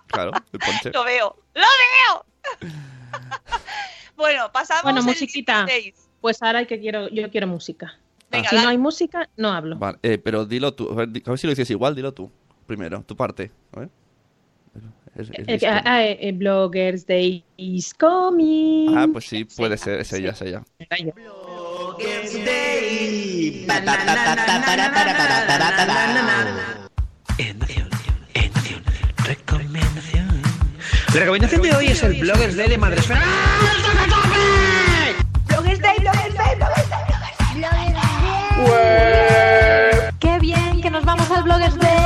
Claro, 0.08 0.32
el 0.52 0.60
ponche. 0.60 0.90
Lo 0.92 1.04
veo, 1.04 1.36
lo 1.54 1.62
veo. 1.62 2.26
bueno, 4.16 4.52
pasamos 4.52 4.84
Bueno, 4.84 5.00
el 5.00 5.06
musiquita. 5.06 5.66
16. 5.66 6.09
Pues 6.22 6.42
ahora 6.44 6.66
que 6.66 6.80
quiero, 6.80 7.10
yo 7.10 7.30
quiero 7.30 7.48
música. 7.48 7.98
Venga, 8.32 8.50
si 8.50 8.56
dale. 8.56 8.66
no 8.66 8.70
hay 8.72 8.78
música, 8.78 9.30
no 9.38 9.52
hablo. 9.52 9.78
Vale, 9.78 9.98
eh, 10.04 10.18
pero 10.18 10.46
dilo 10.46 10.74
tú. 10.74 10.92
A 10.92 10.96
ver, 10.96 11.10
di- 11.10 11.24
a 11.26 11.30
ver 11.30 11.40
si 11.40 11.48
lo 11.48 11.52
dices 11.52 11.70
igual, 11.72 11.96
dilo 11.96 12.14
tú. 12.14 12.30
Primero, 12.68 13.02
tu 13.04 13.16
parte. 13.16 13.52
A 13.74 13.80
ver. 13.80 13.90
Es- 15.16 15.32
es 15.48 15.64
Eh, 15.64 15.68
ah, 15.68 15.82
ah, 15.86 16.04
eh, 16.06 16.32
Bloggers 16.34 17.06
Day 17.08 17.44
is 17.58 17.94
coming. 17.94 18.96
Ah, 18.96 19.08
pues 19.12 19.26
sí, 19.26 19.44
puede 19.46 19.76
ser, 19.78 20.00
es 20.02 20.14
ella, 20.14 20.32
es 20.32 20.42
ella. 20.44 20.64
Vaya. 20.90 21.14
Recomendación. 29.26 30.28
La 31.14 31.20
recomendación 31.22 31.62
de 31.62 31.76
hoy 31.76 31.88
es 31.88 32.04
el 32.04 32.20
Bloggers 32.20 32.56
Day 32.56 32.70
de 32.70 32.78
Madresfera. 32.78 33.22
¡Qué 40.20 40.40
bien 40.40 40.82
que 40.82 40.90
nos 40.90 41.06
vamos 41.06 41.30
al 41.32 41.44
Bloggers 41.44 41.78
Day! 41.78 42.00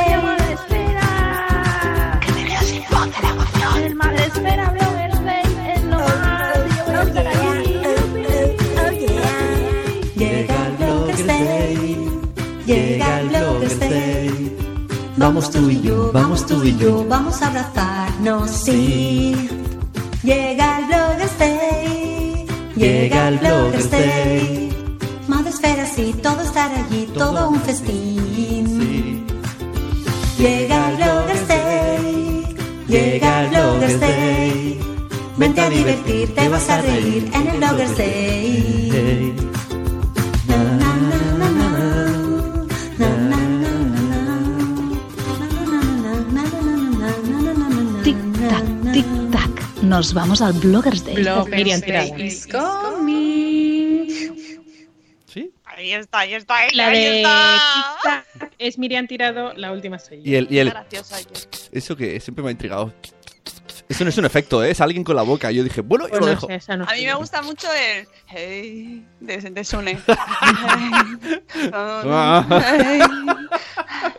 El 3.75 3.95
Madresfera 3.95 4.69
Bloggers 4.69 5.25
Day 5.25 5.43
es 5.75 5.83
lo 5.83 5.97
más. 5.97 6.53
Yo 6.87 7.01
estar 7.01 7.27
allí. 7.27 7.81
Llega 10.15 10.67
el 10.67 10.73
Bloggers 10.77 11.27
Day, 11.27 12.09
llega 12.65 13.19
el 13.19 13.29
Bloggers 13.29 13.79
Day. 13.79 14.57
Vamos 15.17 15.51
tú 15.51 15.69
y 15.69 15.81
yo, 15.81 16.11
vamos 16.13 16.45
tú 16.45 16.63
y 16.63 16.77
yo, 16.77 17.05
vamos 17.07 17.41
a 17.41 17.47
abrazarnos, 17.47 18.51
sí. 18.51 19.49
Llega 20.23 20.79
el 20.79 20.85
Bloggers 20.85 21.39
Day, 21.39 22.45
llega 22.75 23.27
el 23.29 23.37
Bloggers 23.39 23.89
Day 23.91 24.72
atmósfera, 25.63 25.85
sí, 25.85 26.13
todo 26.21 26.41
estar 26.41 26.71
allí, 26.71 27.07
todo, 27.13 27.49
un 27.49 27.61
festín. 27.61 28.65
Sí. 28.67 29.23
Llega 30.37 30.91
Bloggers 30.91 31.47
Day, 31.47 32.55
llega 32.87 33.43
el 33.43 33.49
Bloggers 33.49 33.99
Day. 33.99 34.79
Vente 35.37 35.61
a 35.61 35.69
divertir, 35.69 36.33
te 36.35 36.49
vas 36.49 36.69
a 36.69 36.81
reír 36.81 37.31
en 37.33 37.47
el 37.47 37.57
Bloggers 37.57 37.97
Day. 37.97 39.33
Tic 48.03 48.17
tac, 48.49 48.93
tic 48.93 49.05
tac. 49.31 49.81
Nos 49.81 50.13
vamos 50.13 50.41
al 50.41 50.53
Bloggers 50.53 51.05
Day. 51.05 51.15
Bloggers 51.15 51.81
Day. 51.81 52.29
Ahí 55.93 56.01
está, 56.01 56.19
ahí 56.19 56.33
está 56.33 56.65
ella, 56.65 56.75
La 56.75 56.87
ahí 56.87 57.03
de 57.03 57.17
está. 57.17 58.25
Es 58.57 58.77
Miriam 58.77 59.07
Tirado, 59.07 59.53
la 59.53 59.71
última 59.71 59.99
soy 59.99 60.21
yo. 60.23 60.31
Y 60.31 60.35
el, 60.35 60.47
y 60.51 60.59
eso 61.71 61.95
que 61.95 62.19
siempre 62.19 62.43
me 62.43 62.49
ha 62.49 62.51
intrigado. 62.51 62.93
Eso 63.89 64.03
no 64.05 64.09
es 64.09 64.17
un 64.17 64.25
efecto, 64.25 64.63
¿eh? 64.63 64.71
es 64.71 64.79
alguien 64.81 65.03
con 65.03 65.15
la 65.15 65.23
boca. 65.23 65.51
Yo 65.51 65.63
dije, 65.63 65.81
bueno, 65.81 66.05
yo 66.05 66.11
Pues 66.11 66.19
lo 66.21 66.25
no 66.27 66.31
dejo. 66.31 66.47
sé, 66.47 66.55
esa 66.55 66.77
no 66.77 66.85
A 66.87 66.93
mí 66.93 67.05
me 67.05 67.13
gusta 67.15 67.41
mucho 67.41 67.67
el 67.73 68.07
hey 68.27 69.05
de, 69.19 69.37
de 69.37 69.63
Sune. 69.63 69.99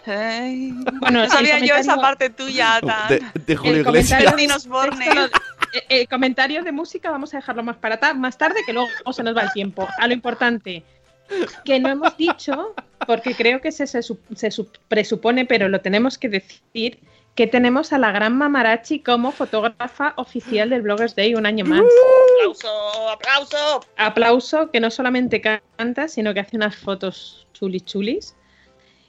Hey. 0.07 0.75
Bueno, 1.01 1.23
no 1.25 1.31
sabía 1.31 1.59
yo 1.61 1.75
esa 1.77 1.97
parte 1.97 2.31
tuya 2.31 2.81
tan. 2.81 3.09
De, 3.09 3.23
de 3.47 3.57
Julio 3.57 3.75
El 3.81 3.81
Iglesias. 3.87 4.35
eh, 5.73 5.83
El 5.89 6.09
comentario 6.09 6.63
de 6.63 6.73
música 6.73 7.11
vamos 7.11 7.33
a 7.35 7.39
dejarlo 7.39 7.63
más 7.63 7.77
para 7.77 7.99
ta- 7.99 8.15
más 8.15 8.37
tarde, 8.37 8.61
que 8.67 8.73
luego 8.73 8.89
se 9.13 9.23
nos 9.23 9.37
va 9.37 9.43
el 9.43 9.53
tiempo. 9.53 9.89
A 9.99 10.07
lo 10.07 10.13
importante, 10.13 10.83
que 11.65 11.81
no 11.81 11.89
hemos 11.89 12.17
dicho, 12.17 12.75
porque 13.07 13.35
creo 13.35 13.61
que 13.61 13.73
se, 13.73 13.87
se, 13.87 14.03
se 14.03 14.51
su- 14.51 14.69
presupone, 14.89 15.45
pero 15.47 15.69
lo 15.69 15.81
tenemos 15.81 16.19
que 16.19 16.29
decir, 16.29 16.99
que 17.35 17.47
tenemos 17.47 17.93
a 17.93 17.99
la 17.99 18.13
gran 18.13 18.37
Mamarachi 18.37 19.01
como 19.01 19.33
fotógrafa 19.33 20.15
oficial 20.17 20.71
del 20.71 20.83
Bloggers 20.83 21.17
Day 21.17 21.35
un 21.35 21.47
año 21.47 21.65
más. 21.65 21.83
¡Aplauso! 22.39 23.11
¡Aplauso! 23.11 23.81
Aplauso, 23.97 24.71
que 24.71 24.81
no 24.81 24.91
solamente 24.91 25.41
canta, 25.41 26.07
sino 26.09 26.33
que 26.33 26.41
hace 26.41 26.57
unas 26.57 26.77
fotos 26.77 27.49
chulis 27.53 27.85
chulis, 27.85 28.37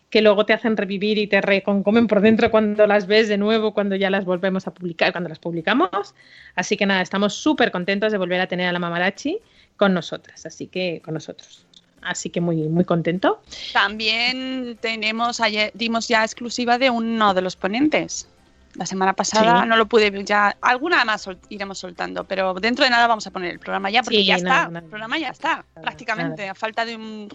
que 0.10 0.22
luego 0.22 0.46
te 0.46 0.54
hacen 0.54 0.76
revivir 0.78 1.18
y 1.18 1.28
te 1.28 1.42
reconcomen 1.42 2.08
por 2.08 2.22
dentro 2.22 2.50
cuando 2.50 2.88
las 2.88 3.06
ves 3.06 3.28
de 3.28 3.38
nuevo, 3.38 3.74
cuando 3.74 3.96
ya 3.96 4.10
las 4.10 4.26
volvemos 4.26 4.66
a 4.66 4.74
publicar, 4.74 5.12
cuando 5.12 5.30
las 5.30 5.40
publicamos. 5.40 6.16
Así 6.56 6.78
que 6.78 6.86
nada, 6.86 7.02
estamos 7.02 7.34
súper 7.34 7.70
contentos 7.72 8.12
de 8.12 8.18
volver 8.18 8.42
a 8.42 8.48
tener 8.48 8.68
a 8.68 8.72
la 8.72 8.80
Mamarachi 8.80 9.40
con 9.78 9.94
nosotras, 9.94 10.46
así 10.46 10.68
que 10.68 11.02
con 11.04 11.14
nosotros. 11.14 11.68
Así 12.02 12.30
que 12.30 12.40
muy, 12.42 12.58
muy 12.70 12.86
contento. 12.86 13.42
También 13.74 14.78
tenemos, 14.80 15.40
ayer 15.42 15.72
dimos 15.74 16.08
ya 16.08 16.24
exclusiva 16.24 16.78
de 16.78 16.90
uno 16.90 17.34
de 17.34 17.42
los 17.42 17.56
ponentes. 17.56 18.28
La 18.76 18.86
semana 18.86 19.14
pasada 19.14 19.62
Sí. 19.64 19.70
no 19.70 19.78
lo 19.78 19.86
pude 19.88 20.12
ya. 20.26 20.56
Alguna 20.62 21.04
más 21.06 21.22
sol- 21.22 21.40
iremos 21.50 21.78
soltando, 21.80 22.26
pero 22.26 22.54
dentro 22.56 22.84
de 22.84 22.92
nada 22.92 23.08
vamos 23.08 23.26
a 23.26 23.32
poner 23.32 23.52
el 23.52 23.60
programa 23.60 23.90
ya, 23.90 24.04
porque 24.04 24.18
Sí, 24.18 24.26
ya 24.26 24.38
nada, 24.38 24.56
está. 24.62 24.68
nada. 24.72 24.80
el 24.86 24.90
programa 24.90 25.18
ya 25.18 25.30
está, 25.30 25.66
prácticamente, 25.82 26.50
a 26.50 26.56
falta 26.56 26.84
de 26.86 26.96
un. 26.96 27.30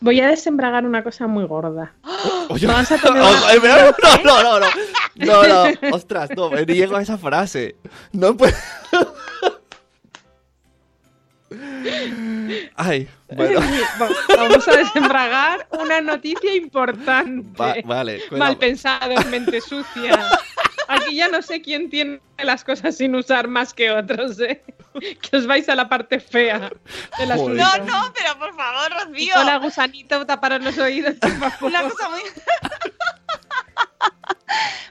Voy 0.00 0.20
a 0.20 0.28
desembragar 0.28 0.84
una 0.84 1.04
cosa 1.04 1.26
muy 1.26 1.44
gorda. 1.44 1.92
Oye, 2.48 2.66
Vamos 2.66 2.90
a 2.90 2.98
tener 2.98 3.22
oh, 3.22 3.28
una- 3.30 3.60
mira, 3.60 3.94
no, 4.24 4.42
no, 4.42 4.60
no, 4.60 4.66
no, 5.16 5.46
no, 5.46 5.68
no, 5.68 5.96
ostras, 5.96 6.30
no, 6.36 6.50
me 6.50 6.64
niego 6.66 6.96
a 6.96 7.02
esa 7.02 7.18
frase. 7.18 7.76
No 8.12 8.36
puedo. 8.36 8.54
Ay, 12.76 13.08
bueno, 13.34 13.60
Vamos 14.36 14.68
a 14.68 14.76
desembragar 14.76 15.66
una 15.70 16.00
noticia 16.00 16.54
importante. 16.54 17.46
va- 17.60 17.74
vale. 17.84 18.22
Mal 18.30 18.56
pensados, 18.56 19.24
mente 19.26 19.60
sucia. 19.60 20.18
Aquí 20.88 21.14
ya 21.16 21.28
no 21.28 21.40
sé 21.42 21.62
quién 21.62 21.88
tiene 21.88 22.20
las 22.38 22.64
cosas 22.64 22.96
sin 22.96 23.14
usar 23.14 23.48
más 23.48 23.72
que 23.72 23.90
otros, 23.90 24.38
¿eh? 24.40 24.62
Que 25.22 25.36
os 25.36 25.46
vais 25.46 25.66
a 25.68 25.74
la 25.74 25.88
parte 25.88 26.20
fea 26.20 26.70
Joder. 27.12 27.32
asunto. 27.32 27.54
No, 27.54 27.78
no, 27.86 28.12
pero 28.12 28.38
por 28.38 28.54
favor, 28.54 29.06
Rocío. 29.08 29.34
Hola, 29.38 29.56
gusanito, 29.58 30.26
taparos 30.26 30.62
los 30.62 30.76
oídos. 30.78 31.14
Una 31.62 31.82
cosa 31.82 32.08
muy. 32.10 32.20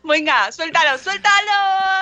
Venga, 0.03 0.51
suéltalo, 0.51 0.97
suéltalo. 0.97 1.51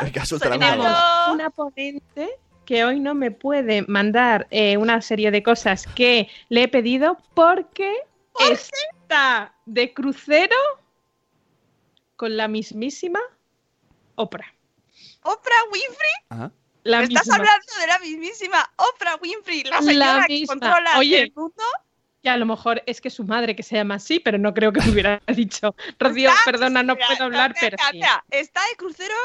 Venga, 0.02 0.26
suéltalo, 0.26 1.34
una 1.34 1.50
ponente 1.50 2.30
que 2.70 2.86
hoy 2.86 3.00
no 3.00 3.16
me 3.16 3.32
puede 3.32 3.82
mandar 3.88 4.46
eh, 4.52 4.78
una 4.78 5.02
serie 5.02 5.32
de 5.32 5.42
cosas 5.42 5.88
que 5.88 6.30
le 6.50 6.62
he 6.62 6.68
pedido 6.68 7.18
porque 7.34 7.96
está 8.52 9.56
de 9.66 9.92
crucero 9.92 10.56
con 12.16 12.38
la 12.38 12.48
mismísima 12.48 13.22
Oprah. 14.14 14.54
Oprah 15.24 15.64
Winfrey. 15.72 16.52
La 16.84 17.00
¿Me 17.00 17.06
estás 17.06 17.26
misma. 17.26 17.36
hablando 17.38 17.74
de 17.82 17.88
la 17.88 17.98
mismísima 17.98 18.72
Oprah 18.76 19.16
Winfrey, 19.20 19.64
la 19.64 19.78
La 19.78 19.82
señora 19.82 20.26
que 20.28 20.34
misma. 20.34 20.54
controla 20.54 21.00
Oye. 21.00 21.22
el 21.24 21.34
mundo? 21.36 21.64
Que 22.22 22.30
a 22.30 22.38
lo 22.38 22.46
mejor 22.46 22.84
es 22.86 23.02
que 23.02 23.10
su 23.10 23.24
madre 23.24 23.56
que 23.56 23.64
se 23.64 23.78
llama 23.78 23.96
así, 23.96 24.20
pero 24.20 24.38
no 24.38 24.54
creo 24.54 24.72
que 24.72 24.82
me 24.82 24.92
hubiera 24.92 25.24
dicho. 25.36 25.74
Rocío, 25.98 26.30
perdona, 26.46 26.84
no 26.84 26.96
puedo 26.96 27.24
hablar, 27.24 27.56
pero 27.60 27.78
Está 28.30 28.62
de 28.70 28.76
crucero, 28.78 29.16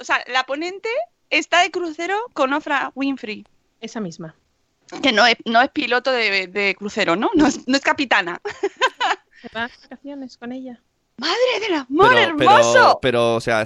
o 0.00 0.02
sea, 0.02 0.24
la 0.26 0.42
ponente 0.42 0.88
está 1.30 1.62
de 1.62 1.70
crucero 1.70 2.16
con 2.32 2.52
Oprah 2.52 2.92
Winfrey. 2.94 3.46
Esa 3.80 4.00
misma. 4.00 4.34
Que 5.02 5.12
no 5.12 5.26
es, 5.26 5.36
no 5.44 5.60
es 5.60 5.68
piloto 5.70 6.10
de, 6.10 6.46
de 6.46 6.74
crucero, 6.74 7.14
¿no? 7.16 7.30
No 7.34 7.46
es, 7.46 7.66
no 7.68 7.76
es 7.76 7.82
capitana. 7.82 8.40
Se 9.42 9.48
va 9.54 9.64
a 9.64 9.70
vacaciones 9.82 10.36
con 10.38 10.52
ella. 10.52 10.80
¡Madre 11.18 11.36
del 11.60 11.74
amor 11.74 12.08
Pero, 12.10 12.20
hermoso! 12.20 12.72
pero, 12.72 12.98
pero, 13.00 13.34
o 13.36 13.40
sea, 13.40 13.64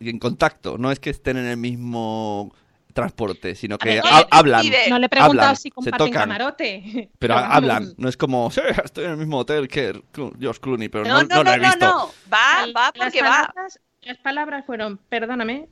en 0.00 0.18
contacto, 0.18 0.76
no 0.78 0.92
es 0.92 1.00
que 1.00 1.10
estén 1.10 1.36
en 1.38 1.46
el 1.46 1.56
mismo 1.56 2.54
transporte, 2.92 3.54
sino 3.54 3.78
que 3.78 3.88
ver, 3.88 4.02
ha- 4.04 4.16
oye, 4.18 4.26
hablan. 4.30 4.66
No 4.90 4.98
le 4.98 5.06
he 5.06 5.08
preguntado 5.08 5.40
hablan, 5.40 5.56
si 5.56 5.62
se 5.62 5.70
comparten 5.70 6.06
tocan. 6.08 6.22
camarote. 6.22 7.08
Pero 7.18 7.34
hablan, 7.38 7.94
no 7.96 8.08
es 8.08 8.16
como, 8.16 8.50
"Sí, 8.50 8.60
estoy 8.84 9.04
en 9.04 9.12
el 9.12 9.16
mismo 9.16 9.38
hotel 9.38 9.66
que 9.68 10.02
George 10.38 10.60
Clooney, 10.60 10.88
pero 10.88 11.04
no, 11.04 11.14
No, 11.14 11.22
no, 11.22 11.28
no, 11.28 11.36
lo 11.36 11.44
no, 11.44 11.52
he 11.54 11.58
no, 11.58 11.68
visto. 11.68 11.86
no. 11.86 12.10
Va, 12.32 12.66
Las 12.66 12.76
va 12.76 12.92
porque 12.92 13.22
va. 13.22 13.28
palabras, 13.52 13.80
Las 14.02 14.18
palabras 14.18 14.66
fueron, 14.66 14.98
perdóname, 15.08 15.68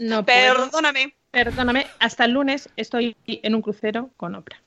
no 0.00 0.24
puedo, 0.24 0.54
Perdóname. 0.56 1.14
perdóname, 1.30 1.86
hasta 2.00 2.24
el 2.24 2.32
lunes 2.32 2.68
estoy 2.76 3.16
en 3.26 3.54
un 3.54 3.62
crucero 3.62 4.10
con 4.16 4.34
Oprah. 4.34 4.60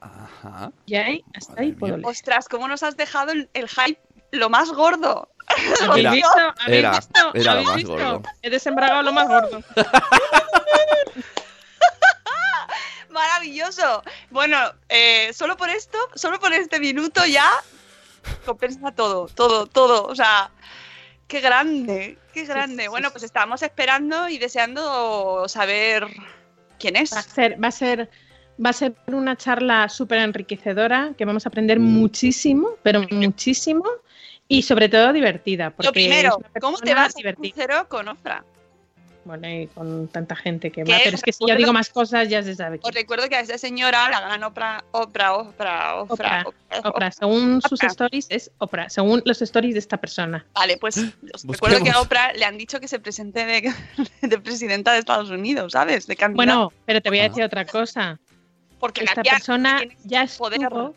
Ajá. 0.00 0.72
Y 0.86 0.96
ahí, 0.96 1.24
hasta 1.36 1.60
ahí 1.60 1.72
puedo 1.72 1.96
leer. 1.96 2.08
Ostras, 2.08 2.48
¿cómo 2.48 2.66
nos 2.66 2.82
has 2.82 2.96
dejado 2.96 3.30
el, 3.32 3.48
el 3.54 3.68
hype 3.68 4.00
lo 4.32 4.48
más 4.50 4.70
gordo? 4.72 5.28
¿Habéis 5.82 6.00
Era- 6.06 6.10
visto? 6.12 6.38
¿Habéis 6.64 6.78
era- 6.78 6.90
visto? 6.92 7.30
era 7.34 7.44
lo 7.44 7.50
¿Habéis 7.52 7.66
más 7.68 7.76
visto? 7.76 7.92
gordo. 7.92 8.22
He 8.42 8.50
desembragado 8.50 9.02
lo 9.02 9.12
más 9.12 9.28
gordo. 9.28 9.62
Maravilloso. 13.10 14.02
Bueno, 14.30 14.58
eh, 14.88 15.32
solo 15.34 15.56
por 15.56 15.68
esto, 15.68 15.98
solo 16.14 16.40
por 16.40 16.52
este 16.52 16.80
minuto 16.80 17.24
ya 17.26 17.48
compensa 18.46 18.92
todo, 18.92 19.26
todo, 19.28 19.66
todo. 19.66 20.04
O 20.06 20.14
sea, 20.14 20.50
qué 21.32 21.40
grande, 21.40 22.18
qué 22.34 22.44
grande. 22.44 22.82
sí, 22.82 22.88
bueno, 22.90 23.08
sí. 23.08 23.12
pues 23.12 23.24
estábamos 23.24 23.62
esperando 23.62 24.28
y 24.28 24.36
deseando 24.36 25.48
saber 25.48 26.06
quién 26.78 26.96
es. 26.96 27.10
Va 27.14 27.20
a 27.20 27.22
ser, 27.22 27.62
va 27.62 27.68
a 27.68 27.72
ser, 27.72 28.10
va 28.62 28.68
a 28.68 28.72
ser 28.74 28.94
una 29.06 29.34
charla 29.34 29.88
súper 29.88 30.18
enriquecedora 30.18 31.14
que 31.16 31.24
vamos 31.24 31.46
a 31.46 31.48
aprender 31.48 31.80
Mm. 31.80 31.84
muchísimo, 31.84 32.72
pero 32.82 33.06
muchísimo 33.10 33.84
y 34.46 34.60
sobre 34.62 34.90
todo 34.90 35.10
divertida. 35.14 35.70
Porque 35.70 35.86
Lo 35.86 35.92
primero, 35.94 36.38
¿cómo 36.60 36.76
te 36.76 36.94
vas 36.94 37.14
a 37.16 37.32
crucero 37.32 37.88
con 37.88 38.08
Oprah? 38.08 38.44
Bueno, 39.24 39.48
y 39.48 39.68
con 39.68 40.08
tanta 40.08 40.34
gente 40.34 40.70
que 40.72 40.82
va, 40.82 40.96
pero 41.04 41.14
es 41.16 41.22
que 41.22 41.32
si 41.32 41.44
yo 41.46 41.54
digo 41.54 41.72
más 41.72 41.90
cosas 41.90 42.28
ya 42.28 42.42
se 42.42 42.54
sabe. 42.56 42.76
Os 42.76 42.82
quién. 42.82 42.94
recuerdo 42.94 43.28
que 43.28 43.36
a 43.36 43.40
esa 43.40 43.56
señora 43.56 44.10
la 44.10 44.20
gran 44.20 44.42
Oprah, 44.42 44.82
Oprah, 44.90 45.34
Oprah, 45.36 46.02
Oprah, 46.02 46.44
Oprah, 46.84 47.10
según 47.12 47.62
sus 47.62 47.82
stories 47.84 48.26
es 48.30 48.50
Oprah, 48.58 48.88
según 48.90 49.22
los 49.24 49.40
stories 49.40 49.74
de 49.74 49.78
esta 49.78 49.96
persona. 49.98 50.44
Vale, 50.54 50.76
pues 50.76 50.96
os 51.34 51.44
recuerdo 51.46 51.82
que 51.84 51.90
a. 51.90 52.00
Oprah 52.00 52.32
le 52.32 52.44
han 52.44 52.58
dicho 52.58 52.80
que 52.80 52.88
se 52.88 52.98
presente 52.98 53.46
de, 53.46 53.72
de 54.22 54.38
presidenta 54.40 54.92
de 54.92 54.98
Estados 54.98 55.30
Unidos, 55.30 55.72
¿sabes? 55.72 56.06
De 56.08 56.16
candidata. 56.16 56.36
Bueno, 56.54 56.72
pero 56.84 57.00
te 57.00 57.08
voy 57.08 57.20
a 57.20 57.24
Ah. 57.24 57.28
decir 57.28 57.44
otra 57.44 57.64
cosa. 57.64 58.18
porque 58.80 59.04
Esta 59.04 59.22
persona 59.22 59.80
ya 60.04 60.26
poder. 60.36 60.60
estuvo, 60.62 60.94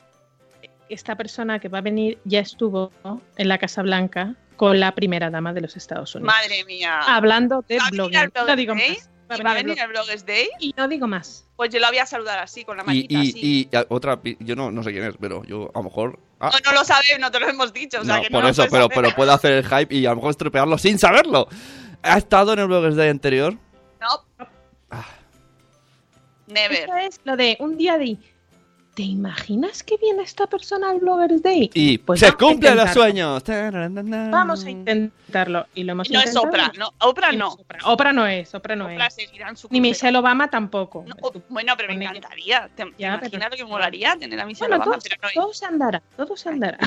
esta 0.90 1.16
persona 1.16 1.60
que 1.60 1.68
va 1.70 1.80
a 1.80 1.82
venir 1.82 2.20
ya 2.26 2.40
estuvo 2.40 2.92
en 3.38 3.48
la 3.48 3.58
Casa 3.58 3.82
Blanca 3.82 4.36
con 4.56 4.80
la 4.80 4.94
primera 4.96 5.30
dama 5.30 5.54
de 5.54 5.62
los 5.62 5.76
Estados 5.76 6.16
Unidos. 6.16 6.34
Madre 6.34 6.64
mía. 6.66 7.00
Hablando 7.08 7.64
de 7.68 7.78
¿Va 7.78 7.86
a 7.88 7.92
venir 7.92 8.02
blogging. 8.02 8.18
al 8.18 8.30
Bloggers 8.30 8.48
No 8.50 8.56
digo 8.56 8.74
Day? 8.76 8.90
más. 8.90 9.10
¿Y 9.40 9.42
va 9.42 9.52
a 9.52 9.54
venir 9.56 9.82
al 9.82 9.88
Bloggers 9.90 10.26
Day? 10.26 10.48
Y 10.60 10.74
no 10.78 10.88
digo 10.88 11.08
más. 11.08 11.48
Pues 11.56 11.72
yo 11.74 11.80
la 11.80 11.90
voy 11.90 11.98
a 11.98 12.06
saludar 12.06 12.38
así, 12.40 12.64
con 12.64 12.78
la 12.78 12.84
manita 12.84 13.14
y, 13.14 13.30
así. 13.30 13.68
y 13.72 13.76
a- 13.76 13.86
otra, 13.90 14.20
yo 14.40 14.56
no, 14.56 14.70
no 14.72 14.84
sé 14.84 14.92
quién 14.92 15.04
es, 15.06 15.16
pero 15.20 15.44
yo 15.46 15.72
a 15.74 15.80
lo 15.80 15.84
mejor... 15.86 16.20
ah, 16.40 16.52
No, 16.64 16.72
no 16.72 16.78
lo 16.80 16.86
sabes, 16.86 17.18
no 17.20 17.32
te 17.32 17.40
lo 17.40 17.50
hemos 17.50 17.74
dicho. 17.74 18.02
O 18.02 18.06
sea, 18.06 18.18
no, 18.18 18.22
que 18.22 18.30
no 18.30 18.40
por 18.40 18.50
eso, 18.50 18.66
pero, 18.70 18.88
pero 18.88 19.10
puedo 19.16 19.32
hacer 19.34 19.54
el 19.54 19.64
hype 19.66 19.96
y 19.96 20.06
a 20.06 20.12
lo 20.12 20.18
mejor 20.18 20.30
estropearlo 20.32 20.78
sin 20.78 21.00
saberlo. 21.00 21.48
¿Ha 22.04 22.18
estado 22.20 22.54
en 22.54 22.60
el 22.60 22.68
Bloggers 22.68 22.96
Day 22.96 23.10
anterior? 23.10 23.58
No. 24.00 24.46
Ah. 24.92 25.06
Never. 26.48 26.78
Esto 26.82 26.96
es 26.98 27.20
lo 27.24 27.36
de 27.36 27.58
un 27.60 27.78
día 27.78 27.98
de. 27.98 28.18
¿Te 28.96 29.04
imaginas 29.04 29.84
que 29.84 29.98
viene 29.98 30.24
esta 30.24 30.48
persona 30.48 30.90
al 30.90 31.00
Bloggers 31.02 31.44
Day? 31.44 31.70
Y 31.74 31.98
Pues 31.98 32.22
se 32.22 32.32
cumplen 32.32 32.78
los 32.78 32.92
sueños. 32.92 33.44
Vamos 33.46 34.64
a 34.64 34.70
intentarlo. 34.70 35.68
Y 35.76 35.84
lo 35.84 35.92
hemos 35.92 36.10
Y 36.10 36.14
no 36.14 36.20
es 36.22 36.28
intentado. 36.28 36.48
Oprah, 36.48 36.72
no. 36.78 36.94
Oprah 37.02 37.32
no. 37.34 37.48
es 37.50 37.60
Oprah. 37.60 37.80
Oprah 37.92 38.14
no 38.14 38.26
es, 38.26 38.56
Oprah 38.56 38.76
no 38.78 38.86
Oprah 38.86 39.08
es. 39.08 39.16
seguirá 39.16 39.50
en 39.50 39.58
su 39.58 39.68
Ni. 39.70 39.82
Michelle 39.82 40.18
Obama 40.18 40.50
tampoco. 40.50 41.04
No, 41.06 41.14
o- 41.22 41.34
bueno, 41.50 41.74
pero 41.76 41.94
me 41.94 42.06
encantaría. 42.06 42.70
¿Te, 42.74 42.86
te 42.86 42.92
Ya, 42.98 43.16
imaginas 43.16 43.32
pero- 43.32 43.50
lo 43.50 43.56
que 43.58 43.66
molaría 43.66 44.16
tener 44.18 44.40
a 44.40 44.46
Michelle 44.46 44.70
Bueno, 44.70 44.84
Obama? 44.86 44.98
todo, 44.98 45.04
Pero 45.10 45.22
no 45.22 45.28
es. 45.28 45.34
todo 45.36 45.54
se 45.54 45.66
andará, 45.66 46.02
todo 46.16 46.38
se 46.38 46.50
andará. 46.50 46.78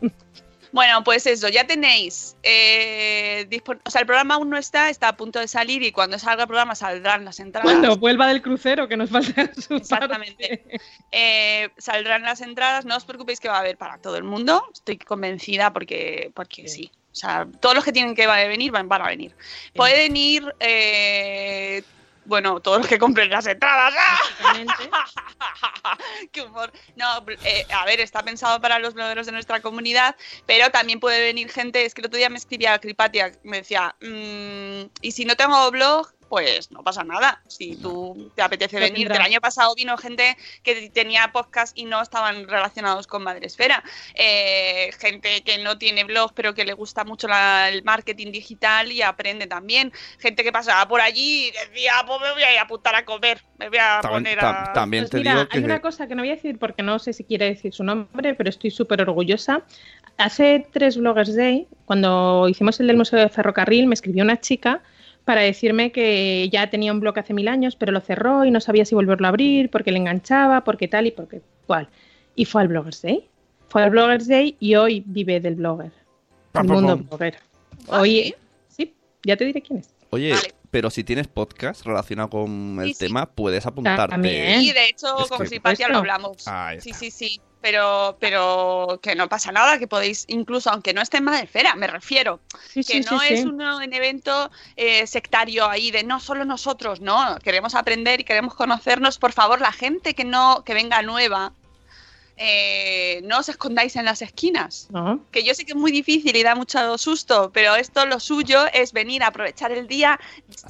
Bueno, 0.72 1.02
pues 1.04 1.26
eso, 1.26 1.48
ya 1.48 1.66
tenéis. 1.66 2.36
eh, 2.42 3.48
o 3.84 3.90
sea, 3.90 4.00
el 4.00 4.06
programa 4.06 4.34
aún 4.34 4.50
no 4.50 4.56
está, 4.58 4.90
está 4.90 5.08
a 5.08 5.16
punto 5.16 5.38
de 5.38 5.48
salir 5.48 5.82
y 5.82 5.92
cuando 5.92 6.18
salga 6.18 6.42
el 6.42 6.48
programa 6.48 6.74
saldrán 6.74 7.24
las 7.24 7.40
entradas. 7.40 7.70
Cuando 7.70 7.96
vuelva 7.96 8.26
del 8.28 8.42
crucero, 8.42 8.88
que 8.88 8.96
nos 8.96 9.10
falta 9.10 9.50
su 9.60 9.74
Exactamente. 9.74 10.58
parte. 10.58 10.80
Eh, 11.12 11.70
saldrán 11.78 12.22
las 12.22 12.40
entradas, 12.40 12.84
no 12.84 12.96
os 12.96 13.04
preocupéis 13.04 13.40
que 13.40 13.48
va 13.48 13.56
a 13.56 13.60
haber 13.60 13.76
para 13.76 13.98
todo 13.98 14.16
el 14.16 14.24
mundo. 14.24 14.64
Estoy 14.72 14.98
convencida 14.98 15.72
porque, 15.72 16.30
porque 16.34 16.68
sí. 16.68 16.90
O 17.12 17.14
sea, 17.14 17.48
todos 17.60 17.74
los 17.74 17.84
que 17.84 17.92
tienen 17.92 18.14
que 18.14 18.26
venir 18.26 18.70
van, 18.70 18.88
van 18.88 19.02
a 19.02 19.08
venir. 19.08 19.34
Pueden 19.74 20.16
ir 20.16 20.54
eh, 20.60 21.82
Bueno, 22.28 22.60
todos 22.60 22.78
los 22.78 22.86
que 22.86 22.98
compren 22.98 23.30
las 23.30 23.46
entradas. 23.46 23.94
¡ah! 23.98 24.18
¡Qué 26.30 26.42
humor! 26.42 26.70
No, 26.94 27.24
eh, 27.42 27.66
a 27.72 27.86
ver, 27.86 28.00
está 28.00 28.22
pensado 28.22 28.60
para 28.60 28.78
los 28.78 28.92
blogueros 28.92 29.24
de 29.24 29.32
nuestra 29.32 29.60
comunidad, 29.60 30.14
pero 30.44 30.70
también 30.70 31.00
puede 31.00 31.22
venir 31.22 31.50
gente. 31.50 31.86
Es 31.86 31.94
que 31.94 32.02
el 32.02 32.08
otro 32.08 32.18
día 32.18 32.28
me 32.28 32.36
escribía 32.36 32.78
Cripatia, 32.78 33.32
me 33.44 33.58
decía, 33.58 33.96
"Mm, 34.02 34.90
y 35.00 35.12
si 35.12 35.24
no 35.24 35.36
tengo 35.36 35.70
blog, 35.70 36.12
pues 36.28 36.70
no 36.70 36.82
pasa 36.82 37.04
nada. 37.04 37.40
Si 37.46 37.76
tú 37.76 38.30
te 38.34 38.42
apetece 38.42 38.78
venir, 38.78 39.10
el 39.10 39.20
año 39.20 39.40
pasado 39.40 39.74
vino 39.74 39.96
gente 39.96 40.36
que 40.62 40.90
tenía 40.90 41.30
podcast 41.32 41.76
y 41.78 41.84
no 41.84 42.00
estaban 42.02 42.46
relacionados 42.48 43.06
con 43.06 43.22
Madresfera. 43.24 43.82
Eh, 44.14 44.90
gente 44.98 45.42
que 45.42 45.58
no 45.58 45.78
tiene 45.78 46.04
blog, 46.04 46.32
pero 46.34 46.54
que 46.54 46.64
le 46.64 46.72
gusta 46.74 47.04
mucho 47.04 47.28
la- 47.28 47.68
el 47.68 47.82
marketing 47.84 48.32
digital 48.32 48.92
y 48.92 49.02
aprende 49.02 49.46
también. 49.46 49.92
Gente 50.18 50.44
que 50.44 50.52
pasaba 50.52 50.86
por 50.86 51.00
allí 51.00 51.48
y 51.48 51.50
decía, 51.50 51.92
pues 52.06 52.20
me 52.20 52.32
voy 52.32 52.42
a 52.42 52.52
ir 52.52 52.58
a 52.58 52.62
apuntar 52.62 52.94
a 52.94 53.04
comer, 53.04 53.42
me 53.58 53.68
voy 53.68 53.78
a 53.78 54.00
También, 54.02 54.22
poner 54.24 54.38
tam- 54.38 54.68
a... 54.68 54.72
también 54.72 55.02
Pues 55.04 55.10
te 55.10 55.16
mira, 55.18 55.32
digo 55.34 55.48
que... 55.48 55.58
hay 55.58 55.64
una 55.64 55.80
cosa 55.80 56.06
que 56.06 56.14
no 56.14 56.22
voy 56.22 56.30
a 56.30 56.34
decir 56.34 56.58
porque 56.58 56.82
no 56.82 56.98
sé 56.98 57.12
si 57.12 57.24
quiere 57.24 57.46
decir 57.46 57.72
su 57.72 57.84
nombre, 57.84 58.34
pero 58.34 58.50
estoy 58.50 58.70
súper 58.70 59.00
orgullosa. 59.02 59.62
Hace 60.16 60.66
tres 60.72 60.96
Bloggers 60.96 61.36
Day, 61.36 61.68
cuando 61.84 62.48
hicimos 62.48 62.80
el 62.80 62.88
del 62.88 62.96
Museo 62.96 63.18
de 63.20 63.28
Ferrocarril, 63.28 63.86
me 63.86 63.94
escribió 63.94 64.24
una 64.24 64.40
chica 64.40 64.82
para 65.28 65.42
decirme 65.42 65.92
que 65.92 66.48
ya 66.50 66.70
tenía 66.70 66.90
un 66.90 67.00
blog 67.00 67.18
hace 67.18 67.34
mil 67.34 67.48
años, 67.48 67.76
pero 67.76 67.92
lo 67.92 68.00
cerró 68.00 68.46
y 68.46 68.50
no 68.50 68.60
sabía 68.60 68.86
si 68.86 68.94
volverlo 68.94 69.26
a 69.26 69.28
abrir, 69.28 69.68
porque 69.68 69.92
le 69.92 69.98
enganchaba, 69.98 70.64
porque 70.64 70.88
tal 70.88 71.06
y 71.06 71.10
porque 71.10 71.42
cual. 71.66 71.86
Y 72.34 72.46
fue 72.46 72.62
al 72.62 72.68
Bloggers 72.68 73.02
Day. 73.02 73.28
Fue 73.68 73.82
al 73.82 73.90
Bloggers 73.90 74.26
Day 74.26 74.56
y 74.58 74.76
hoy 74.76 75.02
vive 75.04 75.38
del 75.38 75.56
blogger. 75.56 75.92
El 76.54 76.64
mundo 76.64 76.96
blogger. 76.96 77.36
¿Ah, 77.90 78.00
Hoy, 78.00 78.34
sí, 78.68 78.94
ya 79.22 79.36
te 79.36 79.44
diré 79.44 79.60
quién 79.60 79.80
es. 79.80 79.90
Oye, 80.08 80.32
Vale. 80.32 80.54
pero 80.70 80.88
si 80.88 81.04
tienes 81.04 81.28
podcast 81.28 81.84
relacionado 81.84 82.30
con 82.30 82.78
el 82.80 82.86
Sí, 82.88 82.94
sí. 82.94 83.00
tema, 83.06 83.26
puedes 83.26 83.66
apuntarte. 83.66 84.12
También. 84.12 84.62
Y 84.62 84.72
de 84.72 84.86
hecho, 84.86 85.08
Es 85.22 85.28
con 85.28 85.40
que- 85.40 85.46
Simpatia 85.48 85.90
lo 85.90 85.98
hablamos. 85.98 86.42
Sí, 86.80 86.94
sí, 86.94 87.10
sí. 87.10 87.38
Pero, 87.60 88.16
pero 88.20 89.00
que 89.02 89.16
no 89.16 89.28
pasa 89.28 89.50
nada, 89.50 89.78
que 89.78 89.88
podéis, 89.88 90.24
incluso 90.28 90.70
aunque 90.70 90.94
no 90.94 91.00
esté 91.00 91.18
en 91.18 91.24
Madrefera, 91.24 91.74
me 91.74 91.88
refiero. 91.88 92.40
Sí, 92.68 92.84
que 92.84 93.02
sí, 93.02 93.08
no 93.10 93.18
sí, 93.18 93.26
es 93.30 93.44
un, 93.44 93.60
un 93.60 93.92
evento 93.92 94.50
eh, 94.76 95.06
sectario 95.06 95.68
ahí 95.68 95.90
de 95.90 96.04
no 96.04 96.20
solo 96.20 96.44
nosotros, 96.44 97.00
no. 97.00 97.36
Queremos 97.42 97.74
aprender 97.74 98.20
y 98.20 98.24
queremos 98.24 98.54
conocernos. 98.54 99.18
Por 99.18 99.32
favor, 99.32 99.60
la 99.60 99.72
gente 99.72 100.14
que 100.14 100.24
no, 100.24 100.62
que 100.64 100.74
venga 100.74 101.02
nueva, 101.02 101.52
eh, 102.40 103.20
no 103.24 103.38
os 103.40 103.48
escondáis 103.48 103.96
en 103.96 104.04
las 104.04 104.22
esquinas. 104.22 104.88
Que 105.32 105.42
yo 105.42 105.54
sé 105.54 105.64
que 105.64 105.72
es 105.72 105.76
muy 105.76 105.90
difícil 105.90 106.34
y 106.36 106.42
da 106.42 106.54
mucho 106.54 106.96
susto, 106.96 107.50
pero 107.52 107.74
esto 107.74 108.06
lo 108.06 108.20
suyo 108.20 108.60
es 108.72 108.92
venir 108.92 109.22
a 109.24 109.28
aprovechar 109.28 109.72
el 109.72 109.86
día 109.88 110.18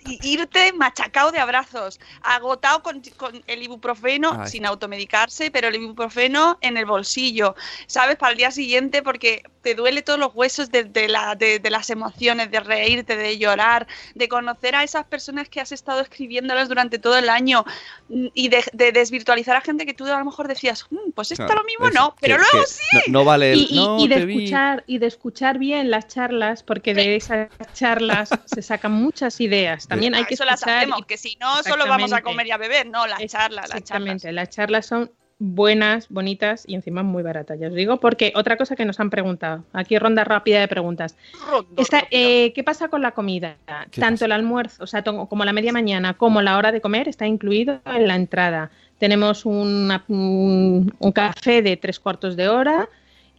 y 0.07 0.19
irte 0.27 0.73
machacado 0.73 1.31
de 1.31 1.39
abrazos, 1.41 2.01
agotado 2.23 2.83
con, 2.83 3.03
con 3.17 3.43
el 3.47 3.63
ibuprofeno, 3.63 4.39
Ay. 4.41 4.49
sin 4.51 4.65
automedicarse, 4.67 5.51
pero 5.51 5.69
el 5.69 5.77
ibuprofeno 5.77 6.57
en 6.63 6.77
el 6.77 6.87
bolsillo, 6.87 7.55
¿sabes? 7.87 8.17
Para 8.17 8.33
el 8.33 8.39
día 8.39 8.51
siguiente, 8.51 9.03
porque 9.03 9.43
te 9.63 9.75
duele 9.75 10.01
todos 10.03 10.19
los 10.19 10.35
huesos 10.35 10.71
de, 10.71 10.85
de 10.85 11.09
la- 11.09 11.35
de- 11.35 11.59
de 11.59 11.71
las 11.71 11.91
emociones, 11.91 12.51
de 12.51 12.61
reírte, 12.61 13.17
de 13.17 13.37
llorar, 13.39 13.87
de 14.15 14.29
conocer 14.29 14.75
a 14.75 14.85
esas 14.85 15.05
personas 15.05 15.49
que 15.49 15.61
has 15.61 15.73
estado 15.73 16.01
escribiéndolas 16.01 16.69
durante 16.69 16.99
todo 16.99 17.19
el 17.19 17.29
año 17.29 17.65
mm, 18.09 18.29
y 18.35 18.49
de, 18.49 18.65
de 18.73 18.93
desvirtualizar 18.93 19.57
a 19.57 19.61
gente 19.61 19.85
que 19.85 19.93
tú 19.95 20.07
a 20.07 20.19
lo 20.19 20.25
mejor 20.25 20.49
decías, 20.49 20.87
"Mm, 20.91 21.11
pues 21.15 21.31
esto 21.33 21.45
Claro, 21.45 21.58
lo 21.59 21.65
mismo 21.65 21.87
eso, 21.89 21.99
no, 22.01 22.17
pero 22.21 22.37
que- 22.37 22.41
luego 22.53 22.67
que 22.67 22.67
sí. 22.73 22.83
No, 23.09 23.21
no 23.21 23.25
vale 23.25 23.53
el... 23.53 23.59
y, 23.59 23.67
y- 23.71 23.77
no, 23.77 23.99
y 24.01 24.09
de 24.09 24.15
te 24.17 24.25
vi. 24.27 24.37
escuchar 24.45 24.85
y 24.87 24.99
de 24.99 25.07
escuchar 25.07 25.59
bien 25.59 25.91
las 25.91 26.09
charlas 26.09 26.63
porque 26.63 26.95
de 26.95 27.17
esas 27.17 27.49
charlas 27.73 28.31
se 28.47 28.63
sacan 28.63 28.93
muchas 28.93 29.41
ideas 29.41 29.87
también 29.89 30.15
hay 30.15 30.23
Ah, 30.23 30.27
que 30.27 30.35
eso 30.35 30.45
las 30.45 30.55
escuchar 30.61 30.79
hacemos, 30.79 31.01
y- 31.01 31.05
que 31.05 31.17
si 31.17 31.37
no 31.41 31.63
solo 31.63 31.85
vamos 31.87 32.13
a 32.13 32.17
Exactamente. 32.19 32.23
comer 32.25 32.47
y 32.47 32.51
a 32.53 32.57
beber, 32.57 32.87
no, 32.87 33.07
la 33.07 33.17
Es- 33.17 33.33
charla, 33.33 33.63
la 33.63 33.67
charla. 33.69 33.77
exactamente 33.79 34.33
las 34.33 34.49
charlas 34.51 34.87
son 34.87 35.11
buenas 35.41 36.09
bonitas 36.09 36.65
y 36.67 36.75
encima 36.75 37.05
muy 37.05 37.23
baratas 37.23 37.61
ya 37.61 37.69
os 37.69 37.75
digo 37.75 37.99
porque 38.01 38.33
otra 38.35 38.57
cosa 38.57 38.75
que 38.75 38.85
nos 38.85 38.99
han 38.99 39.09
preguntado 39.09 39.65
aquí 39.73 39.97
ronda 39.97 40.25
rápida 40.25 40.59
de 40.59 40.67
preguntas 40.67 41.15
Esta, 41.77 42.03
eh, 42.11 42.53
¿Qué 42.55 42.65
pasa 42.65 42.89
con 42.89 43.03
la 43.03 43.13
comida? 43.13 43.57
¿Qué 43.93 44.01
Tanto 44.01 44.15
pasa? 44.17 44.25
el 44.25 44.33
almuerzo, 44.33 44.83
o 44.83 44.87
sea, 44.89 45.05
como 45.05 45.45
la 45.45 45.53
media 45.53 45.73
mañana, 45.73 46.15
como 46.15 46.43
la 46.43 46.57
hora 46.59 46.73
de 46.73 46.81
comer, 46.81 47.07
está 47.09 47.27
incluido 47.27 47.81
en 47.85 48.09
la 48.09 48.17
entrada. 48.17 48.71
Tenemos 48.99 49.47
una- 49.47 50.05
un, 50.09 50.95
un 50.99 51.13
café 51.13 51.63
de 51.63 51.77
tres 51.77 52.01
cuartos 52.01 52.37
de 52.37 52.49
hora 52.49 52.89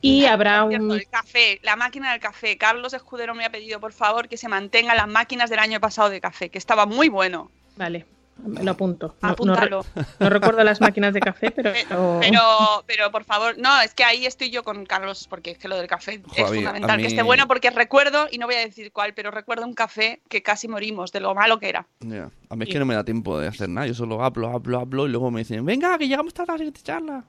y 0.01 0.25
habrá 0.25 0.65
cierto, 0.67 0.85
un... 0.85 0.91
el 0.93 1.07
café, 1.09 1.59
la 1.63 1.75
máquina 1.75 2.11
del 2.11 2.21
café. 2.21 2.57
Carlos 2.57 2.93
Escudero 2.93 3.35
me 3.35 3.43
ha 3.43 3.51
pedido, 3.51 3.79
por 3.79 3.91
favor, 3.91 4.29
que 4.29 4.37
se 4.37 4.47
mantengan 4.47 4.95
las 4.95 5.07
máquinas 5.09 5.49
del 5.49 5.59
año 5.59 5.79
pasado 5.81 6.09
de 6.09 6.21
café, 6.21 6.49
que 6.49 6.57
estaba 6.57 6.85
muy 6.85 7.09
bueno. 7.09 7.51
Vale, 7.75 8.05
lo 8.47 8.71
apunto. 8.71 9.15
No, 9.21 9.29
Apúntalo. 9.29 9.85
no 10.19 10.29
recuerdo 10.29 10.63
las 10.63 10.81
máquinas 10.81 11.13
de 11.13 11.19
café, 11.19 11.51
pero... 11.51 11.71
Pero, 12.19 12.83
pero 12.87 13.11
por 13.11 13.23
favor, 13.23 13.57
no, 13.57 13.81
es 13.81 13.93
que 13.93 14.03
ahí 14.03 14.25
estoy 14.25 14.49
yo 14.49 14.63
con 14.63 14.85
Carlos, 14.85 15.27
porque 15.29 15.51
es 15.51 15.57
que 15.57 15.67
lo 15.67 15.75
del 15.77 15.87
café 15.87 16.21
Joder, 16.25 16.43
es 16.45 16.51
fundamental. 16.55 16.97
mí- 16.97 17.03
Que 17.03 17.09
esté 17.09 17.21
bueno, 17.21 17.47
porque 17.47 17.69
recuerdo, 17.69 18.27
y 18.31 18.37
no 18.37 18.45
voy 18.47 18.55
a 18.55 18.59
decir 18.59 18.91
cuál, 18.91 19.13
pero 19.13 19.31
recuerdo 19.31 19.65
un 19.65 19.73
café 19.73 20.21
que 20.29 20.41
casi 20.41 20.67
morimos 20.67 21.11
de 21.11 21.19
lo 21.19 21.33
malo 21.35 21.59
que 21.59 21.69
era. 21.69 21.87
Ya, 21.99 22.29
A 22.49 22.55
mí 22.55 22.63
es 22.63 22.69
que 22.69 22.79
no 22.79 22.85
me 22.85 22.95
da 22.95 23.03
tiempo 23.03 23.39
de 23.39 23.47
hacer 23.47 23.69
nada. 23.69 23.87
Yo 23.87 23.93
solo 23.93 24.23
hablo, 24.23 24.49
hablo, 24.49 24.79
hablo 24.79 25.05
y 25.05 25.09
luego 25.09 25.31
me 25.31 25.39
dicen, 25.41 25.65
venga, 25.65 25.97
que 25.97 26.07
llegamos 26.07 26.33
tarde 26.33 26.51
a 26.51 26.53
la 26.53 26.57
siguiente 26.59 26.81
charla. 26.81 27.23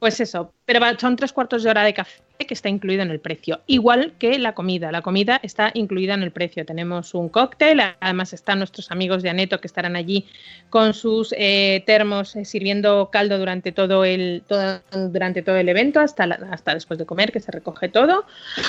Pues 0.00 0.18
eso, 0.20 0.52
pero 0.64 0.80
son 0.98 1.14
tres 1.16 1.32
cuartos 1.32 1.62
de 1.62 1.70
hora 1.70 1.84
de 1.84 1.94
café 1.94 2.20
que 2.40 2.54
está 2.54 2.68
incluido 2.70 3.02
en 3.02 3.10
el 3.10 3.20
precio, 3.20 3.60
igual 3.66 4.14
que 4.18 4.38
la 4.38 4.54
comida. 4.54 4.90
La 4.90 5.02
comida 5.02 5.38
está 5.42 5.70
incluida 5.74 6.14
en 6.14 6.22
el 6.22 6.30
precio. 6.32 6.64
Tenemos 6.64 7.12
un 7.14 7.28
cóctel, 7.28 7.80
además 8.00 8.32
están 8.32 8.58
nuestros 8.58 8.90
amigos 8.90 9.22
de 9.22 9.28
Aneto 9.28 9.60
que 9.60 9.66
estarán 9.66 9.94
allí 9.94 10.26
con 10.70 10.94
sus 10.94 11.34
eh, 11.36 11.82
termos 11.86 12.34
eh, 12.36 12.44
sirviendo 12.46 13.10
caldo 13.12 13.38
durante 13.38 13.72
todo 13.72 14.04
el 14.06 14.42
todo- 14.48 14.80
durante 15.10 15.42
todo 15.42 15.56
el 15.56 15.68
evento 15.68 16.00
hasta 16.00 16.26
la- 16.26 16.48
hasta 16.50 16.72
después 16.74 16.98
de 16.98 17.04
comer 17.06 17.30
que 17.30 17.40
se 17.40 17.52
recoge 17.52 17.88
todo. 17.90 18.24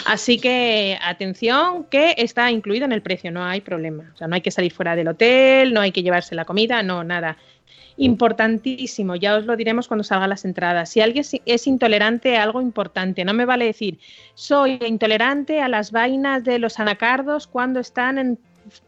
Así 0.05 0.37
que 0.37 0.99
atención 1.01 1.85
que 1.85 2.13
está 2.17 2.51
incluido 2.51 2.85
en 2.85 2.91
el 2.91 3.01
precio, 3.01 3.31
no 3.31 3.43
hay 3.43 3.61
problema. 3.61 4.11
O 4.13 4.17
sea, 4.17 4.27
no 4.27 4.35
hay 4.35 4.41
que 4.41 4.51
salir 4.51 4.73
fuera 4.73 4.95
del 4.97 5.07
hotel, 5.07 5.73
no 5.73 5.79
hay 5.81 5.93
que 5.93 6.03
llevarse 6.03 6.35
la 6.35 6.45
comida, 6.45 6.83
no 6.83 7.03
nada. 7.05 7.37
Importantísimo, 8.03 9.15
ya 9.15 9.35
os 9.37 9.45
lo 9.45 9.55
diremos 9.55 9.87
cuando 9.87 10.03
salgan 10.03 10.31
las 10.31 10.43
entradas. 10.43 10.89
Si 10.89 11.01
alguien 11.01 11.23
es- 11.45 11.67
intolerante 11.67 12.35
a 12.35 12.41
algo 12.41 12.59
importante, 12.59 13.23
no 13.23 13.33
me 13.35 13.45
vale 13.45 13.65
decir 13.65 13.99
soy 14.33 14.79
intolerante 14.87 15.61
a 15.61 15.67
las 15.67 15.91
vainas 15.91 16.43
de 16.43 16.57
los 16.57 16.79
anacardos 16.79 17.45
cuando 17.45 17.79
están 17.79 18.17
en 18.17 18.39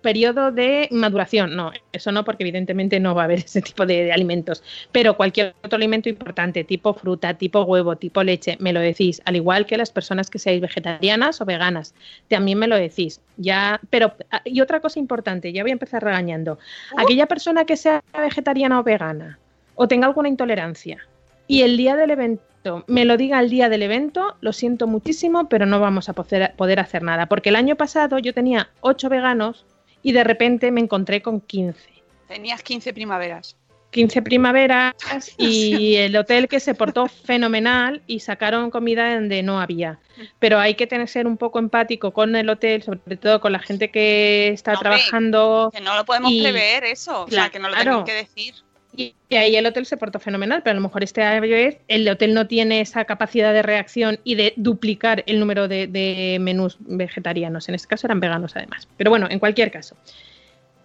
periodo 0.02 0.52
de 0.52 0.88
maduración. 0.92 1.56
No, 1.56 1.72
eso 1.92 2.12
no, 2.12 2.24
porque 2.24 2.44
evidentemente 2.44 3.00
no 3.00 3.16
va 3.16 3.24
a 3.24 3.26
haber 3.26 3.40
ese 3.46 3.62
tipo 3.62 3.86
de, 3.86 4.06
de 4.06 4.12
alimentos. 4.12 4.64
Pero 4.92 5.16
cualquier 5.16 5.56
otro 5.64 5.78
alimento 5.78 6.10
importante, 6.10 6.64
tipo 6.64 6.94
fruta, 6.94 7.34
tipo 7.36 7.64
huevo, 7.64 7.96
tipo 7.96 8.24
leche, 8.24 8.58
me 8.60 8.74
lo 8.74 8.80
decís. 8.80 9.22
Al 9.26 9.36
igual 9.36 9.66
que 9.66 9.78
las 9.78 9.92
personas 9.92 10.30
que 10.30 10.40
seáis 10.40 10.62
vegetarianas 10.62 11.42
o 11.42 11.46
veganas, 11.46 11.94
también 12.28 12.60
me 12.60 12.68
lo 12.68 12.76
decís. 12.76 13.22
Ya, 13.38 13.80
pero 13.90 14.14
ah, 14.32 14.42
y 14.46 14.62
otra 14.62 14.80
cosa 14.80 15.00
importante, 15.00 15.52
ya 15.52 15.64
voy 15.64 15.72
a 15.72 15.74
empezar 15.74 16.04
regañando. 16.04 16.60
Aquella 16.98 17.28
persona 17.28 17.66
que 17.66 17.78
sea 17.78 18.04
vegetariana 18.14 18.80
o 18.80 18.84
vegana 18.84 19.40
o 19.76 19.88
tenga 19.88 20.08
alguna 20.08 20.30
intolerancia 20.30 21.00
y 21.48 21.62
el 21.62 21.78
día 21.78 21.96
del 21.96 22.12
evento 22.12 22.42
me 22.88 23.06
lo 23.06 23.18
diga 23.18 23.40
el 23.40 23.50
día 23.50 23.70
del 23.70 23.84
evento, 23.84 24.36
lo 24.42 24.54
siento 24.54 24.88
muchísimo, 24.88 25.50
pero 25.50 25.66
no 25.66 25.80
vamos 25.80 26.10
a 26.10 26.14
poder, 26.14 26.80
hacer 26.80 27.04
nada. 27.04 27.26
Porque 27.26 27.50
el 27.50 27.56
año 27.56 27.76
pasado 27.76 28.20
yo 28.20 28.34
tenía 28.34 28.70
8 28.82 29.10
veganos 29.10 29.66
y 30.04 30.12
de 30.12 30.24
repente 30.24 30.70
me 30.72 30.82
encontré 30.82 31.22
con 31.24 31.42
15. 31.42 31.90
Tenías 32.28 32.62
15 32.62 32.94
primaveras. 32.94 33.56
15 33.92 34.24
primaveras 34.24 34.94
y 35.38 35.96
el 35.98 36.16
hotel 36.18 36.48
que 36.48 36.60
se 36.60 36.74
portó 36.74 37.08
fenomenal 37.08 38.02
y 38.08 38.20
sacaron 38.22 38.72
comida 38.72 39.14
donde 39.14 39.44
no 39.44 39.60
había. 39.62 40.00
Pero 40.40 40.60
hay 40.60 40.74
que 40.76 40.88
tener 40.88 41.08
ser 41.08 41.28
un 41.28 41.38
poco 41.38 41.60
empático 41.60 42.12
con 42.12 42.36
el 42.36 42.50
hotel, 42.50 42.82
sobre 42.82 43.18
todo 43.18 43.40
con 43.40 43.52
la 43.52 43.60
gente 43.60 43.92
que 43.92 44.48
está 44.50 44.74
trabajando. 44.76 45.70
Que 45.74 45.82
no 45.82 45.96
lo 45.96 46.06
podemos 46.06 46.32
Y- 46.32 46.42
prever 46.42 46.84
eso, 46.86 47.24
o 47.24 47.30
sea, 47.30 47.50
que 47.50 47.60
no 47.60 47.68
lo 47.70 47.76
Claro. 47.76 48.04
tenemos 48.04 48.06
que 48.10 48.14
decir. 48.16 48.56
Y, 48.96 49.16
y 49.28 49.36
ahí 49.36 49.56
el 49.56 49.66
hotel 49.66 49.86
se 49.86 49.98
portó 49.98 50.20
fenomenal, 50.20 50.62
pero 50.64 50.72
a 50.72 50.76
lo 50.76 50.82
mejor 50.82 51.04
este 51.04 51.40
vez 51.40 51.80
el 51.88 52.08
hotel 52.08 52.34
no 52.34 52.48
tiene 52.48 52.82
esa 52.82 53.06
capacidad 53.06 53.52
de 53.52 53.64
reacción 53.64 54.20
y 54.24 54.36
de 54.36 54.54
duplicar 54.56 55.24
el 55.26 55.40
número 55.40 55.68
de, 55.68 55.88
de 55.88 56.38
menús 56.40 56.78
vegetarianos. 56.80 57.68
En 57.70 57.76
este 57.76 57.88
caso 57.88 58.08
eran 58.08 58.20
veganos 58.20 58.56
además. 58.56 58.88
Pero 58.98 59.10
bueno, 59.10 59.28
en 59.30 59.40
cualquier 59.40 59.72
caso. 59.72 59.96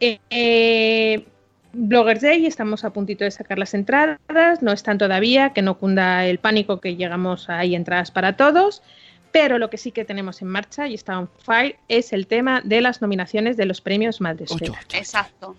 Eh, 0.01 0.19
eh, 0.31 1.27
Bloggers 1.73 2.23
Day, 2.23 2.47
estamos 2.47 2.85
a 2.85 2.93
puntito 2.93 3.25
de 3.25 3.31
sacar 3.31 3.59
las 3.59 3.75
entradas, 3.75 4.63
no 4.63 4.73
están 4.73 4.97
todavía, 4.97 5.53
que 5.53 5.61
no 5.61 5.79
cunda 5.79 6.25
el 6.27 6.39
pánico 6.39 6.81
que 6.81 6.97
llegamos 6.97 7.51
ahí 7.51 7.75
entradas 7.75 8.11
para 8.11 8.37
todos. 8.37 8.83
Pero 9.31 9.59
lo 9.59 9.69
que 9.69 9.77
sí 9.77 9.93
que 9.93 10.07
tenemos 10.07 10.41
en 10.41 10.49
marcha 10.49 10.89
y 10.89 10.95
está 10.95 11.19
on 11.19 11.29
fire 11.45 11.77
es 11.89 12.15
el 12.15 12.27
tema 12.27 12.63
de 12.65 12.81
las 12.81 13.03
nominaciones 13.03 13.59
de 13.59 13.67
los 13.67 13.83
premios 13.83 14.23
Madresfera. 14.23 14.81
Exacto. 14.95 15.55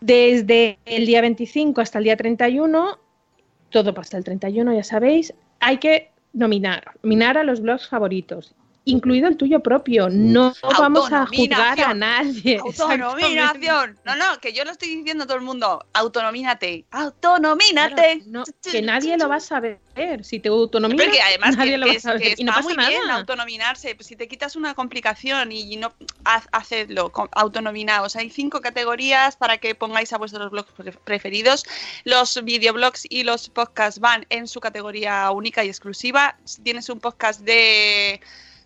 Desde 0.00 0.78
el 0.84 1.06
día 1.06 1.20
25 1.20 1.80
hasta 1.80 1.98
el 1.98 2.04
día 2.04 2.16
31, 2.16 2.98
todo 3.70 3.94
pasa 3.94 4.18
el 4.18 4.24
31, 4.24 4.74
ya 4.74 4.84
sabéis, 4.84 5.34
hay 5.60 5.78
que 5.78 6.10
nominar, 6.32 6.92
nominar 7.02 7.38
a 7.38 7.44
los 7.44 7.60
blogs 7.60 7.88
favoritos. 7.88 8.54
Incluido 8.86 9.28
el 9.28 9.36
tuyo 9.36 9.60
propio. 9.60 10.08
No 10.08 10.54
vamos 10.78 11.12
a 11.12 11.26
juzgar 11.26 11.78
a 11.80 11.92
nadie. 11.92 12.58
Autonominación. 12.64 13.98
No, 14.04 14.16
no, 14.16 14.38
que 14.40 14.52
yo 14.54 14.64
lo 14.64 14.70
estoy 14.70 14.88
diciendo 14.96 15.24
a 15.24 15.26
todo 15.26 15.36
el 15.36 15.42
mundo. 15.42 15.84
Autonomínate. 15.92 16.86
Autonomínate. 16.92 17.94
Claro, 17.94 18.20
no, 18.26 18.44
que 18.62 18.82
nadie 18.82 19.16
lo 19.18 19.28
va 19.28 19.36
a 19.36 19.40
saber. 19.40 19.78
Si 20.22 20.40
te 20.40 20.48
autonominas, 20.48 21.06
Porque 21.06 21.20
además 21.20 21.56
nadie 21.56 21.72
que, 21.72 21.78
lo 21.78 21.86
va 21.86 21.90
que 21.90 21.96
a 21.96 21.98
es- 21.98 22.02
saber. 22.02 22.20
que 22.22 22.34
y 22.36 22.44
no 22.44 22.52
está 22.52 22.62
pasa 22.62 22.74
muy 22.74 22.86
bien 22.86 23.00
nada. 23.06 23.18
autonominarse. 23.20 23.94
Pues 23.94 24.06
si 24.06 24.16
te 24.16 24.28
quitas 24.28 24.54
una 24.56 24.74
complicación 24.74 25.52
y 25.52 25.76
no 25.76 25.92
haz- 26.24 26.48
hacedlo, 26.52 27.10
con- 27.12 27.28
autonominaos. 27.32 28.14
Hay 28.16 28.30
cinco 28.30 28.60
categorías 28.60 29.36
para 29.36 29.58
que 29.58 29.74
pongáis 29.74 30.12
a 30.12 30.18
vuestros 30.18 30.50
blogs 30.50 30.70
pre- 30.72 30.92
preferidos. 30.92 31.64
Los 32.04 32.42
videoblogs 32.44 33.06
y 33.08 33.24
los 33.24 33.48
podcasts 33.48 33.98
van 34.00 34.26
en 34.30 34.46
su 34.46 34.60
categoría 34.60 35.30
única 35.32 35.64
y 35.64 35.68
exclusiva. 35.68 36.36
Si 36.44 36.62
tienes 36.62 36.88
un 36.88 37.00
podcast 37.00 37.40
de 37.40 38.20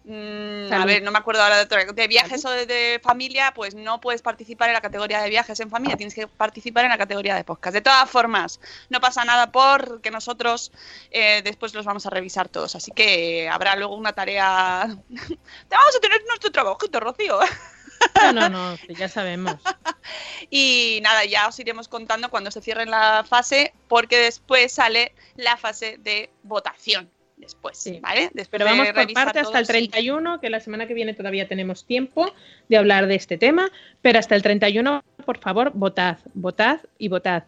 mm, 0.05 0.73
a 0.73 0.85
ver, 0.85 1.03
no 1.03 1.11
me 1.11 1.19
acuerdo 1.19 1.43
ahora 1.43 1.65
de 1.65 1.93
de 1.93 2.09
viajes 2.09 2.45
o 2.45 2.51
de, 2.51 2.67
de 2.67 3.01
familia, 3.03 3.53
pues 3.55 3.75
no 3.75 4.01
puedes 4.01 4.23
participar 4.23 4.69
en 4.69 4.75
la 4.75 4.81
categoría 4.81 5.21
de 5.21 5.31
viajes 5.31 5.59
en 5.61 5.71
familia, 5.71 5.97
tienes 5.97 6.15
que 6.15 6.27
participar 6.27 6.85
en 6.85 6.91
la 6.91 6.99
categoría 6.99 7.35
de 7.35 7.45
podcast. 7.45 7.75
De 7.75 7.81
todas 7.81 8.09
formas, 8.09 8.61
no 8.89 9.01
pasa 9.01 9.25
nada 9.25 9.51
porque 9.53 10.11
nosotros 10.11 10.73
eh, 11.11 11.43
después 11.43 11.75
los 11.75 11.85
vamos 11.85 12.07
a 12.07 12.11
revisar 12.11 12.49
todos, 12.49 12.75
así 12.77 12.91
que 12.93 13.49
habrá 13.49 13.77
luego 13.77 13.95
una 13.95 14.13
tarea. 14.13 14.87
Te 15.09 15.77
vamos 15.77 15.97
a 15.97 16.01
tener 16.01 16.23
nuestro 16.27 16.51
trabajito, 16.51 17.01
Rocío. 17.01 17.39
No, 18.15 18.33
no, 18.33 18.49
no, 18.49 18.77
ya 18.89 19.09
sabemos. 19.09 19.57
Y 20.51 21.01
nada, 21.03 21.25
ya 21.25 21.49
os 21.49 21.59
iremos 21.61 21.87
contando 21.87 22.31
cuando 22.31 22.51
se 22.51 22.61
cierre 22.61 22.87
la 22.87 23.25
fase, 23.29 23.75
porque 23.89 24.19
después 24.19 24.73
sale 24.73 25.15
la 25.37 25.57
fase 25.57 25.99
de 25.99 26.31
votación. 26.43 27.11
Después, 27.41 27.91
¿vale? 28.03 28.31
Después 28.35 28.49
Pero 28.51 28.65
de 28.67 28.71
vamos 28.71 28.93
por 28.93 29.13
parte 29.13 29.41
hasta 29.41 29.59
el 29.59 29.67
todo, 29.67 29.79
sí. 29.79 29.89
31, 29.89 30.41
que 30.41 30.51
la 30.51 30.61
semana 30.61 30.87
que 30.87 30.95
viene 30.95 31.15
todavía 31.15 31.49
tenemos 31.49 31.87
tiempo 31.87 32.31
de 32.69 32.77
hablar 32.77 33.07
de 33.07 33.15
este 33.15 33.39
tema, 33.39 33.71
pero 34.03 34.19
hasta 34.19 34.35
el 34.35 34.43
31, 34.43 35.03
por 35.25 35.39
favor, 35.39 35.73
votad, 35.75 36.19
votad 36.35 36.81
y 36.99 37.09
votad. 37.09 37.45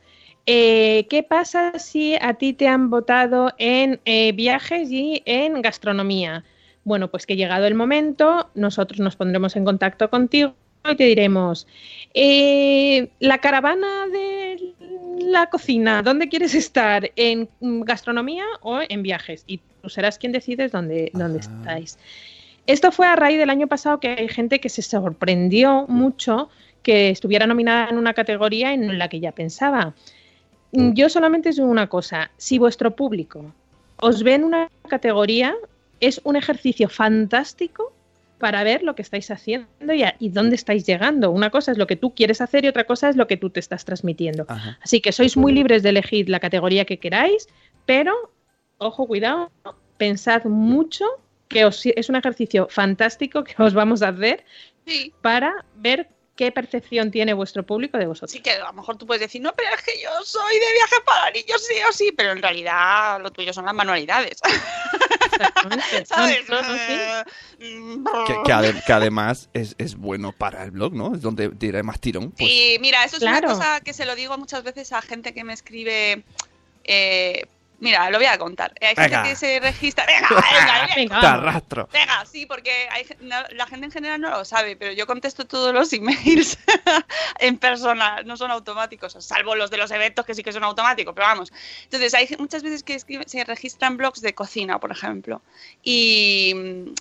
Eh, 0.47 1.07
¿Qué 1.09 1.23
pasa 1.23 1.79
si 1.79 2.17
a 2.21 2.35
ti 2.35 2.53
te 2.53 2.67
han 2.67 2.91
votado 2.91 3.53
en 3.59 4.01
eh, 4.05 4.33
viajes 4.33 4.91
y 4.91 5.23
en 5.27 5.61
gastronomía? 5.61 6.45
Bueno, 6.85 7.11
pues 7.11 7.27
que 7.27 7.37
llegado 7.37 7.67
el 7.67 7.75
momento, 7.75 8.51
nosotros 8.55 8.99
nos 8.99 9.15
pondremos 9.15 9.55
en 9.57 9.65
contacto 9.65 10.11
contigo 10.11 10.55
y 10.91 10.97
te 10.97 11.05
diremos, 11.05 11.69
eh, 12.13 13.11
la 13.21 13.39
caravana 13.39 14.09
de 14.09 14.75
la 15.21 15.47
cocina, 15.47 16.03
¿dónde 16.03 16.29
quieres 16.29 16.55
estar? 16.55 17.13
¿En 17.15 17.49
mm, 17.61 17.83
gastronomía 17.83 18.45
o 18.63 18.81
en 18.89 19.03
viajes? 19.03 19.45
Y 19.47 19.61
tú 19.83 19.89
serás 19.91 20.19
quien 20.19 20.33
decides 20.33 20.71
dónde, 20.73 21.11
dónde 21.13 21.41
estáis. 21.41 21.99
Esto 22.67 22.93
fue 22.93 23.07
a 23.07 23.17
raíz 23.17 23.39
del 23.39 23.51
año 23.51 23.67
pasado 23.67 23.99
que 23.99 24.09
hay 24.09 24.29
gente 24.29 24.61
que 24.61 24.69
se 24.69 24.83
sorprendió 24.83 25.87
mucho 25.89 26.49
que 26.83 27.11
estuviera 27.11 27.47
nominada 27.47 27.89
en 27.91 27.99
una 27.99 28.15
categoría 28.15 28.73
en 28.73 28.99
la 28.99 29.09
que 29.09 29.21
ya 29.21 29.33
pensaba. 29.33 29.95
Mm, 30.73 30.93
Yo 30.95 31.09
solamente 31.09 31.51
digo 31.51 31.67
una 31.67 31.89
cosa, 31.89 32.31
si 32.37 32.59
vuestro 32.59 32.93
público 32.95 33.53
os 34.01 34.23
ve 34.23 34.35
en 34.35 34.45
una 34.45 34.69
categoría, 34.89 35.55
es 36.01 36.21
un 36.25 36.37
ejercicio 36.37 36.89
fantástico 36.89 37.93
para 38.39 38.65
ver 38.65 38.83
lo 38.83 38.97
que 38.97 39.03
estáis 39.03 39.31
haciendo 39.31 39.93
y, 39.93 40.03
a- 40.03 40.17
y 40.19 40.29
dónde 40.31 40.57
estáis 40.57 40.85
llegando. 40.85 41.31
Una 41.31 41.51
cosa 41.51 41.71
es 41.71 41.79
lo 41.79 41.87
que 41.87 41.95
tú 41.95 42.13
quieres 42.15 42.41
hacer 42.41 42.65
y 42.65 42.69
otra 42.69 42.85
cosa 42.85 43.09
es 43.09 43.15
lo 43.17 43.29
que 43.29 43.37
tú 43.37 43.51
te 43.51 43.61
estás 43.61 43.85
transmitiendo. 43.85 44.45
Así 44.83 45.01
que 45.01 45.13
sois 45.13 45.37
muy 45.37 45.53
libres 45.53 45.83
de 45.85 45.91
elegir 45.91 46.29
la 46.29 46.41
categoría 46.41 46.85
que 46.85 46.99
queráis, 46.99 47.47
pero, 47.87 48.13
ojo, 48.83 49.07
cuidado, 49.07 49.51
pensad 49.97 50.45
mucho 50.45 51.05
que 51.49 51.65
os- 51.65 51.85
es 51.85 52.09
un 52.09 52.17
ejercicio 52.17 52.67
fantástico 52.71 53.45
que 53.45 53.55
os 53.63 53.75
vamos 53.75 54.03
a 54.03 54.09
hacer 54.09 54.45
Sí. 54.87 55.13
para 55.23 55.65
ver 55.77 56.09
qué 56.35 56.51
percepción 56.51 57.11
tiene 57.11 57.35
vuestro 57.35 57.63
público 57.63 57.99
de 57.99 58.07
vosotros. 58.07 58.31
Sí, 58.33 58.41
que 58.41 58.53
a 58.53 58.65
lo 58.65 58.73
mejor 58.73 58.97
tú 58.97 59.07
puedes 59.07 59.21
decir, 59.21 59.41
no, 59.43 59.53
pero 59.55 59.69
es 59.77 59.83
que 59.83 60.01
yo 60.03 60.09
soy 60.25 60.55
de 60.55 60.73
viajes 60.73 61.01
para 61.05 61.31
niños, 61.31 61.63
sí 61.67 61.75
o 61.89 61.93
sí, 61.93 62.11
pero 62.17 62.33
en 62.33 62.41
realidad 62.43 63.21
lo 63.21 63.31
tuyo 63.31 63.53
son 63.53 63.67
las 63.67 63.75
manualidades. 63.75 64.39
¿Sabes? 66.07 66.49
No, 66.49 66.63
no, 66.63 66.75
sí. 66.75 66.99
Que, 68.27 68.35
que 68.45 68.53
ade- 68.53 68.83
que 68.85 68.93
además 68.93 69.49
es, 69.53 69.75
es 69.79 69.95
bueno 69.97 70.33
para 70.33 70.65
el 70.65 70.71
blog, 70.71 70.95
¿no? 70.95 71.15
Es 71.15 71.21
donde 71.23 71.51
tiene 71.51 71.83
más 71.83 72.01
tirón. 72.01 72.31
Pues, 72.33 72.51
Sí, 72.51 72.77
mira, 72.81 73.05
eso 73.05 73.17
es 73.17 73.23
Claro. 73.23 73.49
una 73.49 73.55
cosa 73.57 73.81
que 73.81 73.93
se 73.93 74.07
lo 74.07 74.15
digo 74.17 74.37
muchas 74.39 74.63
veces 74.65 74.93
a 74.93 75.03
gente 75.03 75.35
que 75.35 75.45
me 75.45 75.53
escribe. 75.53 76.25
eh, 76.85 77.47
mira, 77.83 78.09
lo 78.11 78.17
voy 78.19 78.27
a 78.27 78.39
contar. 78.39 78.73
Hay 78.81 78.95
gente 78.95 79.29
que 79.29 79.37
se 79.37 79.61
registra. 79.61 80.07
Venga, 80.07 80.29
venga, 80.31 80.89
venga. 80.97 81.21
Te 81.21 81.27
arrastro. 81.27 81.89
Venga, 81.93 82.25
sí, 82.25 82.47
porque 82.47 82.89
hay, 82.91 83.05
no- 83.21 83.43
la 83.51 83.67
gente 83.67 83.87
en 83.87 83.93
general 83.93 84.21
no 84.21 84.31
lo 84.31 84.45
sabe, 84.45 84.77
pero 84.77 84.93
yo 84.93 85.07
contesto 85.07 85.47
todos 85.47 85.75
los 85.75 85.93
emails 85.93 86.59
en 87.41 87.59
persona, 87.59 88.23
no 88.25 88.37
son 88.37 88.51
automáticos, 88.51 89.17
salvo 89.21 89.55
los 89.55 89.71
de 89.71 89.77
los 89.77 89.91
eventos 89.91 90.25
que 90.25 90.35
sí 90.35 90.43
que 90.43 90.53
son 90.53 90.65
automáticos, 90.65 91.13
pero 91.15 91.27
vamos. 91.27 91.53
Entonces, 91.85 92.15
hay 92.15 92.29
muchas 92.39 92.63
veces 92.63 92.83
que 92.83 92.95
escriben- 92.97 93.27
se 93.27 93.45
registran 93.45 93.97
blogs 93.97 94.21
de 94.23 94.35
cocina, 94.35 94.79
por 94.79 94.93
ejemplo, 94.93 95.43
y, 95.83 96.55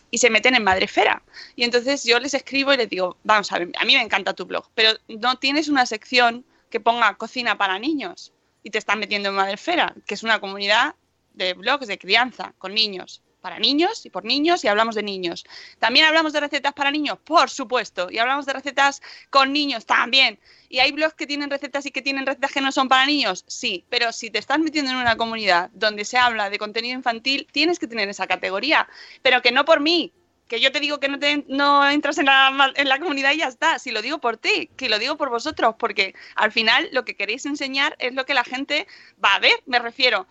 y 0.10 0.18
se 0.18 0.30
meten 0.30 0.56
en 0.56 0.64
Madrefera. 0.64 1.22
Y 1.56 1.64
entonces 1.64 2.04
yo 2.04 2.20
les 2.20 2.34
escribo 2.34 2.74
y 2.74 2.78
les 2.78 2.90
digo, 2.90 3.18
vamos 3.24 3.52
a 3.52 3.60
ver, 3.60 3.70
a 3.80 3.86
mí 3.86 3.96
me 3.96 4.02
encanta 4.02 4.34
tu 4.34 4.46
blog, 4.46 4.66
pero 4.76 4.92
no 5.08 5.38
tienes 5.38 5.68
una 5.70 5.86
sección 5.86 6.44
que 6.70 6.80
ponga 6.80 7.16
cocina 7.16 7.58
para 7.58 7.78
niños 7.80 8.32
y 8.64 8.70
te 8.70 8.78
están 8.78 9.00
metiendo 9.00 9.30
en 9.30 9.36
Madrefera, 9.36 9.94
que 10.06 10.14
es 10.14 10.24
una 10.24 10.40
comunidad 10.40 10.96
de 11.34 11.54
blogs 11.54 11.88
de 11.88 11.98
crianza 11.98 12.54
con 12.58 12.74
niños, 12.74 13.22
para 13.42 13.60
niños 13.60 14.06
y 14.06 14.10
por 14.10 14.24
niños 14.24 14.64
y 14.64 14.68
hablamos 14.68 14.96
de 14.96 15.04
niños. 15.04 15.44
También 15.80 16.06
hablamos 16.06 16.32
de 16.32 16.40
recetas 16.40 16.74
para 16.74 16.92
niños, 16.92 17.18
por 17.24 17.50
supuesto, 17.50 18.10
y 18.12 18.20
hablamos 18.20 18.46
de 18.46 18.54
recetas 18.54 19.02
con 19.30 19.52
niños 19.52 19.86
también. 19.86 20.40
Y 20.70 20.80
hay 20.80 20.92
blogs 20.92 21.16
que 21.16 21.28
tienen 21.28 21.50
recetas 21.50 21.86
y 21.86 21.92
que 21.92 22.02
tienen 22.02 22.26
recetas 22.26 22.52
que 22.52 22.62
no 22.62 22.72
son 22.72 22.88
para 22.88 23.06
niños, 23.06 23.44
sí, 23.48 23.84
pero 23.90 24.14
si 24.14 24.30
te 24.30 24.40
estás 24.40 24.60
metiendo 24.60 24.92
en 24.92 24.98
una 24.98 25.18
comunidad 25.18 25.70
donde 25.74 26.06
se 26.06 26.18
habla 26.18 26.50
de 26.50 26.60
contenido 26.60 26.96
infantil, 26.96 27.48
tienes 27.52 27.80
que 27.80 27.88
tener 27.88 28.08
esa 28.08 28.28
categoría, 28.28 28.88
pero 29.22 29.42
que 29.42 29.52
no 29.52 29.66
por 29.66 29.80
mí, 29.80 30.14
que 30.52 30.60
yo 30.60 30.74
te 30.74 30.82
digo 30.82 31.00
que 31.00 31.08
no, 31.08 31.18
te, 31.18 31.46
no 31.48 31.90
entras 31.90 32.18
en 32.18 32.26
la, 32.26 32.74
en 32.76 32.90
la 32.90 33.00
comunidad 33.00 33.32
y 33.32 33.38
ya 33.38 33.48
está. 33.48 33.80
Si 33.80 33.90
lo 33.90 34.02
digo 34.02 34.20
por 34.20 34.36
ti, 34.36 34.70
que 34.76 34.90
lo 34.90 35.00
digo 35.00 35.16
por 35.16 35.30
vosotros, 35.30 35.76
porque 35.80 36.14
al 36.36 36.52
final 36.52 36.90
lo 36.92 37.06
que 37.06 37.16
queréis 37.16 37.46
enseñar 37.46 37.96
es 38.00 38.14
lo 38.14 38.26
que 38.26 38.34
la 38.34 38.44
gente 38.44 38.86
va 39.24 39.34
a 39.36 39.40
ver, 39.40 39.64
me 39.66 39.80
refiero. 39.80 40.28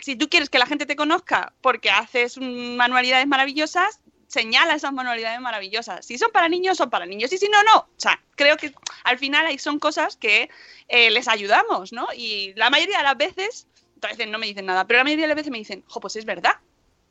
Si 0.00 0.16
tú 0.16 0.28
quieres 0.28 0.50
que 0.50 0.58
la 0.58 0.66
gente 0.66 0.84
te 0.84 0.96
conozca 0.96 1.54
porque 1.62 1.88
haces 1.88 2.36
manualidades 2.38 3.26
maravillosas, 3.26 4.00
señala 4.26 4.74
esas 4.74 4.92
manualidades 4.92 5.40
maravillosas. 5.40 6.04
Si 6.04 6.18
son 6.18 6.30
para 6.30 6.50
niños, 6.50 6.76
son 6.76 6.90
para 6.90 7.06
niños. 7.06 7.32
Y 7.32 7.38
si 7.38 7.48
no, 7.48 7.62
no. 7.62 7.78
O 7.78 7.88
sea, 7.96 8.22
creo 8.36 8.58
que 8.58 8.74
al 9.04 9.16
final 9.16 9.46
ahí 9.46 9.58
son 9.58 9.78
cosas 9.78 10.18
que 10.18 10.50
eh, 10.88 11.10
les 11.10 11.26
ayudamos, 11.26 11.90
¿no? 11.94 12.06
Y 12.14 12.52
la 12.54 12.68
mayoría 12.68 12.98
de 12.98 13.04
las 13.04 13.16
veces, 13.16 13.66
otras 13.96 14.18
veces 14.18 14.30
no 14.30 14.38
me 14.38 14.46
dicen 14.46 14.66
nada, 14.66 14.86
pero 14.86 14.98
la 14.98 15.04
mayoría 15.04 15.24
de 15.24 15.28
las 15.28 15.36
veces 15.36 15.50
me 15.50 15.56
dicen, 15.56 15.84
jo, 15.88 16.00
pues 16.00 16.16
es 16.16 16.26
verdad. 16.26 16.56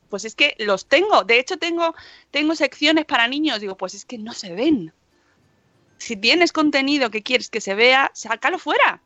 Pues 0.08 0.24
es 0.24 0.34
que 0.34 0.54
los 0.58 0.86
tengo. 0.86 1.24
De 1.24 1.38
hecho, 1.38 1.56
tengo, 1.58 1.94
tengo 2.30 2.54
secciones 2.54 3.04
para 3.04 3.28
niños. 3.28 3.60
Digo, 3.60 3.76
pues 3.76 3.94
es 3.94 4.04
que 4.04 4.18
no 4.18 4.32
se 4.32 4.54
ven. 4.54 4.92
Si 5.98 6.16
tienes 6.16 6.52
contenido 6.52 7.10
que 7.10 7.22
quieres 7.22 7.50
que 7.50 7.60
se 7.60 7.74
vea, 7.74 8.10
sácalo 8.14 8.58
fuera. 8.58 9.02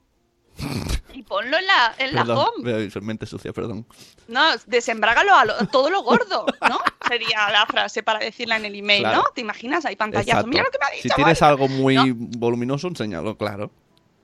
Y 1.15 1.23
ponlo 1.23 1.59
en 1.59 1.67
la, 1.67 1.95
en 1.99 2.15
la 2.15 2.23
home. 2.23 2.89
mente 3.03 3.27
sucia, 3.27 3.53
perdón. 3.53 3.87
No, 4.29 4.43
desembrágalo 4.67 5.35
a 5.35 5.45
lo- 5.45 5.67
todo 5.69 5.91
lo 5.91 6.03
gordo, 6.03 6.47
¿no? 6.69 6.79
Sería 7.09 7.51
la 7.51 7.67
frase 7.67 8.03
para 8.03 8.19
decirla 8.19 8.57
en 8.57 8.65
el 8.67 8.75
email, 8.75 9.03
Claro. 9.03 9.19
¿no? 9.19 9.25
¿Te 9.35 9.41
imaginas? 9.41 9.85
Hay 9.85 9.97
pantallazo. 9.97 10.31
Exacto. 10.31 10.49
Mira 10.49 10.63
lo 10.65 10.71
que 10.71 10.79
me 10.79 10.87
ha 10.87 10.91
dicho. 10.91 11.09
Si 11.09 11.15
tienes 11.15 11.43
algo 11.43 11.69
muy 11.69 12.13
voluminoso, 12.15 12.87
enséñalo, 12.89 13.37
claro. 13.37 13.71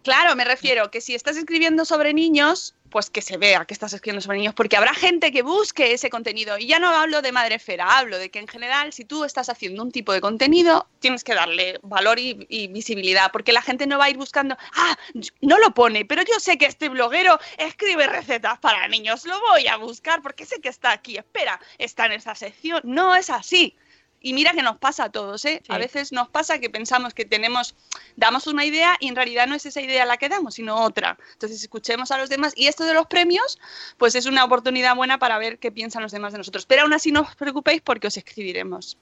Claro, 0.02 0.36
me 0.36 0.44
refiero 0.44 0.90
que 0.90 1.00
si 1.00 1.14
estás 1.14 1.36
escribiendo 1.36 1.84
sobre 1.84 2.14
niños, 2.14 2.74
pues 2.88 3.10
que 3.10 3.20
se 3.20 3.36
vea 3.36 3.64
que 3.64 3.74
estás 3.74 3.92
escribiendo 3.92 4.22
sobre 4.22 4.38
niños, 4.38 4.54
porque 4.54 4.76
habrá 4.76 4.94
gente 4.94 5.32
que 5.32 5.42
busque 5.42 5.92
ese 5.92 6.08
contenido. 6.08 6.58
Y 6.58 6.66
ya 6.66 6.78
no 6.78 6.88
hablo 6.88 7.20
de 7.20 7.32
madrefera, 7.32 7.98
hablo 7.98 8.18
de 8.18 8.30
que 8.30 8.38
en 8.38 8.48
general, 8.48 8.92
si 8.92 9.04
tú 9.04 9.24
estás 9.24 9.48
haciendo 9.48 9.82
un 9.82 9.92
tipo 9.92 10.12
de 10.12 10.20
contenido, 10.20 10.88
tienes 11.00 11.24
que 11.24 11.34
darle 11.34 11.78
valor 11.82 12.18
y, 12.18 12.46
y 12.48 12.68
visibilidad, 12.68 13.30
porque 13.32 13.52
la 13.52 13.62
gente 13.62 13.86
no 13.86 13.98
va 13.98 14.06
a 14.06 14.10
ir 14.10 14.16
buscando, 14.16 14.56
ah, 14.74 14.96
no 15.40 15.58
lo 15.58 15.74
pone, 15.74 16.04
pero 16.04 16.22
yo 16.22 16.38
sé 16.40 16.56
que 16.58 16.66
este 16.66 16.88
bloguero 16.88 17.38
escribe 17.58 18.06
recetas 18.06 18.58
para 18.58 18.88
niños, 18.88 19.24
lo 19.26 19.38
voy 19.40 19.66
a 19.66 19.76
buscar 19.76 20.22
porque 20.22 20.46
sé 20.46 20.60
que 20.60 20.68
está 20.68 20.92
aquí, 20.92 21.16
espera, 21.16 21.60
está 21.78 22.06
en 22.06 22.12
esa 22.12 22.34
sección. 22.34 22.80
No 22.84 23.14
es 23.14 23.30
así. 23.30 23.76
Y 24.20 24.32
mira 24.32 24.52
que 24.52 24.62
nos 24.62 24.78
pasa 24.78 25.04
a 25.04 25.10
todos, 25.10 25.44
¿eh? 25.44 25.62
A 25.68 25.78
veces 25.78 26.12
nos 26.12 26.28
pasa 26.28 26.58
que 26.58 26.70
pensamos 26.70 27.14
que 27.14 27.24
tenemos, 27.24 27.76
damos 28.16 28.46
una 28.48 28.64
idea 28.64 28.96
y 28.98 29.08
en 29.08 29.16
realidad 29.16 29.46
no 29.46 29.54
es 29.54 29.64
esa 29.64 29.80
idea 29.80 30.04
la 30.04 30.16
que 30.16 30.28
damos, 30.28 30.54
sino 30.54 30.82
otra. 30.82 31.16
Entonces 31.34 31.62
escuchemos 31.62 32.10
a 32.10 32.18
los 32.18 32.28
demás. 32.28 32.52
Y 32.56 32.66
esto 32.66 32.84
de 32.84 32.94
los 32.94 33.06
premios, 33.06 33.58
pues 33.96 34.16
es 34.16 34.26
una 34.26 34.44
oportunidad 34.44 34.96
buena 34.96 35.18
para 35.18 35.38
ver 35.38 35.58
qué 35.58 35.70
piensan 35.70 36.02
los 36.02 36.10
demás 36.10 36.32
de 36.32 36.38
nosotros. 36.38 36.66
Pero 36.66 36.82
aún 36.82 36.92
así 36.92 37.12
no 37.12 37.20
os 37.20 37.36
preocupéis 37.36 37.80
porque 37.80 38.08
os 38.08 38.16
escribiremos. 38.16 38.98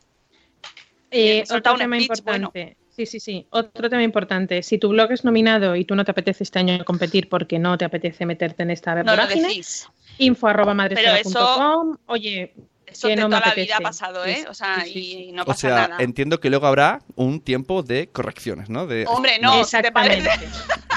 Eh, 1.10 1.44
otro 1.50 1.76
tema 1.76 1.96
speech, 1.96 2.18
importante. 2.18 2.76
Sí, 2.96 3.06
sí, 3.06 3.20
sí. 3.20 3.46
Otro 3.50 3.88
tema 3.88 4.02
importante. 4.02 4.62
Si 4.62 4.78
tu 4.78 4.88
blog 4.88 5.12
es 5.12 5.24
nominado 5.24 5.76
y 5.76 5.84
tú 5.84 5.94
no 5.94 6.04
te 6.04 6.10
apetece 6.10 6.44
este 6.44 6.58
año 6.58 6.84
competir 6.84 7.28
porque 7.28 7.58
no 7.58 7.76
te 7.78 7.84
apetece 7.84 8.26
meterte 8.26 8.62
en 8.62 8.70
esta 8.70 8.94
No 8.94 9.02
lo 9.04 9.10
vorágine, 9.12 9.48
decís. 9.48 9.88
info 10.18 10.46
arroba 10.46 10.74
Pero 10.88 11.12
eso-. 11.14 11.98
Oye, 12.06 12.54
Eso 12.87 13.09
que 13.09 13.16
de 13.16 13.22
no 13.22 13.28
me 13.28 13.37
toda 13.37 13.49
la 13.49 13.55
vida 13.55 13.76
ha 13.76 13.80
pasado, 13.80 14.24
¿eh? 14.24 14.37
Sí, 14.37 14.45
O 14.49 14.55
sea, 14.55 14.80
sí, 14.84 14.93
sí, 14.93 14.99
y, 14.99 15.03
sí. 15.03 15.24
y 15.28 15.32
no 15.32 15.43
O 15.43 15.47
pasa 15.47 15.61
sea, 15.61 15.89
nada. 15.89 15.97
entiendo 16.03 16.41
que 16.41 16.51
luego 16.51 16.66
habrá 16.66 17.01
un 17.16 17.41
tiempo 17.41 17.82
de 17.82 18.09
correcciones, 18.09 18.70
¿no? 18.70 18.87
De, 18.87 19.05
Hombre, 19.09 19.39
no, 19.41 19.53
¿te 19.55 19.61
Exactamente. 19.61 20.30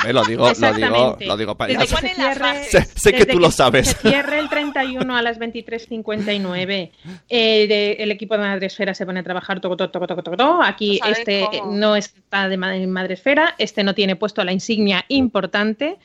Eh, 0.08 0.14
lo 0.14 0.24
digo, 0.24 0.48
lo 0.48 0.74
digo, 0.74 1.18
lo 1.20 1.38
digo 1.38 1.56
para 1.58 1.74
Desde 1.74 1.96
que 1.96 2.08
se 2.08 2.16
cierre-. 2.16 2.64
Sé, 2.66 2.84
sé 2.84 3.12
que 3.12 3.20
Desde 3.20 3.34
tú 3.34 3.40
lo 3.40 3.52
sabes. 3.52 3.90
Se 3.90 4.10
cierre 4.10 4.40
el 4.40 4.48
31 4.48 5.18
a 5.18 5.22
las 5.22 5.40
23.59. 5.40 6.92
eh, 7.30 7.68
de- 7.68 7.92
el 8.00 8.12
equipo 8.12 8.36
de 8.36 8.42
Madresfera 8.42 8.94
se 8.94 9.06
pone 9.06 9.20
a 9.20 9.24
trabajar. 9.24 9.60
Toco, 9.60 9.76
toco, 9.76 9.92
toco, 9.92 10.24
toco, 10.24 10.38
toco. 10.38 10.64
Aquí 10.64 11.00
este 11.06 11.48
cómo. 11.52 11.74
no 11.76 11.96
está 11.96 12.48
de 12.48 12.58
Madresfera. 12.58 13.56
Este 13.58 13.84
no 13.84 13.94
tiene 13.94 14.16
puesto 14.16 14.44
la 14.44 14.54
insignia 14.54 15.06
importante. 15.10 15.98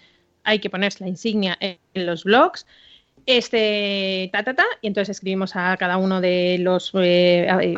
Hay 0.43 0.59
que 0.59 0.70
ponerse 0.70 1.05
la 1.05 1.09
insignia 1.09 1.57
en 1.61 1.78
los 1.95 2.24
blogs. 2.24 2.66
Este, 3.27 4.29
ta, 4.33 4.43
ta, 4.43 4.55
ta. 4.55 4.64
Y 4.81 4.89
entonces 4.89 5.16
escribimos 5.16 5.57
a 5.57 5.77
cada 5.77 5.97
uno 5.97 6.20
de 6.20 6.59
los 6.61 6.93
eh, 6.95 7.75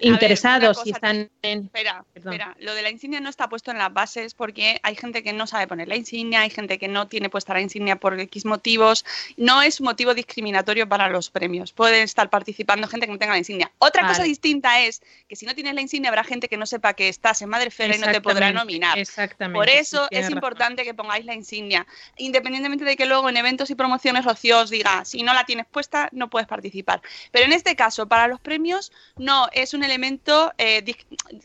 interesados 0.00 0.82
si 0.82 0.90
están. 0.90 1.30
Espera, 1.42 2.04
Perdón. 2.12 2.34
espera. 2.34 2.56
Lo 2.60 2.74
de 2.74 2.82
la 2.82 2.90
insignia 2.90 3.20
no 3.20 3.30
está 3.30 3.48
puesto 3.48 3.70
en 3.70 3.78
las 3.78 3.92
bases 3.92 4.34
porque 4.34 4.78
hay 4.82 4.94
gente 4.94 5.22
que 5.22 5.32
no 5.32 5.46
sabe 5.46 5.66
poner 5.66 5.88
la 5.88 5.96
insignia, 5.96 6.40
hay 6.40 6.50
gente 6.50 6.78
que 6.78 6.88
no 6.88 7.08
tiene 7.08 7.30
puesta 7.30 7.54
la 7.54 7.60
insignia 7.60 7.96
por 7.96 8.18
X 8.18 8.44
motivos. 8.44 9.04
No 9.36 9.62
es 9.62 9.80
un 9.80 9.86
motivo 9.86 10.14
discriminatorio 10.14 10.88
para 10.88 11.08
los 11.08 11.30
premios. 11.30 11.72
Pueden 11.72 12.02
estar 12.02 12.28
participando 12.28 12.88
gente 12.88 13.06
que 13.06 13.12
no 13.12 13.18
tenga 13.18 13.32
la 13.32 13.38
insignia. 13.38 13.70
Otra 13.78 14.06
cosa 14.06 14.22
distinta 14.22 14.80
es 14.80 15.02
que 15.28 15.36
si 15.36 15.46
no 15.46 15.54
tienes 15.54 15.74
la 15.74 15.80
insignia 15.80 16.10
habrá 16.10 16.24
gente 16.24 16.48
que 16.48 16.56
no 16.56 16.66
sepa 16.66 16.94
que 16.94 17.08
estás 17.08 17.40
en 17.42 17.48
Madrefera 17.48 17.96
y 17.96 17.98
no 17.98 18.10
te 18.10 18.20
podrá 18.20 18.52
nominar. 18.52 18.98
Exactamente. 18.98 19.58
Por 19.58 19.68
eso 19.68 20.08
sí, 20.10 20.16
es 20.16 20.30
importante 20.30 20.84
que 20.84 20.94
pongáis 20.94 21.24
la 21.24 21.34
insignia, 21.34 21.86
independientemente 22.16 22.84
de 22.84 22.96
que 22.96 23.06
luego 23.06 23.28
en 23.28 23.36
eventos 23.36 23.70
y 23.70 23.74
promociones 23.74 24.24
Rocío 24.24 24.60
os 24.60 24.70
diga, 24.70 25.04
si 25.04 25.22
no 25.22 25.32
la 25.32 25.44
tienes 25.44 25.66
puesta, 25.66 26.08
no 26.12 26.28
puedes 26.28 26.48
participar. 26.48 27.00
Pero 27.30 27.46
en 27.46 27.52
este 27.52 27.76
caso, 27.76 28.06
para 28.06 28.28
los 28.28 28.40
premios, 28.40 28.92
no 29.16 29.48
es 29.52 29.74
un 29.74 29.84
elemento 29.84 30.52
eh, 30.58 30.82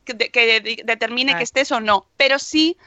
que, 0.03 0.13
de- 0.13 0.29
que 0.29 0.59
de- 0.61 0.81
determine 0.85 1.35
que 1.37 1.43
estés 1.43 1.71
o 1.71 1.79
no, 1.79 2.05
pero 2.17 2.39
sí 2.39 2.77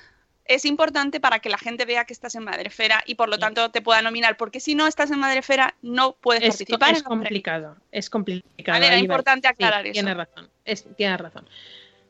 es 0.44 0.64
importante 0.64 1.20
para 1.20 1.40
que 1.40 1.51
la 1.51 1.59
gente 1.59 1.84
vea 1.84 2.07
que 2.07 2.12
estás 2.14 2.34
en 2.34 2.42
Madrefera 2.44 3.03
y 3.07 3.16
por 3.16 3.28
lo 3.28 3.34
Sí. 3.34 3.40
tanto 3.40 3.70
te 3.70 3.82
pueda 3.82 4.01
nominar, 4.01 4.36
porque 4.38 4.61
si 4.61 4.74
no 4.74 4.86
estás 4.86 5.11
en 5.11 5.18
Madrefera, 5.18 5.74
no 5.82 6.12
puedes 6.14 6.42
Es, 6.42 6.49
participar. 6.57 6.94
es 6.94 7.03
complicado, 7.03 7.76
es 7.92 8.09
complicado. 8.09 8.74
Vale, 8.78 8.86
era 8.86 8.96
va. 8.96 9.01
importante 9.03 9.46
Sí, 9.49 9.53
aclarar 9.53 9.86
eso. 9.86 9.92
Tienes 9.92 10.16
razón, 10.16 10.49
es, 10.64 10.86
tienes 10.96 11.20
razón. 11.20 11.46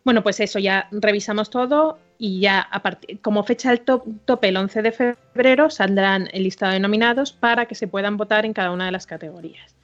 Bueno, 0.04 0.22
pues 0.22 0.38
eso, 0.40 0.58
ya 0.60 0.88
revisamos 0.92 1.50
todo 1.50 1.98
y 2.16 2.40
ya 2.40 2.60
a 2.60 2.80
partir, 2.80 3.20
como 3.20 3.42
fecha 3.42 3.72
el 3.72 3.80
top, 3.80 4.04
tope 4.24 4.48
el 4.48 4.56
11 4.56 4.82
de 4.82 4.92
febrero 4.92 5.68
saldrán 5.68 6.28
el 6.32 6.44
listado 6.44 6.72
de 6.72 6.80
nominados 6.80 7.32
para 7.32 7.66
que 7.66 7.74
se 7.74 7.88
puedan 7.88 8.16
votar 8.16 8.46
en 8.46 8.54
cada 8.54 8.70
una 8.70 8.86
de 8.86 8.92
las 8.92 9.06
categorías. 9.06 9.74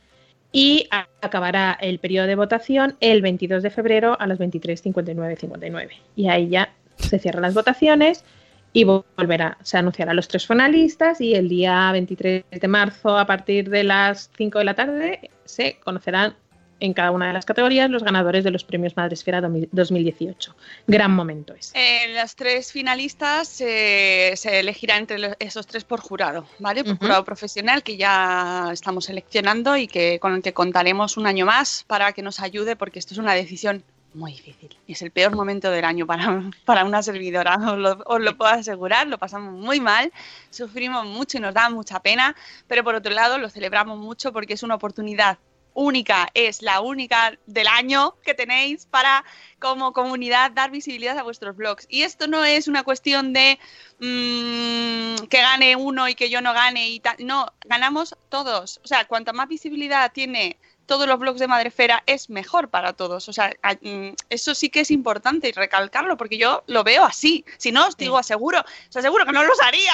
Y 0.56 0.86
acabará 1.20 1.76
el 1.80 1.98
periodo 1.98 2.28
de 2.28 2.36
votación 2.36 2.96
el 3.00 3.22
22 3.22 3.60
de 3.64 3.70
febrero 3.70 4.16
a 4.20 4.26
las 4.28 4.38
23.59.59. 4.38 5.88
Y 6.14 6.28
ahí 6.28 6.48
ya 6.48 6.72
se 6.96 7.18
cierran 7.18 7.42
las 7.42 7.54
votaciones 7.54 8.24
y 8.72 8.84
vol- 8.84 9.04
volverá, 9.16 9.58
se 9.62 9.78
anunciará 9.78 10.14
los 10.14 10.28
tres 10.28 10.46
finalistas 10.46 11.20
y 11.20 11.34
el 11.34 11.48
día 11.48 11.90
23 11.90 12.44
de 12.52 12.68
marzo 12.68 13.18
a 13.18 13.26
partir 13.26 13.68
de 13.68 13.82
las 13.82 14.30
5 14.36 14.60
de 14.60 14.64
la 14.64 14.74
tarde 14.74 15.30
se 15.44 15.78
conocerán 15.82 16.34
en 16.80 16.92
cada 16.92 17.10
una 17.10 17.28
de 17.28 17.32
las 17.32 17.44
categorías 17.44 17.90
los 17.90 18.02
ganadores 18.02 18.44
de 18.44 18.50
los 18.50 18.64
premios 18.64 18.96
Madresfera 18.96 19.40
2018. 19.40 20.54
Gran 20.86 21.12
momento 21.12 21.54
es. 21.54 21.72
Eh, 21.74 22.12
las 22.12 22.36
tres 22.36 22.72
finalistas 22.72 23.60
eh, 23.60 24.32
se 24.36 24.60
elegirá 24.60 24.96
entre 24.96 25.36
esos 25.38 25.66
tres 25.66 25.84
por 25.84 26.00
jurado, 26.00 26.46
¿vale? 26.58 26.84
Por 26.84 26.98
jurado 26.98 27.24
profesional 27.24 27.82
que 27.82 27.96
ya 27.96 28.70
estamos 28.72 29.06
seleccionando 29.06 29.76
y 29.76 29.86
que 29.86 30.18
con 30.20 30.34
el 30.34 30.42
que 30.42 30.52
contaremos 30.52 31.16
un 31.16 31.26
año 31.26 31.46
más 31.46 31.84
para 31.86 32.12
que 32.12 32.22
nos 32.22 32.40
ayude 32.40 32.76
porque 32.76 32.98
esto 32.98 33.14
es 33.14 33.18
una 33.18 33.34
decisión 33.34 33.84
muy 34.14 34.32
difícil. 34.32 34.76
Es 34.86 35.02
el 35.02 35.10
peor 35.10 35.34
momento 35.34 35.70
del 35.70 35.84
año 35.84 36.06
para, 36.06 36.42
para 36.64 36.84
una 36.84 37.02
servidora, 37.02 37.56
os 37.56 37.78
lo, 37.78 38.02
os 38.06 38.20
lo 38.20 38.36
puedo 38.36 38.52
asegurar, 38.52 39.06
lo 39.06 39.18
pasamos 39.18 39.52
muy 39.52 39.80
mal, 39.80 40.12
sufrimos 40.50 41.04
mucho 41.06 41.38
y 41.38 41.40
nos 41.40 41.54
da 41.54 41.68
mucha 41.68 42.00
pena, 42.00 42.34
pero 42.68 42.84
por 42.84 42.94
otro 42.94 43.12
lado 43.12 43.38
lo 43.38 43.50
celebramos 43.50 43.98
mucho 43.98 44.32
porque 44.32 44.54
es 44.54 44.62
una 44.62 44.76
oportunidad 44.76 45.38
única, 45.74 46.30
es 46.34 46.62
la 46.62 46.80
única 46.80 47.38
del 47.46 47.66
año 47.68 48.16
que 48.24 48.34
tenéis 48.34 48.86
para 48.86 49.24
como 49.58 49.92
comunidad 49.92 50.52
dar 50.52 50.70
visibilidad 50.70 51.18
a 51.18 51.22
vuestros 51.22 51.56
blogs. 51.56 51.86
Y 51.88 52.02
esto 52.02 52.26
no 52.26 52.44
es 52.44 52.68
una 52.68 52.84
cuestión 52.84 53.32
de 53.32 53.58
mm, 53.98 55.26
que 55.26 55.38
gane 55.38 55.76
uno 55.76 56.08
y 56.08 56.14
que 56.14 56.30
yo 56.30 56.40
no 56.40 56.54
gane 56.54 56.88
y 56.88 57.00
tal. 57.00 57.16
No, 57.18 57.52
ganamos 57.64 58.16
todos. 58.28 58.80
O 58.84 58.86
sea, 58.86 59.04
cuanta 59.06 59.32
más 59.32 59.48
visibilidad 59.48 60.12
tiene 60.12 60.58
todos 60.86 61.08
los 61.08 61.18
blogs 61.18 61.40
de 61.40 61.48
Madrefera 61.48 62.02
es 62.06 62.30
mejor 62.30 62.68
para 62.68 62.92
todos. 62.92 63.28
O 63.28 63.32
sea, 63.32 63.52
mm, 63.80 64.10
eso 64.30 64.54
sí 64.54 64.70
que 64.70 64.80
es 64.80 64.90
importante 64.90 65.48
y 65.48 65.52
recalcarlo 65.52 66.16
porque 66.16 66.38
yo 66.38 66.62
lo 66.66 66.84
veo 66.84 67.04
así. 67.04 67.44
Si 67.58 67.72
no, 67.72 67.86
os 67.88 67.96
digo, 67.96 68.18
aseguro, 68.18 68.64
os 68.88 68.96
aseguro 68.96 69.26
que 69.26 69.32
no 69.32 69.44
los 69.44 69.60
haría. 69.60 69.92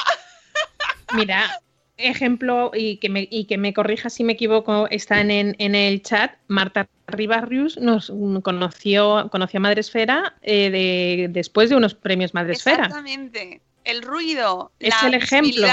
Mira, 1.15 1.61
ejemplo, 2.01 2.71
y 2.75 2.97
que 2.97 3.09
me, 3.09 3.29
y 3.31 3.45
que 3.45 3.59
me 3.59 3.73
corrija 3.73 4.11
si 4.11 4.25
me 4.25 4.33
equivoco, 4.35 4.89
están 4.91 5.31
en, 5.31 5.55
en 5.59 5.75
el 5.75 6.03
chat. 6.03 6.33
Marta 6.49 6.89
Ribarrius 7.07 7.77
nos 7.79 8.13
conoció, 8.43 9.29
conoció 9.31 9.59
a 9.59 9.61
Madresfera 9.61 10.37
eh, 10.43 10.71
de, 10.71 11.29
después 11.31 11.71
de 11.71 11.77
unos 11.77 11.95
premios 11.95 12.35
Madresfera. 12.35 12.87
Exactamente. 12.87 13.61
El 13.91 14.03
ruido, 14.03 14.71
Es 14.79 14.91
la 14.91 15.09
el 15.09 15.15
ejemplo. 15.15 15.67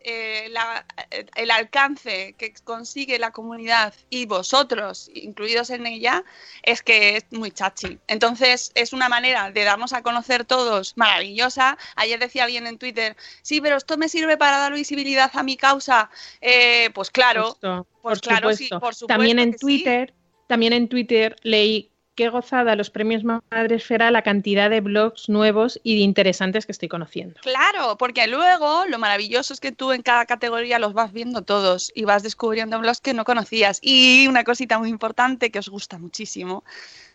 eh, 0.00 0.46
la- 0.50 0.86
eh, 1.10 1.26
el 1.34 1.50
alcance 1.50 2.34
que 2.38 2.52
consigue 2.62 3.18
la 3.18 3.32
comunidad 3.32 3.92
y 4.08 4.26
vosotros, 4.26 5.10
incluidos 5.14 5.70
en 5.70 5.86
ella, 5.86 6.22
es 6.62 6.82
que 6.82 7.16
es 7.16 7.24
muy 7.30 7.50
chachi. 7.50 7.98
Entonces, 8.06 8.70
es 8.76 8.92
una 8.92 9.08
manera 9.08 9.50
de 9.50 9.64
darnos 9.64 9.92
a 9.92 10.02
conocer 10.02 10.44
todos 10.44 10.92
maravillosa. 10.96 11.76
Ayer 11.96 12.20
decía 12.20 12.44
alguien 12.44 12.68
en 12.68 12.78
Twitter, 12.78 13.16
sí, 13.42 13.60
pero 13.60 13.76
esto 13.76 13.96
me 13.96 14.08
sirve 14.08 14.36
para 14.36 14.58
dar 14.58 14.72
visibilidad 14.72 15.30
a 15.34 15.42
mi 15.42 15.56
causa. 15.56 16.08
Eh, 16.40 16.90
pues 16.94 17.10
claro, 17.10 17.48
Justo, 17.48 17.86
pues 18.00 18.20
por 18.20 18.28
claro, 18.28 18.52
sí, 18.52 18.64
supuesto. 18.68 18.80
por 18.80 18.94
supuesto 18.94 19.06
también 19.08 19.38
en 19.40 19.52
sí. 19.54 19.58
Twitter, 19.58 20.14
también 20.46 20.72
en 20.72 20.88
Twitter 20.88 21.34
leí 21.42 21.90
qué 22.16 22.30
gozada 22.30 22.74
los 22.74 22.90
premios 22.90 23.22
Madresfera 23.22 24.10
la 24.10 24.22
cantidad 24.22 24.70
de 24.70 24.80
blogs 24.80 25.28
nuevos 25.28 25.78
y 25.84 25.96
de 25.96 26.00
interesantes 26.00 26.66
que 26.66 26.72
estoy 26.72 26.88
conociendo. 26.88 27.38
Claro, 27.42 27.96
porque 27.96 28.26
luego 28.26 28.86
lo 28.86 28.98
maravilloso 28.98 29.52
es 29.52 29.60
que 29.60 29.70
tú 29.70 29.92
en 29.92 30.02
cada 30.02 30.26
categoría 30.26 30.78
los 30.78 30.94
vas 30.94 31.12
viendo 31.12 31.42
todos 31.42 31.92
y 31.94 32.04
vas 32.04 32.22
descubriendo 32.22 32.80
blogs 32.80 33.00
que 33.00 33.14
no 33.14 33.24
conocías. 33.24 33.78
Y 33.82 34.26
una 34.26 34.42
cosita 34.42 34.78
muy 34.78 34.88
importante 34.88 35.50
que 35.50 35.58
os 35.58 35.68
gusta 35.68 35.98
muchísimo 35.98 36.64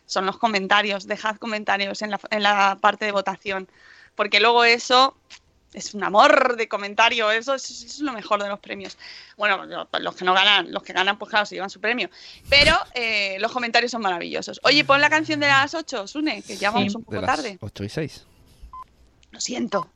son 0.06 0.24
los 0.24 0.38
comentarios. 0.38 1.06
Dejad 1.06 1.36
comentarios 1.36 2.00
en 2.02 2.12
la, 2.12 2.20
en 2.30 2.42
la 2.42 2.78
parte 2.80 3.04
de 3.04 3.12
votación, 3.12 3.68
porque 4.14 4.40
luego 4.40 4.64
eso 4.64 5.16
es 5.72 5.94
un 5.94 6.04
amor 6.04 6.56
de 6.56 6.68
comentario, 6.68 7.30
eso 7.30 7.54
es, 7.54 7.70
eso 7.70 7.86
es 7.86 8.00
lo 8.00 8.12
mejor 8.12 8.42
de 8.42 8.48
los 8.48 8.58
premios. 8.60 8.96
Bueno, 9.36 9.64
lo- 9.64 9.88
los 10.00 10.14
que 10.16 10.24
no 10.24 10.34
ganan, 10.34 10.72
los 10.72 10.82
que 10.82 10.92
ganan, 10.92 11.18
pues 11.18 11.30
claro, 11.30 11.46
se 11.46 11.54
llevan 11.54 11.70
su 11.70 11.80
premio. 11.80 12.10
Pero 12.48 12.76
eh, 12.94 13.36
los 13.40 13.50
comentarios 13.52 13.90
son 13.92 14.02
maravillosos. 14.02 14.60
Oye, 14.64 14.84
pon 14.84 15.00
la 15.00 15.10
canción 15.10 15.40
de 15.40 15.48
las 15.48 15.74
8, 15.74 16.06
Sune, 16.06 16.42
que 16.42 16.56
ya 16.56 16.70
Sí. 16.70 16.74
vamos 16.74 16.94
un 16.94 17.00
De 17.02 17.04
poco 17.06 17.20
las 17.20 17.26
tarde. 17.36 17.58
8 17.60 17.84
y 17.84 17.88
6. 17.88 18.26
Lo 19.30 19.40
siento. 19.40 19.90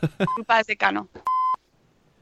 Culpa 0.36 0.62
de 0.62 0.76
Cano. 0.76 1.08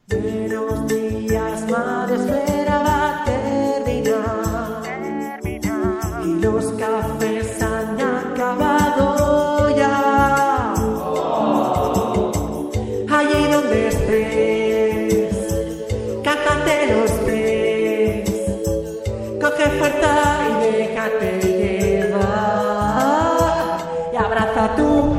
Buenos 0.07 0.87
días, 0.87 1.61
Madresfera 1.69 2.79
va 2.79 3.21
a 3.21 3.25
terminar. 3.25 4.81
Y 6.25 6.39
los 6.39 6.71
cafés 6.73 7.44
Fuerza 19.69 20.13
y 20.47 20.71
déjate 20.77 21.39
llevar. 21.41 22.85
Y 24.13 24.15
abraza 24.15 24.75
tu 24.75 25.14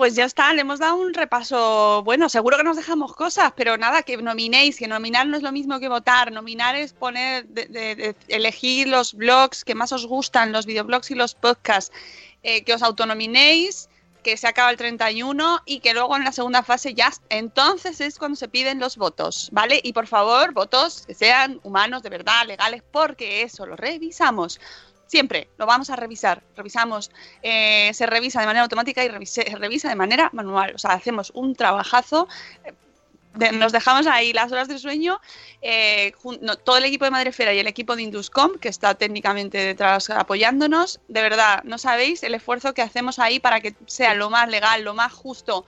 pues 0.00 0.14
ya 0.14 0.24
está, 0.24 0.54
le 0.54 0.62
hemos 0.62 0.78
dado 0.78 0.94
un 0.96 1.12
repaso. 1.12 2.02
Bueno, 2.06 2.30
seguro 2.30 2.56
que 2.56 2.64
nos 2.64 2.78
dejamos 2.78 3.14
cosas, 3.14 3.52
pero 3.54 3.76
nada, 3.76 4.02
que 4.02 4.16
nominéis, 4.16 4.78
que 4.78 4.88
nominar 4.88 5.26
no 5.26 5.36
es 5.36 5.42
lo 5.42 5.52
mismo 5.52 5.78
que 5.78 5.90
votar. 5.90 6.32
Nominar 6.32 6.74
es 6.74 6.94
poner, 6.94 7.46
de- 7.48 7.66
de- 7.66 8.16
elegir 8.28 8.88
los 8.88 9.12
blogs 9.12 9.62
que 9.62 9.74
más 9.74 9.92
os 9.92 10.06
gustan, 10.06 10.52
los 10.52 10.64
videoblogs 10.64 11.10
y 11.10 11.14
los 11.16 11.34
podcasts, 11.34 11.92
eh, 12.42 12.64
que 12.64 12.72
os 12.72 12.82
autonominéis, 12.82 13.90
que 14.22 14.38
se 14.38 14.46
acaba 14.48 14.70
el 14.70 14.78
31 14.78 15.60
y 15.66 15.80
que 15.80 15.92
luego 15.92 16.16
en 16.16 16.24
la 16.24 16.32
segunda 16.32 16.62
fase 16.62 16.94
ya, 16.94 17.12
entonces 17.28 18.00
es 18.00 18.18
cuando 18.18 18.36
se 18.36 18.48
piden 18.48 18.80
los 18.80 18.96
votos, 18.96 19.50
¿vale? 19.52 19.80
Y 19.82 19.92
por 19.92 20.06
favor, 20.06 20.54
votos 20.54 21.04
que 21.06 21.14
sean 21.14 21.60
humanos, 21.62 22.02
de 22.02 22.08
verdad, 22.08 22.46
legales, 22.46 22.82
porque 22.90 23.42
eso 23.42 23.66
lo 23.66 23.76
revisamos. 23.76 24.60
Siempre 25.10 25.48
lo 25.58 25.66
vamos 25.66 25.90
a 25.90 25.96
revisar. 25.96 26.40
Revisamos, 26.56 27.10
eh, 27.42 27.90
se 27.92 28.06
revisa 28.06 28.38
de 28.38 28.46
manera 28.46 28.62
automática 28.62 29.04
y 29.04 29.08
revise- 29.08 29.44
se 29.44 29.56
revisa 29.56 29.88
de 29.88 29.96
manera 29.96 30.30
manual. 30.32 30.72
O 30.76 30.78
sea, 30.78 30.92
hacemos 30.92 31.32
un 31.34 31.56
trabajazo. 31.56 32.28
eh, 32.64 32.72
de- 33.34 33.52
nos 33.52 33.72
dejamos 33.72 34.06
ahí 34.06 34.32
las 34.32 34.52
horas 34.52 34.68
de 34.68 34.78
sueño. 34.78 35.20
eh, 35.62 36.12
todo 36.64 36.76
el 36.78 36.84
equipo 36.84 37.04
de 37.06 37.10
Madrefera 37.10 37.52
y 37.52 37.58
el 37.58 37.66
equipo 37.66 37.96
de 37.96 38.02
Induscom, 38.02 38.56
que 38.58 38.68
está 38.68 38.94
técnicamente 38.94 39.58
detrás 39.58 40.10
apoyándonos. 40.10 41.00
De 41.08 41.22
verdad, 41.22 41.62
no 41.64 41.76
sabéis 41.76 42.22
el 42.22 42.34
esfuerzo 42.34 42.72
que 42.72 42.82
hacemos 42.82 43.18
ahí 43.18 43.40
para 43.40 43.60
que 43.60 43.74
sea 43.86 44.14
lo 44.14 44.30
más 44.30 44.48
legal, 44.48 44.82
lo 44.84 44.94
más 44.94 45.12
justo 45.12 45.66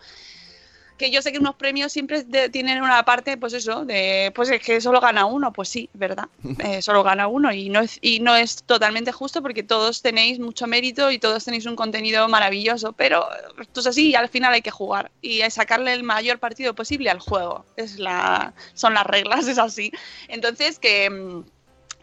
que 1.02 1.10
yo 1.10 1.20
sé 1.20 1.32
que 1.32 1.38
unos 1.38 1.56
premios 1.56 1.92
siempre 1.92 2.22
de- 2.22 2.48
tienen 2.48 2.80
una 2.80 3.04
parte, 3.04 3.36
pues 3.36 3.52
eso, 3.54 3.84
de 3.84 4.30
pues 4.36 4.48
es 4.50 4.62
que 4.62 4.80
solo 4.80 5.00
gana 5.00 5.24
uno, 5.26 5.52
pues 5.52 5.68
sí, 5.68 5.90
verdad, 5.94 6.28
eh, 6.60 6.80
solo 6.80 7.02
gana 7.02 7.26
uno 7.26 7.52
y 7.52 7.68
no 7.70 7.80
es 7.80 7.98
y 8.00 8.20
no 8.20 8.36
es 8.36 8.62
totalmente 8.62 9.10
justo 9.10 9.42
porque 9.42 9.64
todos 9.64 10.00
tenéis 10.00 10.38
mucho 10.38 10.68
mérito 10.68 11.10
y 11.10 11.18
todos 11.18 11.44
tenéis 11.44 11.66
un 11.66 11.74
contenido 11.74 12.28
maravilloso, 12.28 12.92
pero 12.92 13.26
esto 13.60 13.80
es 13.80 13.86
así 13.88 14.10
y 14.10 14.14
al 14.14 14.28
final 14.28 14.54
hay 14.54 14.62
que 14.62 14.70
jugar 14.70 15.10
y 15.20 15.40
sacarle 15.50 15.92
el 15.92 16.04
mayor 16.04 16.38
partido 16.38 16.72
posible 16.74 17.10
al 17.10 17.18
juego, 17.18 17.64
es 17.76 17.98
la 17.98 18.54
son 18.74 18.94
las 18.94 19.04
reglas, 19.04 19.46
es 19.48 19.58
así. 19.58 19.90
Entonces 20.28 20.78
que 20.78 21.10
mm, 21.10 21.44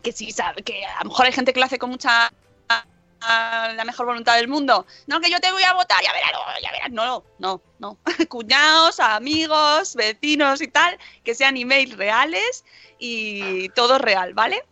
que 0.04 0.12
sí 0.12 0.34
que 0.66 0.84
a 0.86 1.04
lo 1.04 1.10
mejor 1.10 1.26
hay 1.26 1.32
gente 1.32 1.54
que 1.54 1.60
lo 1.62 1.66
hace 1.66 1.80
con 1.80 1.90
mucha 1.90 2.32
la 3.22 3.84
mejor 3.86 4.06
voluntad 4.06 4.36
del 4.36 4.48
mundo. 4.48 4.86
No, 5.08 5.20
que 5.20 5.30
yo 5.30 5.40
te 5.40 5.52
voy 5.52 5.64
a 5.64 5.74
votar, 5.74 6.02
ya 6.04 6.14
verás, 6.14 6.32
no, 6.34 6.40
ya 6.62 6.72
verás. 6.72 6.92
No, 6.92 7.24
no, 7.40 7.62
no. 7.80 7.98
Cuñados, 8.30 9.00
amigos, 9.00 9.96
vecinos 9.96 10.62
y 10.62 10.68
tal, 10.68 10.98
que 11.24 11.36
sean 11.36 11.58
emails 11.58 11.98
reales 11.98 12.64
y 12.98 13.70
todo 13.70 13.98
real, 13.98 14.34
¿vale? 14.34 14.64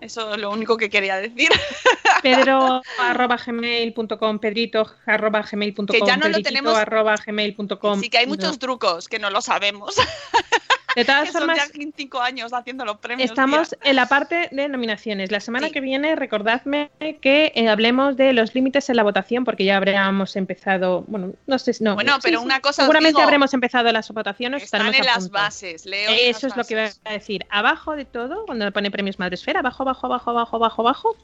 Eso 0.00 0.34
es 0.34 0.40
lo 0.40 0.50
único 0.50 0.76
que 0.76 0.88
quería 0.88 1.16
decir. 1.16 1.50
Pedro 2.22 2.80
arroba 2.98 3.36
gmail.com, 3.36 4.38
pedrito 4.38 4.86
arroba 5.06 5.42
gmail.com, 5.42 5.86
Que 5.86 6.00
ya 6.06 6.16
no 6.16 6.28
lo 6.28 6.40
tenemos- 6.40 6.76
arroba 6.76 7.16
gmail.com. 7.16 8.00
Sí 8.00 8.08
que 8.08 8.18
hay 8.18 8.26
muchos 8.26 8.58
trucos 8.58 9.08
que 9.08 9.18
no 9.18 9.30
lo 9.30 9.40
sabemos. 9.40 9.96
De 11.00 11.04
todas 11.06 11.24
que 11.24 11.32
son 11.32 11.40
formas, 11.42 11.58
ya 11.58 11.90
cinco 11.96 12.20
años 12.20 12.52
haciendo 12.52 12.84
los 12.84 12.98
premios. 12.98 13.30
Estamos 13.30 13.70
tía. 13.70 13.78
en 13.84 13.96
la 13.96 14.06
parte 14.06 14.48
de 14.50 14.68
nominaciones. 14.68 15.30
La 15.30 15.40
semana 15.40 15.70
que 15.70 15.80
viene, 15.80 16.16
recordadme 16.16 16.90
que 17.20 17.52
eh, 17.54 17.68
hablemos 17.68 18.16
de 18.16 18.32
los 18.32 18.54
límites 18.54 18.88
en 18.90 18.96
la 18.96 19.02
votación, 19.02 19.44
porque 19.44 19.64
ya 19.64 19.76
habríamos 19.76 20.36
empezado. 20.36 21.04
Bueno, 21.08 21.32
no 21.46 21.58
sé 21.58 21.72
si. 21.72 21.84
No, 21.84 21.94
Bueno, 21.94 22.18
pero 22.22 22.40
sí, 22.40 22.44
una 22.44 22.60
cosa 22.60 22.82
os 22.82 22.86
Seguramente 22.86 23.18
digo. 23.18 23.22
habremos 23.22 23.52
empezado 23.54 23.90
las 23.92 24.10
votaciones. 24.10 24.62
Están 24.62 24.94
en 24.94 25.04
las 25.04 25.18
punto. 25.18 25.32
bases, 25.32 25.86
Leo. 25.86 26.10
Eso 26.10 26.46
es 26.46 26.56
lo 26.56 26.64
que 26.64 26.74
iba 26.74 26.88
a 27.04 27.12
decir. 27.12 27.46
Abajo 27.50 27.96
de 27.96 28.04
todo, 28.04 28.44
cuando 28.46 28.70
pone 28.72 28.90
premios 28.90 29.18
Madresfera, 29.18 29.60
abajo, 29.60 29.82
abajo, 29.82 30.06
abajo, 30.06 30.30
abajo, 30.30 30.56
abajo, 30.56 30.82
abajo. 30.82 31.16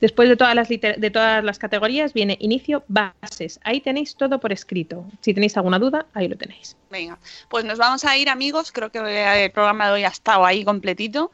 Después 0.00 0.28
de 0.28 0.36
todas 0.36 0.54
las 0.54 0.68
de 0.68 1.10
todas 1.12 1.44
las 1.44 1.58
categorías 1.58 2.12
viene 2.12 2.36
inicio 2.40 2.84
bases. 2.88 3.60
Ahí 3.62 3.80
tenéis 3.80 4.16
todo 4.16 4.40
por 4.40 4.52
escrito. 4.52 5.04
Si 5.20 5.34
tenéis 5.34 5.56
alguna 5.56 5.78
duda, 5.78 6.06
ahí 6.14 6.28
lo 6.28 6.36
tenéis. 6.36 6.76
Venga, 6.90 7.18
pues 7.48 7.64
nos 7.64 7.78
vamos 7.78 8.04
a 8.04 8.16
ir, 8.16 8.28
amigos. 8.28 8.72
Creo 8.72 8.90
que 8.90 8.98
el 8.98 9.52
programa 9.52 9.86
de 9.86 9.92
hoy 9.92 10.04
ha 10.04 10.08
estado 10.08 10.44
ahí 10.44 10.64
completito. 10.64 11.30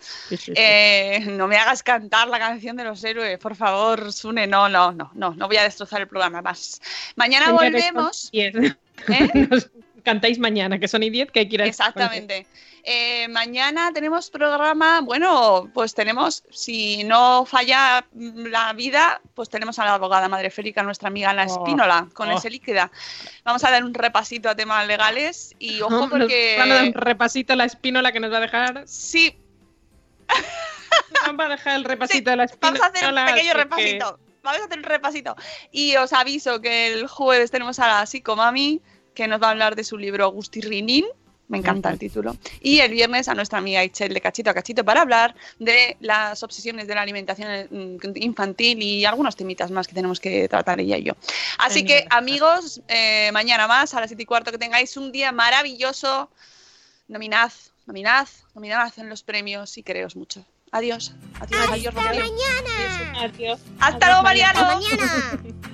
Eh, 0.54 1.24
no 1.30 1.46
me 1.48 1.56
hagas 1.56 1.82
cantar 1.82 2.28
la 2.28 2.38
canción 2.38 2.76
de 2.76 2.84
los 2.84 3.02
héroes, 3.04 3.38
por 3.38 3.56
favor, 3.56 4.12
Sune. 4.12 4.46
No, 4.46 4.68
no, 4.68 4.92
no, 4.92 5.10
no, 5.14 5.34
no 5.34 5.46
voy 5.46 5.56
a 5.56 5.62
destrozar 5.62 6.00
el 6.00 6.08
programa 6.08 6.42
más. 6.42 6.80
Mañana 7.14 7.52
volvemos. 7.52 8.30
cantáis 10.06 10.38
mañana, 10.38 10.78
que 10.78 10.86
son 10.86 11.02
idiot, 11.02 11.30
que 11.32 11.40
hay 11.40 11.48
que 11.48 11.56
ir 11.56 11.62
a 11.62 11.66
Exactamente. 11.66 12.46
Eh, 12.84 13.26
mañana 13.26 13.90
tenemos 13.92 14.30
programa, 14.30 15.00
bueno, 15.00 15.68
pues 15.74 15.92
tenemos, 15.92 16.44
si 16.50 17.02
no 17.02 17.44
falla 17.44 18.06
la 18.14 18.72
vida, 18.72 19.20
pues 19.34 19.48
tenemos 19.50 19.80
a 19.80 19.84
la 19.84 19.94
abogada 19.94 20.28
madreférica, 20.28 20.84
nuestra 20.84 21.08
amiga 21.08 21.30
Ana 21.30 21.46
Oh, 21.48 21.52
Espínola, 21.52 22.06
con 22.14 22.28
oh. 22.28 22.38
ese 22.38 22.48
líquida. 22.48 22.92
Vamos 23.44 23.64
a 23.64 23.72
dar 23.72 23.82
un 23.82 23.92
repasito 23.92 24.48
a 24.48 24.54
temas 24.54 24.86
legales 24.86 25.56
y 25.58 25.80
ojo 25.82 26.08
porque... 26.08 26.54
van 26.56 26.70
a 26.70 26.74
dar 26.76 26.84
un 26.84 26.94
repasito 26.94 27.54
a 27.54 27.56
la 27.56 27.64
espínola 27.64 28.12
que 28.12 28.20
nos 28.20 28.32
va 28.32 28.36
a 28.36 28.40
dejar. 28.40 28.84
Sí. 28.86 29.36
Nos 31.26 31.40
va 31.40 31.46
a 31.46 31.48
dejar 31.48 31.76
el 31.76 31.84
repasito 31.84 32.30
de 32.30 32.36
la 32.36 32.44
espínola. 32.44 32.78
Vamos 32.78 32.80
a 32.80 32.86
hacer 32.86 33.12
un 33.12 33.34
pequeño 33.34 33.54
repasito. 33.54 34.18
Vamos 34.44 34.60
a 34.60 34.64
hacer 34.66 34.78
un 34.78 34.84
repasito. 34.84 35.36
Y 35.72 35.96
os 35.96 36.12
aviso 36.12 36.60
que 36.60 36.92
el 36.92 37.08
jueves 37.08 37.50
tenemos 37.50 37.80
a 37.80 37.88
la 37.88 38.06
psicomami, 38.06 38.80
que 39.16 39.26
nos 39.26 39.42
va 39.42 39.48
a 39.48 39.50
hablar 39.50 39.74
de 39.74 39.82
su 39.82 39.96
libro 39.96 40.30
Gustirrinin. 40.30 41.06
Me 41.48 41.58
encanta 41.58 41.90
el 41.90 41.98
título. 41.98 42.36
Y 42.60 42.80
el 42.80 42.90
viernes 42.90 43.28
a 43.28 43.34
nuestra 43.34 43.58
amiga 43.58 43.82
Ichel 43.82 44.12
de 44.12 44.20
Cachito 44.20 44.50
a 44.50 44.54
Cachito 44.54 44.84
para 44.84 45.00
hablar 45.00 45.34
de 45.58 45.96
las 46.00 46.42
obsesiones 46.42 46.86
de 46.86 46.94
la 46.94 47.02
alimentación 47.02 47.68
mm, 47.70 48.16
infantil 48.16 48.82
y 48.82 49.04
algunos 49.04 49.36
temitas 49.36 49.70
más 49.70 49.86
que 49.86 49.94
tenemos 49.94 50.20
que 50.20 50.48
tratar 50.48 50.80
ella 50.80 50.98
y 50.98 51.04
yo. 51.04 51.14
Así 51.58 51.84
que, 51.84 52.06
amigos, 52.10 52.82
eh, 52.88 53.30
mañana 53.32 53.66
más 53.66 53.94
a 53.94 54.00
las 54.00 54.10
7 54.10 54.22
y 54.22 54.26
cuarto 54.26 54.52
que 54.52 54.58
tengáis 54.58 54.96
un 54.96 55.12
día 55.12 55.32
maravilloso. 55.32 56.30
Nominad, 57.08 57.52
nominad, 57.86 58.28
nominad 58.54 58.92
en 58.98 59.08
los 59.08 59.22
premios 59.22 59.78
y 59.78 59.82
quereos 59.82 60.16
mucho. 60.16 60.44
Adiós. 60.72 61.14
Adiós, 61.40 61.68
adiós, 61.70 61.94
Rocío. 61.94 62.10
mañana. 62.10 63.20
Adiós. 63.22 63.60
Hasta 63.80 64.06
luego, 64.08 64.22
Mariano. 64.24 64.60
Hasta 64.60 64.74
mañana. 64.74 65.72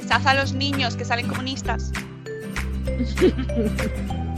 Besad 0.00 0.24
a 0.28 0.34
los 0.34 0.52
niños 0.52 0.94
que 0.94 1.04
salen 1.04 1.26
comunistas. 1.26 1.90